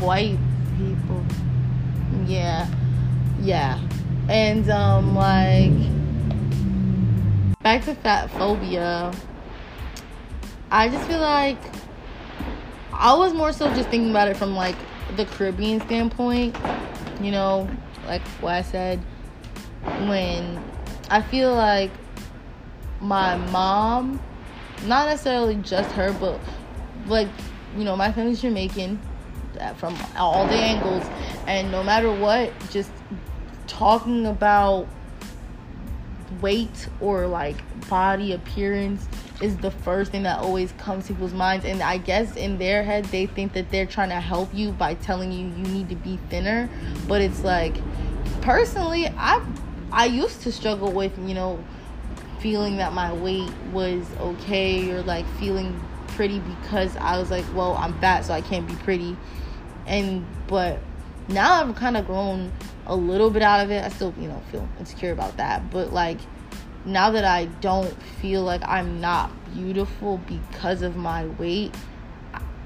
[0.01, 0.39] white
[0.77, 1.25] people.
[2.27, 2.69] Yeah.
[3.41, 3.79] Yeah.
[4.29, 5.73] And um like
[7.63, 9.13] back to fat phobia.
[10.71, 11.59] I just feel like
[12.93, 14.77] i was more so just thinking about it from like
[15.17, 16.55] the caribbean standpoint
[17.21, 17.69] you know
[18.07, 19.01] like what i said
[19.83, 20.63] when
[21.09, 21.91] I feel like
[23.01, 24.21] my mom,
[24.85, 26.39] not necessarily just her, but
[27.07, 27.29] like,
[27.77, 29.01] you know, my family's Jamaican.
[29.77, 31.05] from all the angles
[31.47, 32.91] and no matter what just
[33.67, 34.87] talking about
[36.41, 37.57] weight or like
[37.89, 39.09] body appearance
[39.43, 42.83] is the first thing that always comes to people's minds and i guess in their
[42.83, 45.97] head they think that they're trying to help you by telling you you need to
[45.97, 46.69] be thinner
[47.09, 47.75] but it's like
[48.41, 49.45] personally i
[49.93, 51.63] i used to struggle with you know
[52.41, 57.77] feeling that my weight was okay or like feeling pretty because i was like well
[57.77, 59.17] i'm fat so i can't be pretty.
[59.87, 60.79] And but
[61.29, 62.53] now i've kind of grown
[62.91, 63.85] a little bit out of it.
[63.85, 65.71] I still you know feel insecure about that.
[65.71, 66.19] But like
[66.85, 71.75] now that I don't feel like I'm not beautiful because of my weight,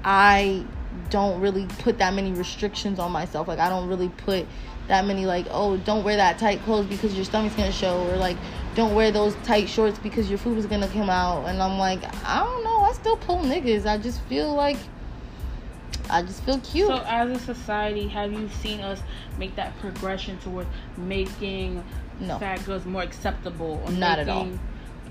[0.03, 0.65] I
[1.09, 3.47] don't really put that many restrictions on myself.
[3.47, 4.45] Like I don't really put
[4.87, 8.17] that many like, oh, don't wear that tight clothes because your stomach's gonna show, or
[8.17, 8.37] like,
[8.75, 11.45] don't wear those tight shorts because your food is gonna come out.
[11.47, 12.81] And I'm like, I don't know.
[12.81, 13.85] I still pull niggas.
[13.85, 14.77] I just feel like.
[16.07, 16.87] I just feel cute.
[16.87, 19.01] So, as a society, have you seen us
[19.39, 21.83] make that progression towards making
[22.19, 22.37] no.
[22.37, 23.81] fat girls more acceptable?
[23.83, 24.49] Or Not making, at all.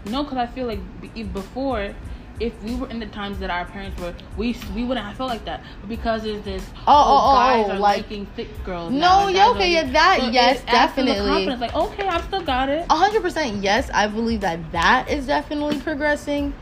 [0.06, 1.94] No, because I feel like before,
[2.40, 5.30] if we were in the times that our parents were, we we wouldn't have felt
[5.30, 5.62] like that.
[5.80, 8.92] But because there's this, Oh, oh, oh, oh guys oh, are like- liking thick girls.
[8.92, 11.28] No, yeah, okay, yeah, that- so yes, definitely.
[11.28, 12.86] confidence, Like, okay, I've still got it.
[12.90, 16.52] Hundred percent yes i believe that that is definitely progressing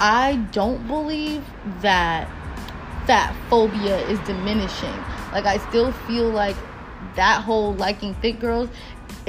[0.00, 1.44] i don't believe
[1.82, 2.28] that
[3.06, 4.94] fat phobia is diminishing
[5.32, 6.56] like i still feel like
[7.16, 8.68] that whole liking thick girls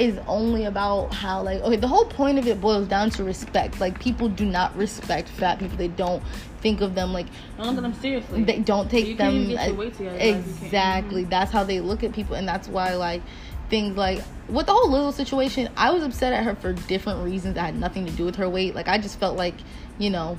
[0.00, 3.80] is only about how like okay the whole point of it boils down to respect.
[3.80, 5.76] Like people do not respect fat people.
[5.76, 6.22] They don't
[6.60, 7.26] think of them like
[7.58, 8.44] Don't them seriously.
[8.44, 11.24] they don't take them as- weight together, like, you can't- exactly.
[11.24, 13.22] that's how they look at people and that's why like
[13.70, 17.54] things like with the whole Lizzo situation I was upset at her for different reasons
[17.54, 18.74] that had nothing to do with her weight.
[18.74, 19.54] Like I just felt like
[19.98, 20.38] you know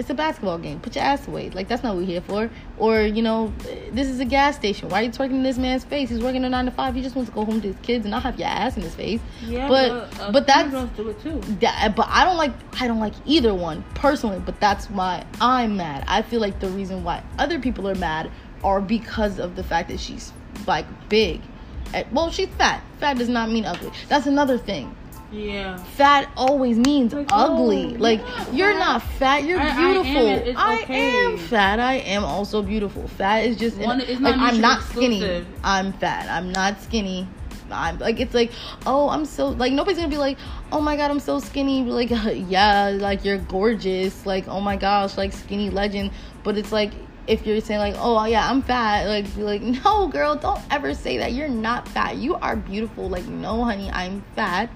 [0.00, 2.50] it's a basketball game put your ass away like that's not what we're here for
[2.78, 3.52] or you know
[3.92, 6.42] this is a gas station why are you twerking in this man's face he's working
[6.44, 8.22] a nine to five he just wants to go home to his kids and not
[8.22, 11.38] have your ass in his face Yeah, but but, uh, but that's do it too.
[11.60, 14.40] that, but I don't like I don't like either one personally.
[14.40, 16.04] But that's why I'm mad.
[16.08, 18.30] I feel like the reason why other people are mad
[18.64, 20.32] are because of the fact that she's
[20.66, 21.40] like big.
[21.92, 22.82] Eh, Well, she's fat.
[23.00, 23.90] Fat does not mean ugly.
[24.08, 24.96] That's another thing.
[25.32, 25.76] Yeah.
[25.76, 27.94] Fat always means Like, ugly.
[27.94, 28.78] oh, like yeah, you're fat.
[28.78, 29.44] not fat.
[29.44, 30.56] You're I- I am beautiful.
[30.58, 31.24] I okay.
[31.24, 31.78] am fat.
[31.78, 33.06] I am also beautiful.
[33.06, 35.46] Fat is just One- it's like not I'm not skinny.
[35.62, 36.28] I'm fat.
[36.28, 37.28] I'm not skinny.
[37.72, 38.50] I'm like it's like
[38.84, 40.38] oh I'm so like nobody's gonna be like
[40.72, 45.16] oh my god I'm so skinny like yeah like you're gorgeous like oh my gosh
[45.16, 46.10] like skinny legend
[46.42, 46.90] but it's like
[47.28, 50.94] if you're saying like oh yeah I'm fat like be like no girl don't ever
[50.94, 54.68] say that you're not fat you are beautiful like no honey I'm fat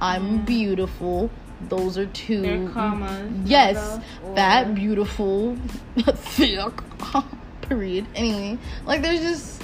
[0.00, 1.30] I'm beautiful
[1.68, 3.30] those are two They're commas.
[3.44, 5.56] yes Or- fat beautiful
[5.98, 6.72] thick
[7.62, 9.62] period anyway like there's just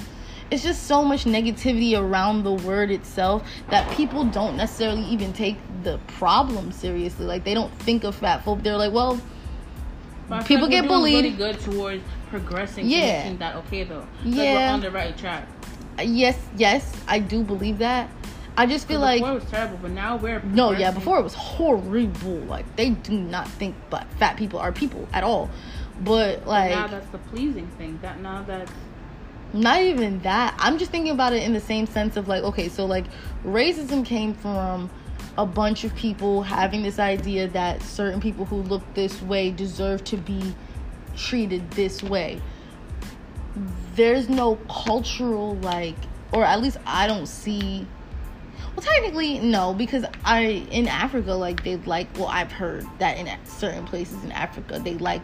[0.51, 5.57] it's just so much negativity around the word itself that people don't necessarily even take
[5.83, 9.19] the problem seriously like they don't think of fat folk they're like well
[10.29, 11.23] But people get bullied.
[11.23, 12.85] Really good towards progressing.
[12.87, 13.33] Yeah.
[13.39, 14.05] That okay though.
[14.25, 14.53] Like Yeah.
[14.53, 15.47] we're on the right track.
[16.03, 18.09] yes yes i do believe that
[18.57, 21.23] i just feel like before it was terrible, but now we're no yeah before it
[21.23, 22.39] was horrible.
[22.39, 25.49] Like they do not think but fat people are people at all.
[26.01, 27.99] But like now that's the pleasing thing.
[28.01, 28.71] That now that's
[29.53, 30.55] not even that.
[30.59, 33.05] I'm just thinking about it in the same sense of like okay so like
[33.45, 34.89] racism came from
[35.37, 40.03] a bunch of people having this idea that certain people who look this way deserve
[40.05, 40.55] to be
[41.15, 42.41] treated this way.
[43.95, 45.95] There's no cultural like
[46.31, 47.87] or at least i don't see
[48.77, 50.41] well technically no because i
[50.71, 54.93] in africa like they like well i've heard that in certain places in africa they
[54.95, 55.21] like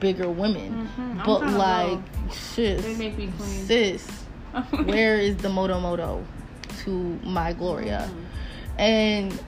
[0.00, 1.20] bigger women Mhm.
[1.20, 1.98] I'm but like
[2.32, 3.66] sis They make me clean.
[3.66, 4.06] sis
[4.84, 6.24] where is the moto moto
[6.84, 6.90] to
[7.24, 8.80] my gloria Mm-hmm.
[8.80, 9.40] and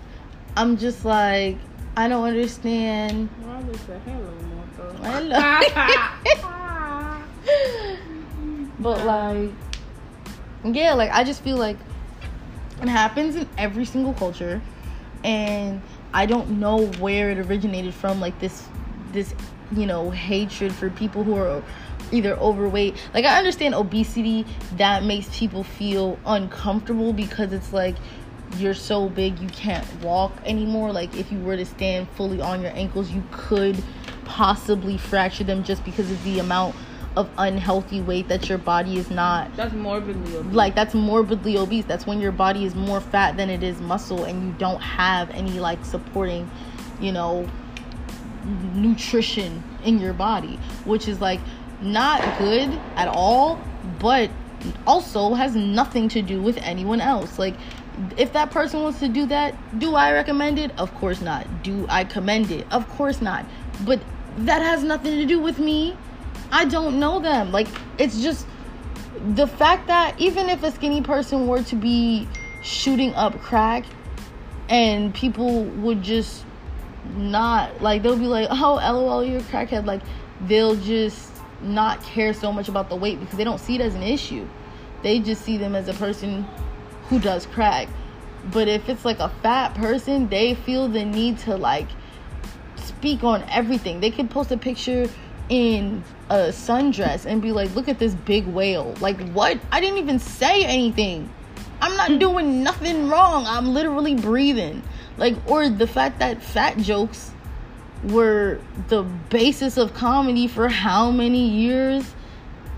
[0.56, 1.56] i'm just like
[1.96, 4.32] i don't understand Well, they say hello,
[4.76, 5.02] Moto.
[5.02, 5.60] Hello.
[8.80, 9.50] but like
[10.64, 11.76] yeah like i just feel like
[12.82, 14.60] it happens in every single culture
[15.24, 15.82] and
[16.14, 18.66] i don't know where it originated from like this
[19.12, 19.34] this
[19.72, 21.62] you know hatred for people who are
[22.12, 22.96] either overweight.
[23.14, 24.46] Like i understand obesity
[24.76, 27.96] that makes people feel uncomfortable because it's like
[28.56, 30.92] you're so big you can't walk anymore.
[30.92, 33.82] Like if you were to stand fully on your ankles you could
[34.24, 36.74] possibly fracture them just because of the amount
[37.16, 40.54] of unhealthy weight that your body is not That's morbidly obese.
[40.54, 44.24] like that's morbidly obese that's when your body is more fat than it is muscle
[44.24, 46.48] and you don't have any like supporting
[47.00, 47.48] you know
[48.74, 51.40] nutrition in your body which is like
[51.82, 53.58] not good at all,
[53.98, 54.30] but
[54.86, 57.38] also has nothing to do with anyone else.
[57.38, 57.54] Like,
[58.16, 60.72] if that person wants to do that, do I recommend it?
[60.78, 61.46] Of course not.
[61.62, 62.66] Do I commend it?
[62.70, 63.46] Of course not.
[63.84, 64.00] But
[64.38, 65.96] that has nothing to do with me.
[66.52, 67.52] I don't know them.
[67.52, 67.68] Like,
[67.98, 68.46] it's just
[69.34, 72.26] the fact that even if a skinny person were to be
[72.62, 73.84] shooting up crack
[74.68, 76.44] and people would just
[77.16, 79.84] not like they'll be like oh lol you're a crackhead.
[79.84, 80.00] Like
[80.46, 83.94] they'll just not care so much about the weight because they don't see it as
[83.94, 84.46] an issue.
[85.02, 86.46] They just see them as a person
[87.08, 87.88] who does crack.
[88.52, 91.88] But if it's like a fat person they feel the need to like
[92.76, 94.00] speak on everything.
[94.00, 95.08] They can post a picture
[95.48, 98.94] in a sundress and be like look at this big whale.
[99.00, 99.58] Like what?
[99.70, 101.28] I didn't even say anything.
[101.82, 102.18] I'm not hmm.
[102.18, 103.44] doing nothing wrong.
[103.46, 104.82] I'm literally breathing.
[105.18, 107.32] Like or the fact that fat jokes
[108.04, 112.14] were the basis of comedy for how many years?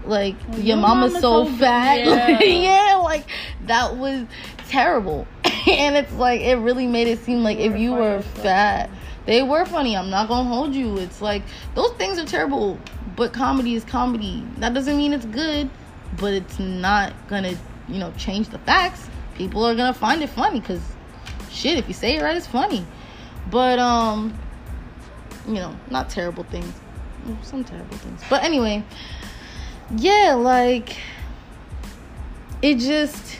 [0.04, 2.04] Like Well, your, your mama's, mama's so so fat.
[2.04, 2.40] Yeah.
[2.42, 3.26] yeah like
[3.66, 4.26] that was
[4.68, 5.26] terrible.
[5.64, 8.88] And it's like it really made it seem like if you were fat.
[8.88, 8.98] fuck.
[9.26, 10.98] They were funny i'm not gonna hold you.
[10.98, 11.42] It's like
[11.74, 12.78] those things are terrible
[13.14, 14.42] but comedy is comedy.
[14.58, 15.70] That doesn't mean it's good
[16.18, 17.54] but it's not gonna
[17.88, 19.08] you know change the facts.
[19.34, 20.82] People are gonna find it funny because
[21.50, 22.86] shit if you say it right it's funny.
[23.50, 24.36] But um
[25.46, 26.72] you know not terrible things.
[27.42, 28.22] Some terrible things.
[28.28, 28.84] But anyway
[29.98, 30.96] yeah like
[32.62, 33.36] it just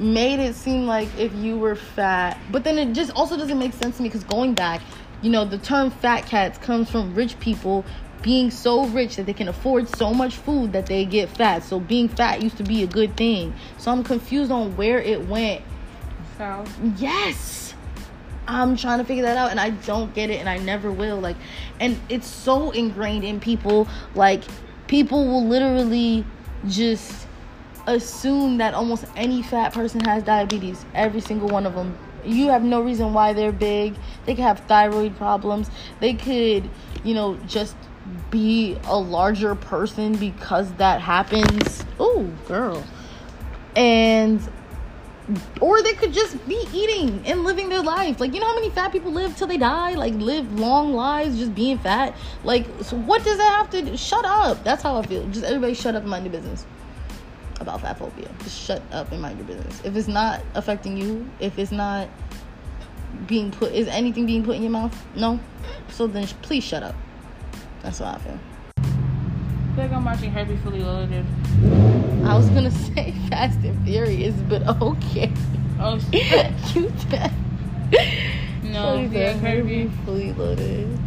[0.00, 3.72] made it seem like if you were fat but then it just also doesn't make
[3.72, 4.80] sense to me because going back
[5.22, 7.84] you know the term fat cats comes from rich people
[8.22, 11.62] being so rich that they can afford so much food that they get fat.
[11.62, 13.54] So being fat used to be a good thing.
[13.78, 15.62] So i'm confused on where it went.
[16.36, 16.64] So
[16.96, 17.74] yes.
[18.46, 21.20] I'm trying to figure that out and i don't get it and i never will
[21.20, 21.36] like
[21.80, 23.86] and it's so ingrained in people.
[24.14, 24.42] Like
[24.86, 26.24] people will literally
[26.66, 27.27] just
[27.94, 32.62] assume that almost any fat person has diabetes every single one of them you have
[32.62, 33.94] no reason why they're big
[34.26, 35.70] they could have thyroid problems
[36.00, 36.68] they could
[37.02, 37.74] you know just
[38.30, 42.84] be a larger person because that happens oh girl
[43.74, 44.46] and
[45.60, 48.18] or they could just be eating and living their life.
[48.18, 49.92] Like, you know how many fat people live till they die?
[49.92, 52.16] Like, live long lives just being fat?
[52.44, 53.96] Like, so what does that have to do?
[53.98, 54.64] Shut up.
[54.64, 55.28] That's how I feel.
[55.28, 56.64] Just everybody shut up and mind your business
[57.60, 58.28] about fat phobia.
[58.42, 59.80] Just shut up and mind your business.
[59.84, 62.08] If it's not affecting you, if it's not
[63.26, 64.94] being put, is anything being put in your mouth?
[65.14, 65.40] No?
[65.90, 66.94] So then sh- please shut up.
[67.82, 68.38] That's how I feel.
[68.78, 68.82] I
[69.74, 71.24] feel like I'm watching Herbie Fully Loaded.
[72.24, 75.32] I was gonna say Fast and Furious, but okay.
[75.80, 76.52] Oh shit.
[76.74, 77.32] you said.
[78.62, 79.84] No, yeah, don't Herbie.
[79.84, 80.98] be fully loaded.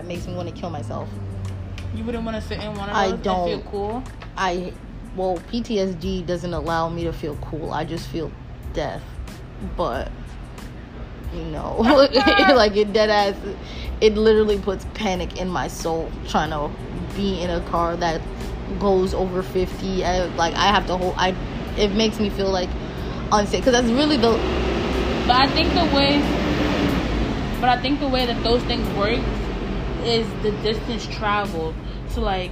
[0.00, 1.10] That makes me want to kill myself.
[1.94, 3.50] You wouldn't want to sit in one of I those don't.
[3.50, 4.02] and feel cool.
[4.34, 4.72] I,
[5.14, 7.70] well, PTSD doesn't allow me to feel cool.
[7.70, 8.32] I just feel
[8.72, 9.02] death.
[9.76, 10.10] But,
[11.34, 13.36] you know, like it dead ass,
[14.00, 16.70] it literally puts panic in my soul trying to
[17.14, 18.22] be in a car that
[18.78, 20.02] goes over 50.
[20.02, 21.34] I, like, I have to hold, I,
[21.76, 22.70] it makes me feel like
[23.32, 23.60] unsafe.
[23.60, 24.32] Because that's really the,
[25.26, 26.20] But I think the way,
[27.60, 29.20] but I think the way that those things work
[30.04, 31.74] is the distance traveled.
[32.10, 32.50] So like,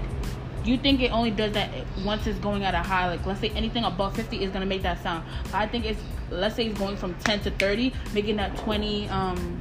[0.64, 1.70] you think it only does that
[2.04, 3.08] once it's going at a high.
[3.08, 5.24] Like let's say anything above fifty is gonna make that sound.
[5.44, 6.00] But I think it's
[6.30, 9.60] let's say it's going from ten to thirty, making that twenty um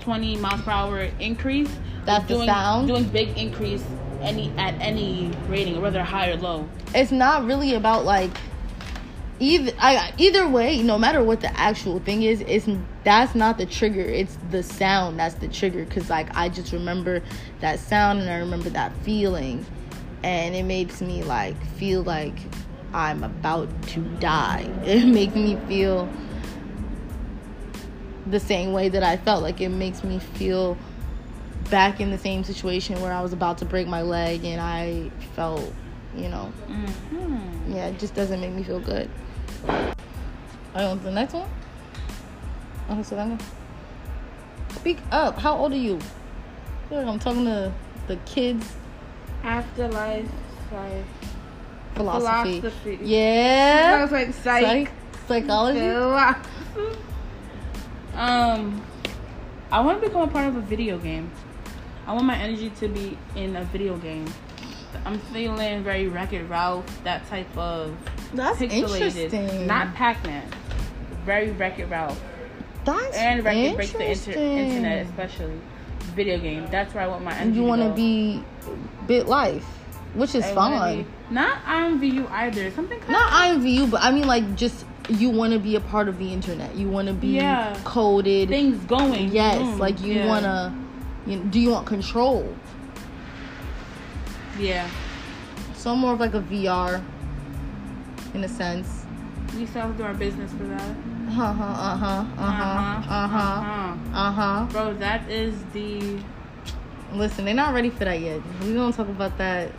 [0.00, 1.70] twenty miles per hour increase.
[2.04, 2.88] That's doing, sound?
[2.88, 3.84] Doing big increase
[4.20, 6.68] any at any rating, whether high or low.
[6.94, 8.30] it's not really about like
[9.38, 12.68] either I either way, no matter what the actual thing is, it's
[13.04, 14.00] that's not the trigger.
[14.00, 15.84] It's the sound that's the trigger.
[15.86, 17.22] Cause like I just remember
[17.60, 19.64] that sound and I remember that feeling,
[20.22, 22.38] and it makes me like feel like
[22.92, 24.68] I'm about to die.
[24.84, 26.08] It makes me feel
[28.26, 29.42] the same way that I felt.
[29.42, 30.76] Like it makes me feel
[31.70, 35.10] back in the same situation where I was about to break my leg and I
[35.34, 35.72] felt,
[36.16, 37.72] you know, Mm-hmm.
[37.74, 39.08] yeah, it just doesn't make me feel good.
[40.74, 41.48] On to the next one?
[42.90, 43.38] Okay, so then
[44.70, 45.38] speak up.
[45.38, 45.96] How old are you?
[45.96, 47.72] I feel like I'm talking to
[48.06, 48.74] the kids
[49.42, 50.28] Afterlife,
[50.72, 51.04] life.
[51.94, 52.60] philosophy.
[52.60, 52.98] Philosophy.
[53.02, 53.96] Yeah.
[53.98, 54.90] I was like Psych.
[55.28, 55.80] Psychology.
[58.14, 58.82] Um,
[59.70, 61.30] I want to become a part of a video game.
[62.06, 64.26] I want my energy to be in a video game.
[65.06, 67.96] I'm feeling very Wreck It Ralph, that type of
[68.34, 69.66] That's interesting.
[69.66, 70.42] Not Pac-Man.
[71.24, 72.20] Very Wreck It Ralph.
[72.84, 75.60] That's And Wreck It breaks the inter- internet, especially
[76.16, 76.66] video game.
[76.72, 78.42] That's where I want my energy you want to be
[79.06, 79.62] BitLife,
[80.14, 80.98] which is I fun.
[80.98, 82.70] be- not IMVU either.
[82.72, 86.08] Something kind Not IMVU, but I mean like just you want to be a part
[86.08, 86.74] of the internet.
[86.74, 87.76] You want to be Yeah.
[87.84, 88.48] coded.
[88.48, 89.30] things going.
[89.32, 89.78] Yes, Boom.
[89.78, 90.26] like you Yeah.
[90.26, 90.74] wanna.
[91.26, 92.52] You, do you want control?
[94.58, 94.88] Yeah.
[95.74, 97.02] So more of like a VR,
[98.34, 99.04] in a sense.
[99.56, 100.82] We still have to do our business for that.
[101.28, 101.42] Uh huh.
[101.52, 102.24] Uh huh.
[102.38, 103.02] Uh huh.
[103.08, 103.38] Uh huh.
[103.38, 103.96] Uh-huh.
[104.14, 104.66] Uh huh.
[104.72, 106.18] Bro, that is the.
[107.12, 108.40] Listen, they're not ready for that yet.
[108.62, 109.70] We gonna talk about that.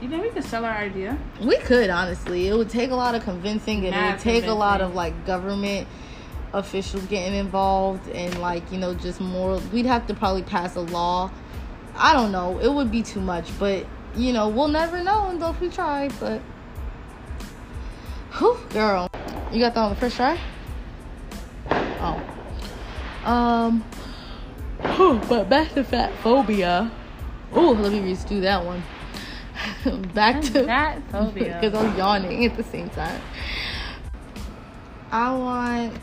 [0.00, 1.18] You think we could sell our idea?
[1.40, 2.48] We could honestly.
[2.48, 5.26] It would take a lot of convincing, and it would take a lot of like
[5.26, 5.88] government
[6.52, 9.58] officials getting involved, and like you know just more.
[9.72, 11.30] We'd have to probably pass a law.
[11.98, 12.58] I don't know.
[12.60, 13.84] It would be too much, but
[14.16, 16.08] you know we'll never know until we try.
[16.20, 16.40] But,
[18.38, 19.10] whew, girl,
[19.52, 20.38] you got that on the first try.
[22.00, 22.22] Oh,
[23.24, 23.84] um,
[24.80, 26.90] whew, but back to fat phobia.
[27.52, 28.82] Oh, let me just do that one.
[30.14, 31.58] back to Fat phobia.
[31.60, 33.20] because I'm yawning at the same time.
[35.10, 35.94] I want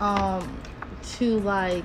[0.00, 0.60] um
[1.14, 1.84] to like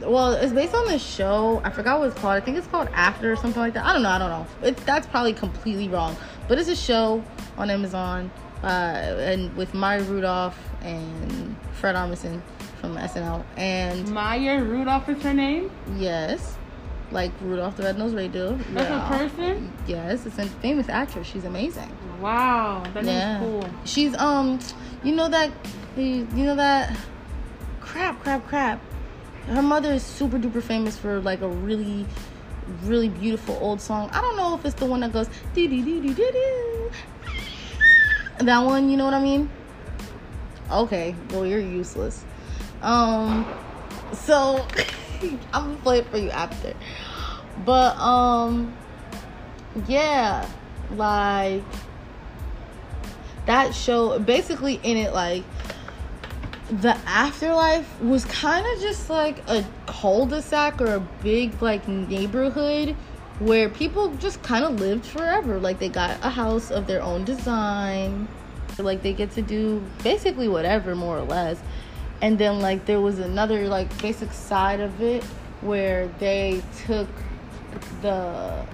[0.00, 1.60] well, it's based on the show.
[1.64, 2.34] I forgot what it's called.
[2.34, 3.84] I think it's called After or something like that.
[3.84, 4.10] I don't know.
[4.10, 4.46] I don't know.
[4.62, 6.16] It's that's probably completely wrong.
[6.48, 7.22] But it's a show
[7.56, 8.30] on Amazon,
[8.62, 12.40] uh, and with Maya Rudolph and Fred Armisen
[12.80, 13.44] from SNL.
[13.56, 15.70] And Maya Rudolph is her name?
[15.96, 16.56] yes,
[17.10, 18.52] like Rudolph the Red-Nosed Reindeer.
[18.74, 19.06] That's Yeah.
[19.14, 19.72] a person?
[19.86, 21.26] Yes, it's a famous actress.
[21.26, 21.90] She's amazing.
[22.20, 23.38] Wow, that Yeah.
[23.38, 23.70] name's cool.
[23.84, 24.58] She's um,
[25.02, 25.50] you know that,
[25.96, 26.96] you know that,
[27.80, 28.80] crap, crap, crap.
[29.46, 32.04] Her mother is super duper famous for like a really,
[32.82, 34.10] really beautiful old song.
[34.12, 36.90] I don't know if it's the one that goes doo doo doo doo doo.
[38.38, 39.48] That one, you know what I mean?
[40.70, 42.24] Okay, well you're useless.
[42.82, 43.46] Um,
[44.12, 44.66] so
[45.52, 46.74] I'm gonna play it for you after.
[47.64, 48.76] But um,
[49.86, 50.48] yeah,
[50.96, 51.62] like
[53.46, 55.44] that show basically in it like
[56.70, 62.96] the afterlife was kind of just like a cul-de-sac or a big like neighborhood
[63.38, 65.60] where people just kind of lived forever.
[65.60, 68.26] Like they got a house of their own design.
[68.78, 71.60] Like they get to do basically whatever more or less.
[72.20, 75.22] And then like there was another like basic side of it
[75.60, 77.08] where they took
[78.02, 78.66] the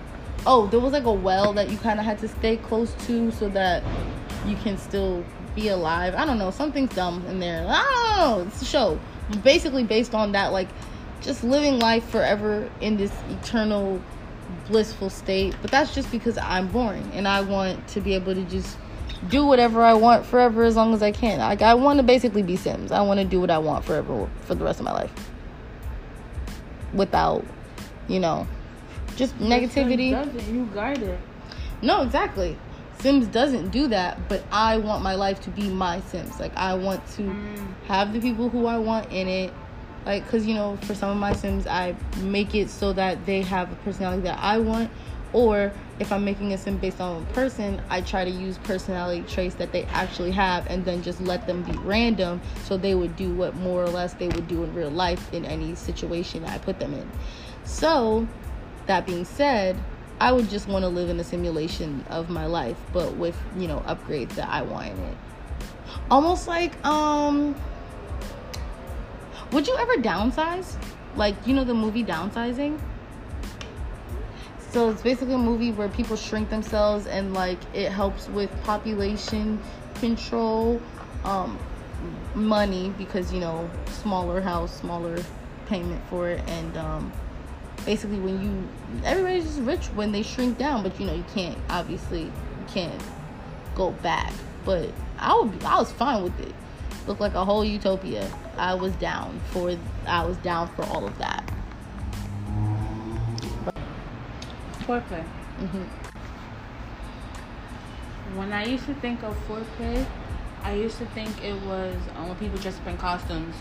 [0.46, 3.30] oh there was like a well that you kind of had to stay close to
[3.32, 3.82] so that
[4.46, 5.24] you can still
[5.54, 6.14] be alive.
[6.14, 7.66] I don't know something's dumb in there.
[7.68, 8.98] I don't know it's a show.
[9.42, 10.68] Basically based on that like
[11.20, 14.00] just living life forever in this eternal
[14.66, 15.54] blissful state.
[15.62, 18.76] But that's just because i'm boring and i want to be able to just
[19.28, 21.38] do whatever i want forever as long as i can.
[21.38, 22.92] Like i want to basically be sims.
[22.92, 25.12] I want to do what i want forever for the rest of my life.
[26.92, 27.44] Without
[28.08, 28.46] you know
[29.16, 30.10] just negativity.
[30.52, 31.20] you guide it?
[31.82, 32.56] no, exactly.
[33.02, 36.38] Sims doesn't do that, but I want my life to be my Sims.
[36.38, 37.74] Like I want to Mm.
[37.88, 39.52] have the people who I want in it.
[40.06, 43.42] Like cuz you know, for some of my Sims, I make it so that they
[43.42, 44.88] have a personality that I want
[45.32, 49.24] or if I'm making a sim based on a person, I try to use personality
[49.26, 53.16] traits that they actually have and then just let them be random so they would
[53.16, 56.58] do what more or less they would do in real life in any situation I
[56.58, 57.10] put them in.
[57.64, 58.28] So,
[58.86, 59.76] that being said,
[60.22, 63.66] I would just want to live in a simulation of my life, but with, you
[63.66, 65.16] know, upgrades that I want in it.
[66.12, 67.56] Almost like, um,
[69.50, 70.76] would you ever downsize?
[71.16, 72.80] Like, you know, the movie Downsizing?
[74.70, 79.60] So it's basically a movie where people shrink themselves and like it helps with population
[79.96, 80.80] control,
[81.24, 81.58] um,
[82.36, 85.20] money because you know smaller house, smaller
[85.66, 87.12] payment for it, and um,
[87.84, 88.68] basically when you
[89.04, 92.32] everybody's just rich when they shrink down, but you know you can't obviously you
[92.72, 93.02] can't
[93.74, 94.32] go back.
[94.64, 96.54] But I would I was fine with it.
[97.06, 98.30] Looked like a whole utopia.
[98.56, 99.76] I was down for
[100.06, 101.44] I was down for all of that.
[104.80, 105.22] Foreplay.
[105.22, 105.82] hmm
[108.36, 110.06] When I used to think of foreplay,
[110.62, 113.54] I used to think it was um, when people dress up in costumes.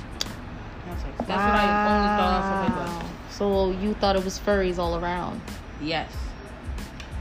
[0.88, 3.01] That's, like, that's what I only thought of foreplay was.
[3.42, 5.42] So you thought it was furries all around?
[5.82, 6.12] Yes.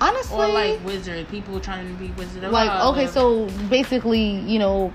[0.02, 2.42] Honestly, Or like wizard, people trying to be wizard.
[2.52, 4.92] like Oz, okay, so basically, you know,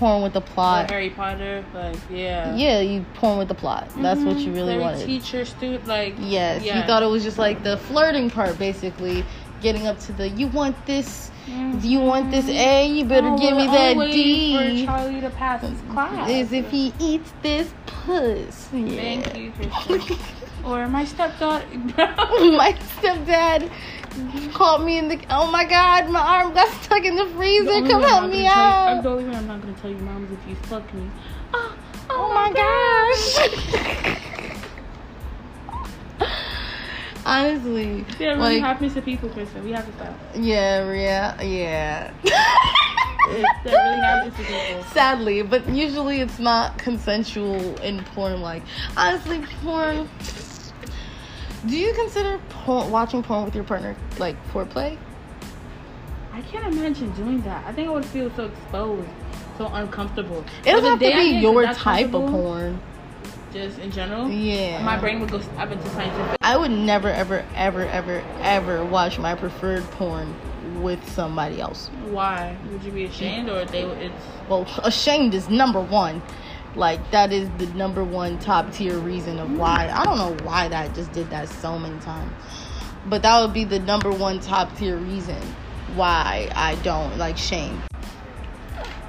[0.00, 0.90] porn with the plot.
[0.90, 2.56] Harry Potter, like yeah.
[2.56, 3.88] Yeah, you porn with the plot.
[3.98, 4.54] That's what you Mhm.
[4.56, 5.06] really Very wanted.
[5.06, 6.78] Teacher, student, like Yes, yeah.
[6.80, 9.24] you thought it was just like the flirting part, basically,
[9.62, 11.84] getting up to the you want this, Mhm.
[11.84, 14.56] you want this A, you better Oh, give me that D.
[14.80, 16.28] For Charlie to pass his class.
[16.28, 18.70] Is if he eats this puss.
[18.72, 19.22] Yeah.
[19.22, 20.16] Thank you.
[20.64, 21.66] or my stepdaughter.
[21.76, 23.70] my stepdad
[24.52, 25.18] caught me in the.
[25.30, 27.82] Oh my god, my arm got stuck in the freezer.
[27.82, 29.98] The Come help me gonna you- I'm the only way I'm not gonna tell you,
[29.98, 31.10] mom, is if you fuck me.
[31.52, 31.76] Ah,
[32.10, 34.20] oh, Oh my gosh.
[37.26, 39.64] Honestly, Yeah, it really like, happens to people, Kristen.
[39.64, 40.14] We have to stop.
[40.34, 42.12] yeah, yeah, yeah.
[43.26, 44.82] It, that really happens to people.
[44.92, 48.42] Sadly, but usually it's not consensual in porn.
[48.42, 48.62] Like,
[48.98, 50.06] honestly, porn.
[51.66, 54.98] Do you consider watching porn with your partner like foreplay?
[56.32, 57.64] I can't imagine doing that.
[57.66, 59.08] I think I would feel so exposed,
[59.56, 60.44] so uncomfortable.
[60.64, 62.80] It doesn't have to be your type of porn.
[63.52, 64.28] Just in general.
[64.28, 64.82] Yeah.
[64.82, 66.36] My brain would go up into scientific.
[66.42, 70.34] I would never, ever, ever, ever, ever watch my preferred porn
[70.82, 71.86] with somebody else.
[72.10, 72.56] Why?
[72.72, 73.84] Would you be ashamed, or they?
[73.84, 76.20] would- It's Well, ashamed is number one.
[76.76, 79.90] Like that is the number one top tier reason of why.
[79.92, 82.32] I don't know why that just did that so many times,
[83.06, 85.40] but that would be the number one top tier reason
[85.94, 87.80] why I don't like shame.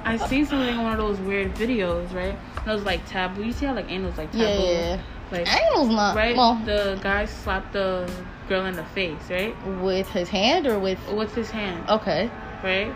[0.04, 2.38] I seen something on one of those weird videos, right?
[2.58, 3.42] And it was like taboo.
[3.42, 5.00] You see how like anal's like taboo, Yeah,
[5.32, 6.36] like Angel's not right.
[6.36, 8.08] well The guy slapped the
[8.48, 12.30] girl in the face, right, with his hand or with with his hand, okay.
[12.62, 12.94] right?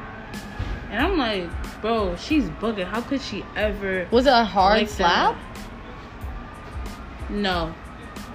[0.91, 1.49] And I'm like,
[1.81, 2.87] bro, she's bugging.
[2.87, 4.07] How could she ever?
[4.11, 5.37] Was it a hard like slap?
[5.37, 7.31] that?
[7.31, 7.75] No,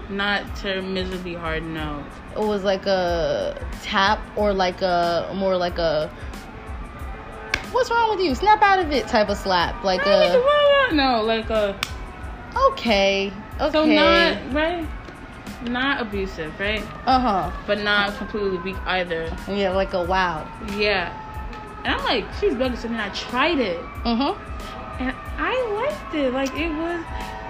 [0.09, 1.63] not to miserably hard.
[1.63, 2.03] No.
[2.35, 6.11] It was like a tap or like a more like a
[7.72, 8.34] what's wrong with you?
[8.35, 9.84] Snap out of it type of slap.
[9.84, 11.80] Like a no, like a
[12.72, 13.72] okay, okay.
[13.72, 14.88] so not right,
[15.63, 16.81] not abusive, right?
[17.05, 17.51] uh huh.
[17.67, 19.35] But not completely weak either.
[19.47, 20.49] Yeah, like a wow.
[20.77, 21.22] Yeah.
[21.86, 22.78] And I'm like, she's bugging.
[22.78, 24.36] So then I tried it, Mhm.
[24.99, 26.34] and I liked it.
[26.34, 26.99] Like it was.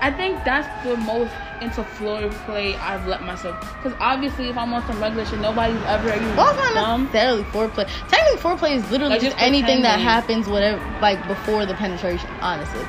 [0.01, 1.31] I think that's the most
[1.61, 3.55] into floor play I've let myself.
[3.81, 7.03] Because obviously, if I'm on some regular shit, nobody's ever even Well, it's not dumb.
[7.05, 7.87] necessarily foreplay.
[8.09, 12.29] Technically, foreplay is literally Like, just just anything that happens, whatever, like before the penetration.
[12.41, 12.81] Honestly,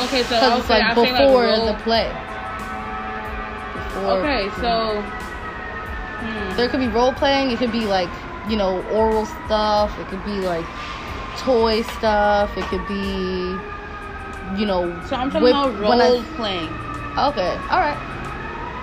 [0.00, 2.12] Okay, so because it's like before like the play.
[3.74, 4.18] Before.
[4.20, 5.00] Okay, so.
[6.20, 6.56] Hmm.
[6.56, 7.50] there could be role playing.
[7.50, 8.10] It could be like
[8.48, 9.98] you know oral stuff.
[9.98, 10.66] It could be like
[11.38, 12.56] toy stuff.
[12.56, 13.56] It could be
[14.58, 14.88] you know.
[15.06, 16.68] So I'm talking whip- about when I- role playing.
[17.18, 17.98] Okay, all right.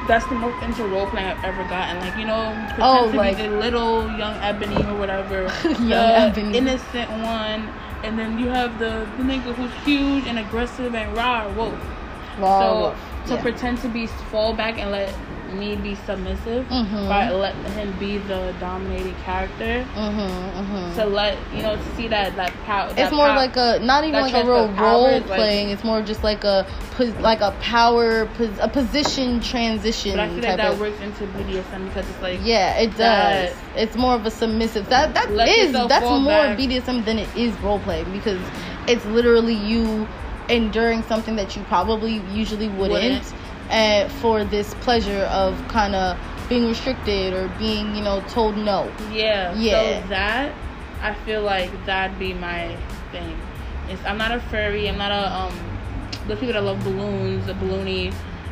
[0.07, 1.99] That's the most into role playing I've ever gotten.
[1.99, 5.87] Like you know, pretend Oh, to like- be the little young Ebony or whatever, Young
[5.89, 6.57] the Ebony.
[6.57, 7.69] innocent one,
[8.03, 11.73] and then you have the, the nigga who's huge and aggressive and raw wolf.
[12.37, 12.97] Raw so wolf,
[13.27, 13.41] to yeah.
[13.41, 15.11] pretend to be fall back and let
[15.59, 17.07] me be submissive, Mhm.
[17.09, 19.85] by let him be the dominating character.
[19.95, 20.95] Mm-hmm, mm-hmm.
[20.99, 22.89] To let you know, to see that that power.
[22.95, 25.69] it's more like a not even like a real role is like- playing.
[25.69, 26.65] it's more just like a
[27.19, 28.27] like a power
[28.61, 30.79] a position transition But I feel type like that of.
[30.79, 33.53] works into BDSM because it's like Yeah, it does.
[33.75, 34.87] it's more of a submissive.
[34.89, 36.57] That that is that's more back.
[36.57, 38.39] BDSM than it is role play because
[38.87, 40.07] it's literally you
[40.47, 43.33] enduring something that you probably usually wouldn't, Wouldn't.
[43.69, 46.17] And for this pleasure of kind of
[46.49, 48.91] being restricted or being you know told no.
[49.11, 49.53] Yeah.
[49.55, 50.01] Yeah.
[50.01, 50.53] So that
[51.01, 52.75] I feel like that'd be my
[53.11, 53.37] thing.
[53.89, 54.87] It's, I'm not a furry.
[54.89, 55.59] I'm not a um.
[56.27, 58.11] The people that love balloons, a balloony.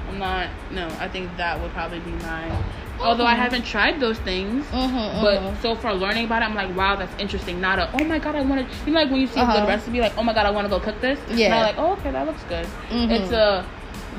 [0.10, 0.48] I'm not.
[0.72, 2.64] No, I think that would probably be mine.
[3.02, 3.38] Although I Mhm.
[3.38, 7.14] haven't tried those things, Mm-hmm, but so far learning about it, I'm like, wow, that's
[7.20, 7.60] interesting.
[7.60, 8.76] Not a, oh my god, I want to.
[8.86, 9.60] You know, like when you see a Uh-huh.
[9.62, 11.18] good recipe, like, oh my god, I want to go cook this.
[11.32, 11.46] Yeah.
[11.46, 12.68] And I'm like, oh, okay, that looks good.
[12.92, 13.10] Mhm.
[13.10, 13.66] It's a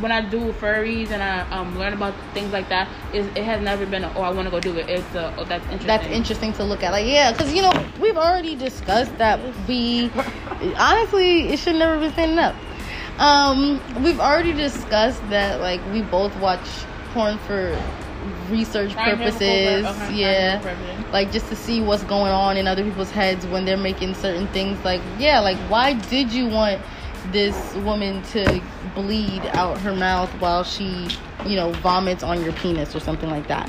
[0.00, 3.60] when I do furries and I um, learn about things like that, is it has
[3.60, 4.88] never been a, oh I want to go do it.
[4.88, 5.86] It's a, oh that's interesting.
[5.86, 6.92] that's interesting to look at.
[6.92, 10.10] Like, yeah, because you know we've already discussed that we
[10.78, 12.54] honestly it should never be standing up.
[13.18, 16.66] Um, we've already discussed that like we both watch
[17.12, 17.80] porn for
[18.48, 19.84] research purposes.
[19.86, 23.76] okay, yeah, like just to see what's going on in other people's heads when they're
[23.76, 24.82] making certain things.
[24.84, 26.82] Like, yeah, like why did you want
[27.32, 28.62] this woman to
[28.94, 31.08] bleed out her mouth while she,
[31.46, 33.68] you know, vomits on your penis or something like that?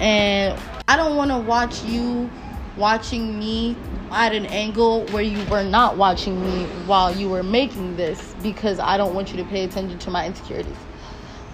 [0.00, 0.58] And
[0.88, 2.30] I don't want to watch you
[2.76, 3.76] watching me
[4.10, 8.78] at an angle where you were not watching me while you were making this because
[8.78, 10.76] I don't want you to pay attention to my insecurities.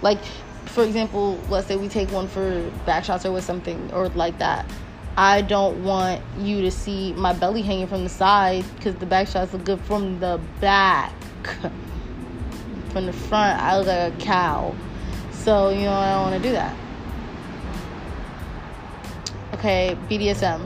[0.01, 0.23] Like,
[0.65, 4.37] for example, let's say we take one for back shots or with something or like
[4.39, 4.65] that.
[5.17, 9.27] I don't want you to see my belly hanging from the side because the back
[9.27, 11.13] shots look good from the back.
[12.89, 14.75] From the front, I look like a cow.
[15.31, 16.75] So, you know, I don't want to do that.
[19.53, 20.65] Okay, BDSM.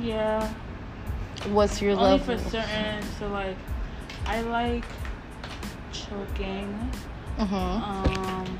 [0.00, 0.52] Yeah.
[1.50, 2.36] What's your Only level?
[2.36, 3.02] for certain.
[3.18, 3.56] So like,
[4.26, 4.84] I like
[5.92, 6.90] choking.
[7.38, 7.54] Mm-hmm.
[7.54, 8.58] Um,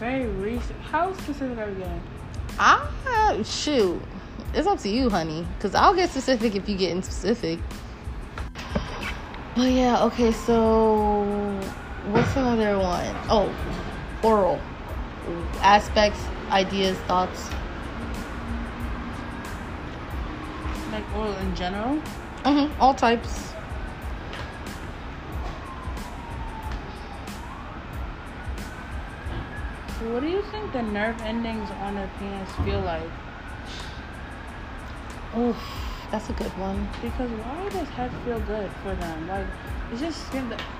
[0.00, 0.80] very recent.
[0.80, 2.02] How specific are we getting?
[2.58, 4.00] Ah, shoot.
[4.54, 5.46] It's up to you, honey.
[5.56, 7.58] Because I'll get specific if you get in specific.
[9.54, 11.24] But yeah, okay, so
[12.08, 13.14] what's another one?
[13.28, 13.54] Oh,
[14.22, 14.58] oral.
[15.60, 16.18] Aspects,
[16.50, 17.50] ideas, thoughts.
[20.90, 21.96] Like oral in general.
[22.44, 22.80] Mm-hmm.
[22.80, 23.49] All types.
[30.00, 33.10] What do you think the nerve endings on a penis feel like?
[35.36, 35.56] Oof,
[36.10, 36.88] that's a good one.
[37.02, 39.28] Because why does head feel good for them?
[39.28, 39.46] Like,
[39.92, 40.32] it's just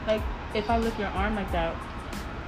[0.06, 0.22] like
[0.54, 1.76] if I lick your arm like that,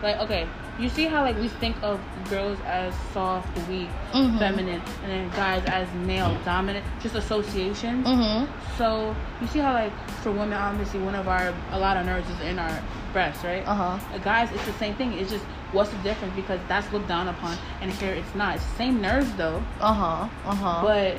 [0.03, 0.49] like okay,
[0.81, 2.01] you see how like we think of
[2.31, 4.39] girls as soft, weak, Mhm.
[4.39, 8.07] feminine, and then guys as male, dominant, just associations.
[8.07, 8.51] Mm-hmm.
[8.79, 9.93] So you see how like
[10.23, 12.81] for women, obviously one of our a lot of nerves is in our
[13.13, 13.63] breast, right?
[13.67, 13.99] Uh-huh.
[14.15, 15.13] Uh, guys, it's the same thing.
[15.13, 18.57] It's just what's the difference because that's looked down upon, and here it's not.
[18.57, 20.29] It's the same nerves though, Uh-huh.
[20.45, 20.83] Uh-huh.
[20.83, 21.17] but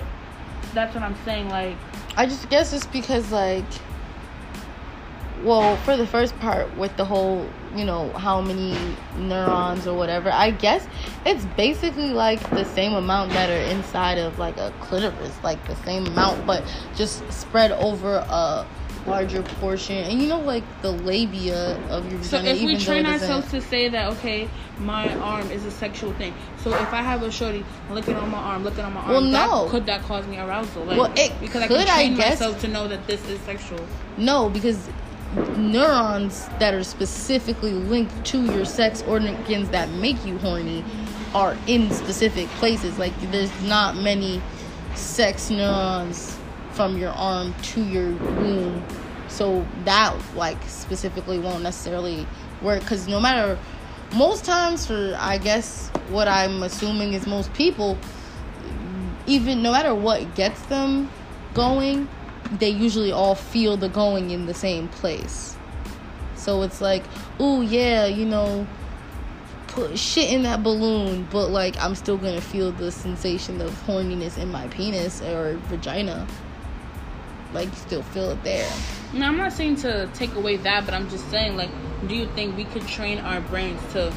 [0.73, 1.49] that's what I'm saying.
[1.49, 1.75] Like,
[2.17, 3.65] I just guess it's because like
[5.43, 8.77] well, for the first part with the whole, you know, how many
[9.17, 10.87] neurons or whatever, I guess
[11.25, 15.75] it's basically like the same amount that are inside of like a clitoris, like the
[15.77, 16.63] same amount, but
[16.95, 18.65] just spread over a
[19.07, 19.97] larger portion.
[19.97, 22.25] And you know, like the labia of your vagina.
[22.25, 24.49] so if we train ourselves to say that, okay,
[24.79, 26.33] my arm is a sexual thing.
[26.57, 29.21] So if I have a shorty looking on my arm, looking on my arm, Well,
[29.31, 29.69] that, no.
[29.69, 30.83] could that cause me arousal?
[30.85, 32.39] Like, Well, it because I could, can I train guess.
[32.39, 33.85] myself to know that this is sexual.
[34.17, 34.89] No, because
[35.57, 40.83] neurons that are specifically linked to your sex organs that make you horny
[41.33, 42.97] are in specific places.
[42.99, 44.41] Like there's not many
[44.95, 46.37] sex neurons
[46.73, 48.83] from your arm to your womb.
[49.27, 52.27] So that like specifically won't necessarily
[52.61, 53.57] work cuz no matter
[54.15, 57.97] most times for I guess what I'm assuming is most people
[59.25, 61.09] even no matter what gets them
[61.53, 62.07] going,
[62.59, 65.55] they usually all feel the going in the same place.
[66.35, 67.03] So it's like,
[67.39, 68.67] oh yeah, you know,
[69.67, 74.37] put shit in that balloon, but like I'm still gonna feel the sensation of horniness
[74.37, 76.27] in my penis or vagina.
[77.53, 78.71] Like still feel it there.
[79.13, 81.69] No, I'm not saying to take away that, but I'm just saying, like,
[82.07, 84.11] do you think we could train our brains to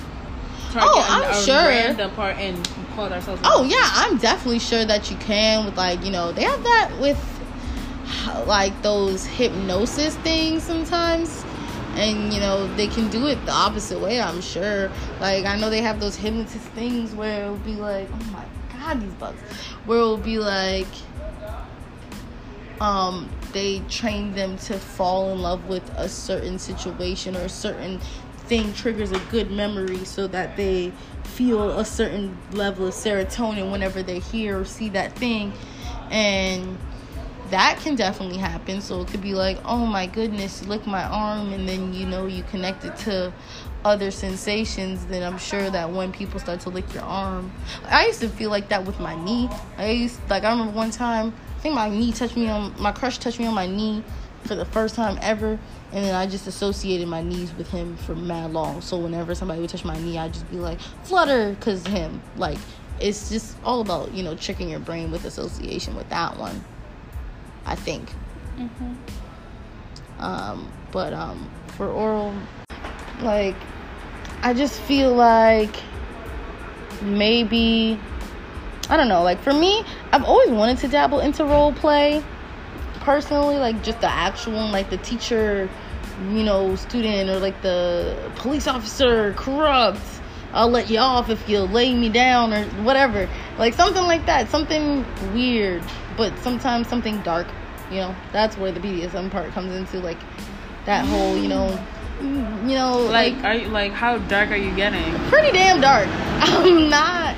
[0.79, 1.69] Oh, I'm a sure.
[1.69, 3.41] random part and call ourselves?
[3.45, 6.91] Oh yeah, I'm definitely sure that you can with like you know they have that
[7.01, 7.19] with
[8.47, 11.45] like those hypnosis things sometimes,
[11.95, 14.21] and you know they can do it the opposite way.
[14.21, 14.91] I'm sure.
[15.21, 18.45] Like I know they have those hypnotist things where it'll be like, oh my
[18.79, 19.41] god, these bugs,
[19.87, 20.89] where it'll be like,
[22.81, 28.01] um, they train them to fall in love with a certain situation or a certain
[28.49, 30.93] thing triggers a good memory so that they
[31.25, 35.53] feel a certain level of serotonin whenever they hear or see that thing.
[36.11, 36.79] And
[37.51, 38.81] that can definitely happen.
[38.81, 42.27] So it could be like oh my goodness lick my arm and then you know
[42.27, 43.33] you connect it to
[43.85, 47.53] other sensations then i'm sure that when people start to lick your arm.
[47.89, 49.49] I used to feel like that with my knee.
[49.79, 51.33] I used like i remember one time
[51.67, 54.03] think my knee touched me on my crush touched me on my knee
[54.45, 55.59] for the first time ever
[55.93, 58.81] and then I just associated my knees with him for mad long.
[58.81, 62.21] So whenever somebody would touch my knee, I'd just be like, flutter, cause him.
[62.37, 62.59] Like,
[63.01, 66.63] it's just all about, you know, tricking your brain with association with that one.
[67.65, 68.11] I think.
[68.57, 68.95] hmm
[70.19, 72.35] Um, but um, for oral,
[73.23, 73.57] like,
[74.43, 75.75] I just feel like
[77.01, 77.99] maybe,
[78.89, 79.83] I don't know, like for me,
[80.13, 82.23] I've always wanted to dabble into role play
[83.01, 85.69] personally, like just the actual like the teacher,
[86.31, 90.01] you know, student or like the police officer corrupt.
[90.53, 93.29] I'll let you off if you lay me down or whatever.
[93.59, 94.49] Like something like that.
[94.49, 95.05] Something
[95.35, 95.83] weird,
[96.17, 97.47] but sometimes something dark.
[97.91, 100.19] You know, that's where the BDSM part comes into like
[100.87, 101.69] that whole, you know,
[102.21, 105.13] you know, Like, are you like how dark are you getting?
[105.29, 106.09] pretty damn dark.
[106.41, 107.37] I'm not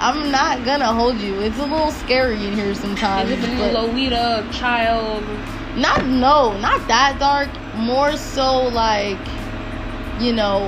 [0.00, 1.40] I'm not gonna hold you.
[1.40, 3.30] It's a little scary in here sometimes.
[3.30, 5.24] Is it the but- Lolita child?
[5.76, 9.16] not no not that dark more so like
[10.20, 10.66] you know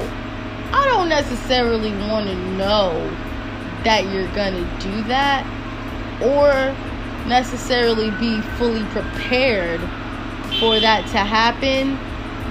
[0.72, 2.92] i don't necessarily want to know
[3.82, 5.44] that you're gonna do that
[6.22, 6.72] or
[7.26, 9.80] necessarily be fully prepared
[10.60, 11.98] for that to happen.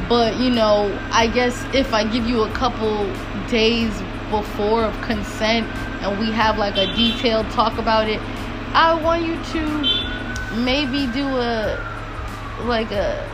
[0.10, 3.06] But you know, I guess if I give you a couple
[3.48, 3.92] days
[4.32, 5.68] before of consent
[6.02, 8.20] and we have like a detailed talk about it,
[8.74, 11.78] I want you to maybe do a
[12.64, 13.28] like a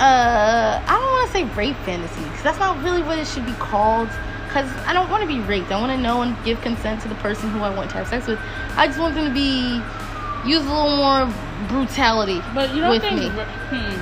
[0.00, 3.44] uh I don't want to say rape fantasy because that's not really what it should
[3.46, 4.08] be called
[4.46, 5.70] because I don't want to be raped.
[5.70, 8.08] I want to know and give consent to the person who I want to have
[8.08, 8.38] sex with.
[8.76, 9.82] I just want them to be
[10.48, 11.28] use a little more
[11.68, 13.20] brutality But you don't with think?
[13.20, 13.28] me.
[13.28, 14.00] Hmm.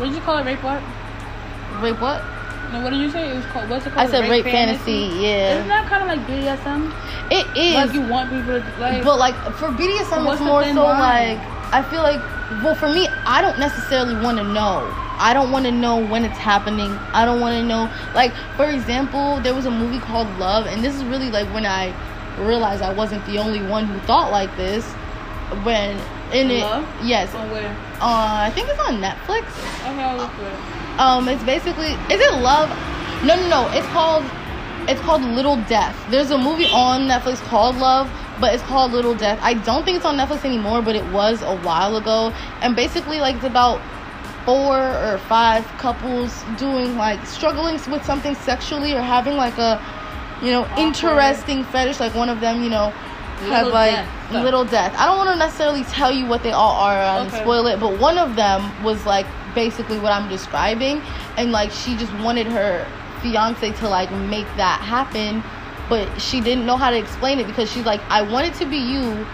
[0.00, 0.44] What did you call it?
[0.44, 0.82] Rape what?
[1.82, 2.22] Rape what?
[2.72, 3.30] No, what did you say?
[3.30, 3.70] It was called.
[3.70, 4.08] What's it called?
[4.08, 5.10] I said rape fantasy.
[5.20, 5.54] Yeah.
[5.54, 6.92] Isn't that kind of like BDSM?
[7.30, 7.74] it is.
[7.74, 9.04] Like you want people to like.
[9.04, 11.38] But like for BDSM, it's more so line?
[11.38, 12.20] like I feel like
[12.62, 14.90] well for me, I don't necessarily want to know.
[15.18, 16.90] I don't want to know when it's happening.
[17.12, 20.82] I don't want to know like for example, there was a movie called Love, and
[20.82, 21.94] this is really like when I
[22.38, 24.84] realized I wasn't the only one who thought like this.
[25.62, 25.96] When
[26.32, 26.84] in it, Love?
[27.04, 27.70] yes, oh, where?
[28.00, 29.46] uh, I think it's on Netflix.
[29.86, 30.85] Okay, I'll look for it.
[30.98, 32.68] Um, it's basically is it Love?
[33.24, 33.68] No, no, no.
[33.72, 34.24] It's called
[34.88, 35.96] it's called Little Death.
[36.10, 38.08] There's a movie on Netflix called Love,
[38.40, 39.38] but it's called Little Death.
[39.42, 42.32] I don't think it's on Netflix anymore, but it was a while ago.
[42.62, 43.80] And basically, like it's about
[44.44, 49.80] four or five couples doing like struggling with something sexually or having like a
[50.40, 50.78] you know Awkward.
[50.78, 51.98] interesting fetish.
[52.00, 52.92] Like one of them, you know.
[53.36, 54.32] Had Little like death.
[54.32, 54.94] little death.
[54.96, 57.42] I don't want to necessarily tell you what they all are and Okay.
[57.42, 59.26] spoil it, but one of them was like
[59.56, 61.02] basically what I'm describing,
[61.36, 62.86] and like she just wanted her
[63.20, 65.42] fiance to like make that happen,
[65.88, 68.66] but she didn't know how to explain it because she's like, I want it to
[68.66, 69.26] be you.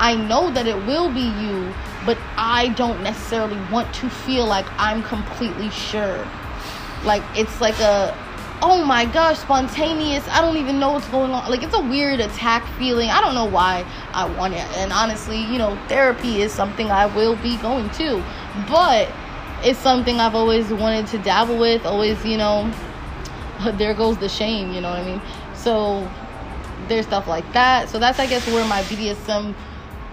[0.00, 1.72] I know that it will be you,
[2.04, 6.28] but I don't necessarily want to feel like I'm completely sure.
[7.04, 8.14] Like it's like a
[8.60, 10.26] oh my gosh, spontaneous.
[10.28, 11.48] I don't even know what's going on.
[11.50, 13.10] Like it's a weird attack feeling.
[13.10, 14.66] I don't know why I want it.
[14.76, 18.22] And honestly, you know, therapy is something I will be going to.
[18.68, 19.08] But
[19.62, 21.84] it's something I've always wanted to dabble with.
[21.84, 22.72] Always, you know,
[23.74, 25.22] there goes the shame, you know what I mean?
[25.54, 26.08] So
[26.88, 27.88] there's stuff like that.
[27.88, 29.54] So that's I guess where my BDSM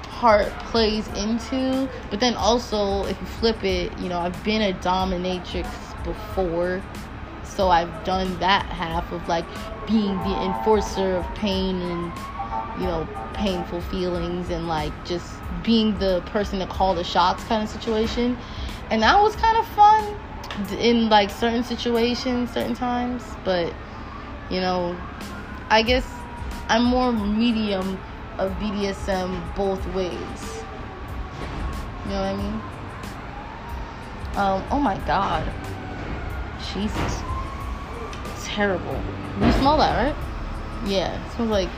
[0.04, 1.90] part plays into.
[2.10, 5.68] But then also if you flip it, you know, I've been a dominatrix
[6.04, 6.82] before.
[7.44, 9.46] So I've done that half of like
[9.88, 12.12] being the enforcer of pain and
[12.80, 17.64] you know, painful feelings and like just being the person to call the shots kind
[17.64, 18.38] of situation.
[18.90, 20.20] And that was kind of fun
[20.80, 23.74] in like certain situations, certain times, but
[24.50, 24.96] you know,
[25.70, 26.08] I guess
[26.70, 28.00] I'm more medium
[28.38, 30.64] of BDSM both ways.
[32.06, 32.62] You know what I mean?
[34.36, 35.44] Um, oh my god.
[36.74, 37.22] Jesus.
[38.44, 39.02] Terrible.
[39.42, 40.16] You smell that, right?
[40.88, 41.16] Yeah.
[41.26, 41.70] It smells like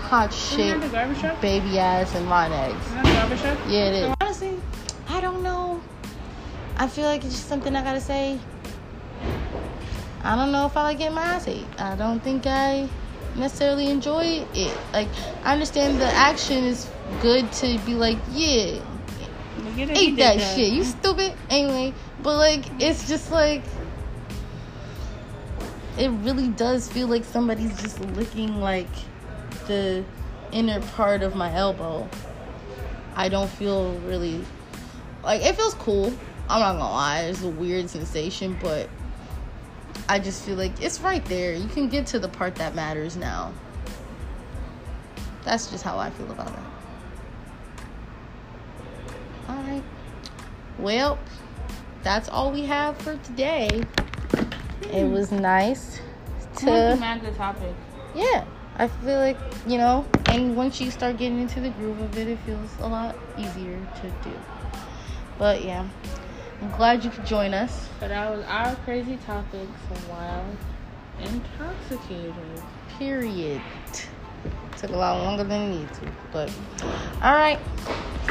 [0.00, 1.40] hot shit, that the garbage truck?
[1.40, 2.86] baby ass, and rotten eggs.
[2.86, 3.70] Isn't that the garbage?
[3.70, 4.16] Yeah, it is.
[4.20, 4.56] Honestly,
[5.08, 5.80] I don't know.
[6.80, 8.38] I feel like it's just something I gotta say.
[10.24, 11.66] I don't know if I like getting my ass ate.
[11.78, 12.88] I don't think I
[13.36, 14.78] necessarily enjoy it.
[14.90, 15.08] Like,
[15.44, 16.88] I understand the action is
[17.20, 18.80] good to be like, yeah,
[19.58, 20.72] Look at it, ate did that shit.
[20.72, 21.34] You stupid.
[21.50, 21.92] Anyway,
[22.22, 23.62] but like, it's just like,
[25.98, 28.88] it really does feel like somebody's just licking like
[29.66, 30.02] the
[30.50, 32.08] inner part of my elbow.
[33.14, 34.42] I don't feel really
[35.22, 36.10] like it feels cool.
[36.50, 38.88] I'm not gonna lie, it's a weird sensation, but
[40.08, 41.54] I just feel like it's right there.
[41.54, 43.52] You can get to the part that matters now.
[45.44, 46.58] That's just how I feel about it.
[49.48, 49.84] Alright.
[50.78, 51.18] Well,
[52.02, 53.84] that's all we have for today.
[54.92, 56.00] It was nice
[56.56, 57.74] to mad good topic.
[58.14, 58.44] yeah
[58.76, 62.28] i feel like you know and once you start getting into the groove of it
[62.28, 64.34] it feels a lot easier to do
[65.38, 65.86] but yeah
[66.60, 67.88] i'm glad you could join us.
[67.98, 70.44] But that was our crazy topic topics while
[71.20, 72.34] intoxicated.
[72.98, 73.60] period.
[74.76, 76.50] Took a lot longer than it needed to but
[77.22, 77.58] all right.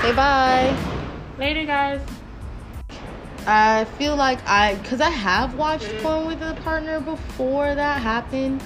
[0.01, 0.76] Say bye.
[1.38, 2.01] Later, guys.
[3.47, 8.61] i feel like i because i have watched porn with a partner before that happened.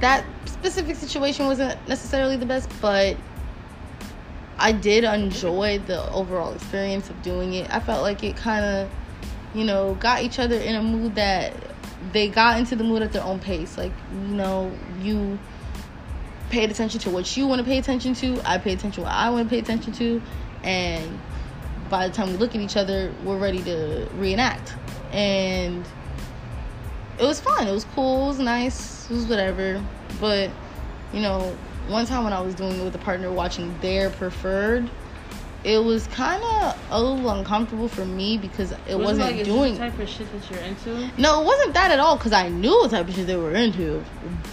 [0.00, 3.16] That specific situation wasn't necessarily the best but
[4.58, 7.72] I did enjoy the overall experience of doing it.
[7.72, 8.90] I felt like it kind of,
[9.54, 11.52] you know, got each other in a mood that
[12.12, 13.78] they got into the mood at their own pace.
[13.78, 15.38] Like, you know, you
[16.50, 18.40] paid attention to what you want to pay attention to.
[18.44, 20.22] I pay attention to what I want to pay attention to.
[20.64, 21.20] And
[21.88, 24.74] by the time we look at each other, we're ready to reenact.
[25.12, 25.86] And
[27.18, 27.66] it was fun.
[27.66, 28.24] It was cool.
[28.24, 29.10] It was nice.
[29.10, 29.84] It was whatever.
[30.20, 30.50] But
[31.12, 31.56] you know,
[31.88, 34.88] one time when I was doing it with a partner, watching their preferred,
[35.64, 39.74] it was kind of a little uncomfortable for me because it Was wasn't like, doing.
[39.74, 41.10] The type of shit that you're into?
[41.20, 43.54] No, it wasn't that at all because I knew what type of shit they were
[43.54, 44.04] into.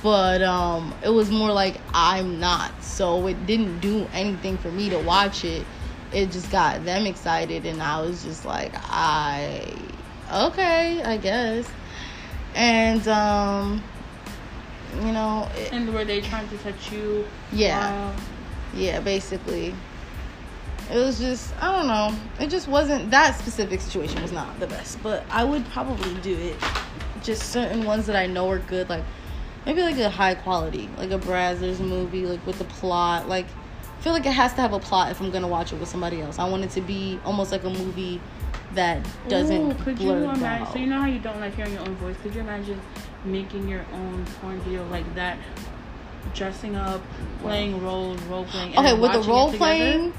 [0.02, 2.84] But um it was more like I'm not.
[2.84, 5.66] So it didn't do anything for me to watch it.
[6.12, 9.74] It just got them excited and I was just like, I
[10.34, 11.70] okay, I guess.
[12.56, 13.84] And um
[15.04, 17.26] you know, it, And were they trying to touch you?
[17.52, 17.92] yeah.
[18.10, 18.16] while-
[18.76, 19.74] Yeah, basically.
[20.92, 22.14] It was just I don't know.
[22.40, 26.36] It just wasn't that specific situation was not the best, but I would probably do
[26.38, 26.56] it.
[27.24, 29.04] Just certain ones that I know are good, like
[29.66, 33.28] maybe like a high quality, like a Brazzers movie, like with the plot.
[33.28, 33.48] Like
[33.98, 35.90] I feel like it has to have a plot if I'm gonna watch it with
[35.90, 36.38] somebody else.
[36.38, 38.22] I want it to be almost like a movie
[38.76, 40.68] that doesn't Ooh, could you imagine?
[40.72, 42.16] So you know how you don't like hearing your own voice.
[42.22, 42.80] Could you imagine
[43.26, 45.38] making your own porn video like that,
[46.34, 47.02] dressing up,
[47.42, 48.78] playing roles, role playing?
[48.78, 50.14] okay, with the role playing.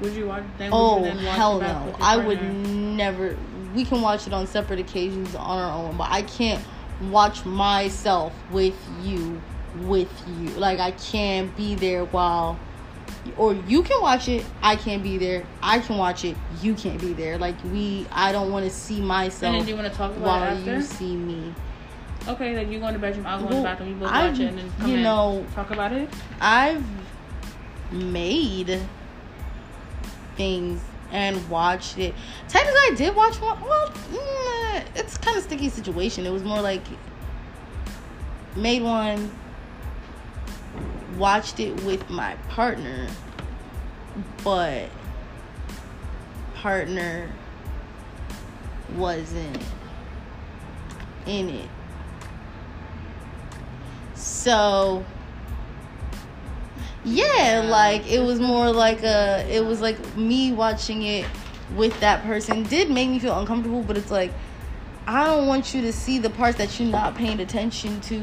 [0.00, 0.44] Would you watch?
[0.56, 1.96] Then Oh you then watch hell no!
[2.00, 3.36] I would never.
[3.74, 6.62] We can watch it on separate occasions on our own, but I can't
[7.10, 9.40] watch myself with you,
[9.82, 10.48] with you.
[10.50, 12.58] Like I can't be there while,
[13.36, 14.44] or you can watch it.
[14.62, 15.44] I can't be there.
[15.62, 16.36] I can watch it.
[16.62, 17.36] You can't be there.
[17.36, 18.06] Like we.
[18.10, 19.42] I don't want to see myself.
[19.42, 21.54] And then do you want to talk about while you see me.
[22.28, 24.30] Okay, like you go in the bedroom, I'll go in the bathroom, you both I've-
[24.30, 26.08] watch it, and then come you in, know- talk about it.
[26.40, 26.84] I've
[27.92, 28.80] made
[30.36, 30.80] things
[31.12, 32.14] and watched it.
[32.48, 33.60] Technically, I did watch one.
[33.62, 36.24] Well, mm, it's kind of sticky situation.
[36.24, 36.82] It was more like
[38.54, 39.30] made one,
[41.16, 43.08] watched it with my partner,
[44.44, 44.88] but
[46.54, 47.28] partner
[48.96, 49.58] wasn't
[51.26, 51.68] in it.
[54.20, 55.04] So
[57.04, 61.26] yeah, like it was more like a it was like me watching it
[61.74, 62.62] with that person.
[62.64, 64.32] Did make me feel uncomfortable, but it's like
[65.06, 68.22] I don't want you to see the parts that you're not paying attention to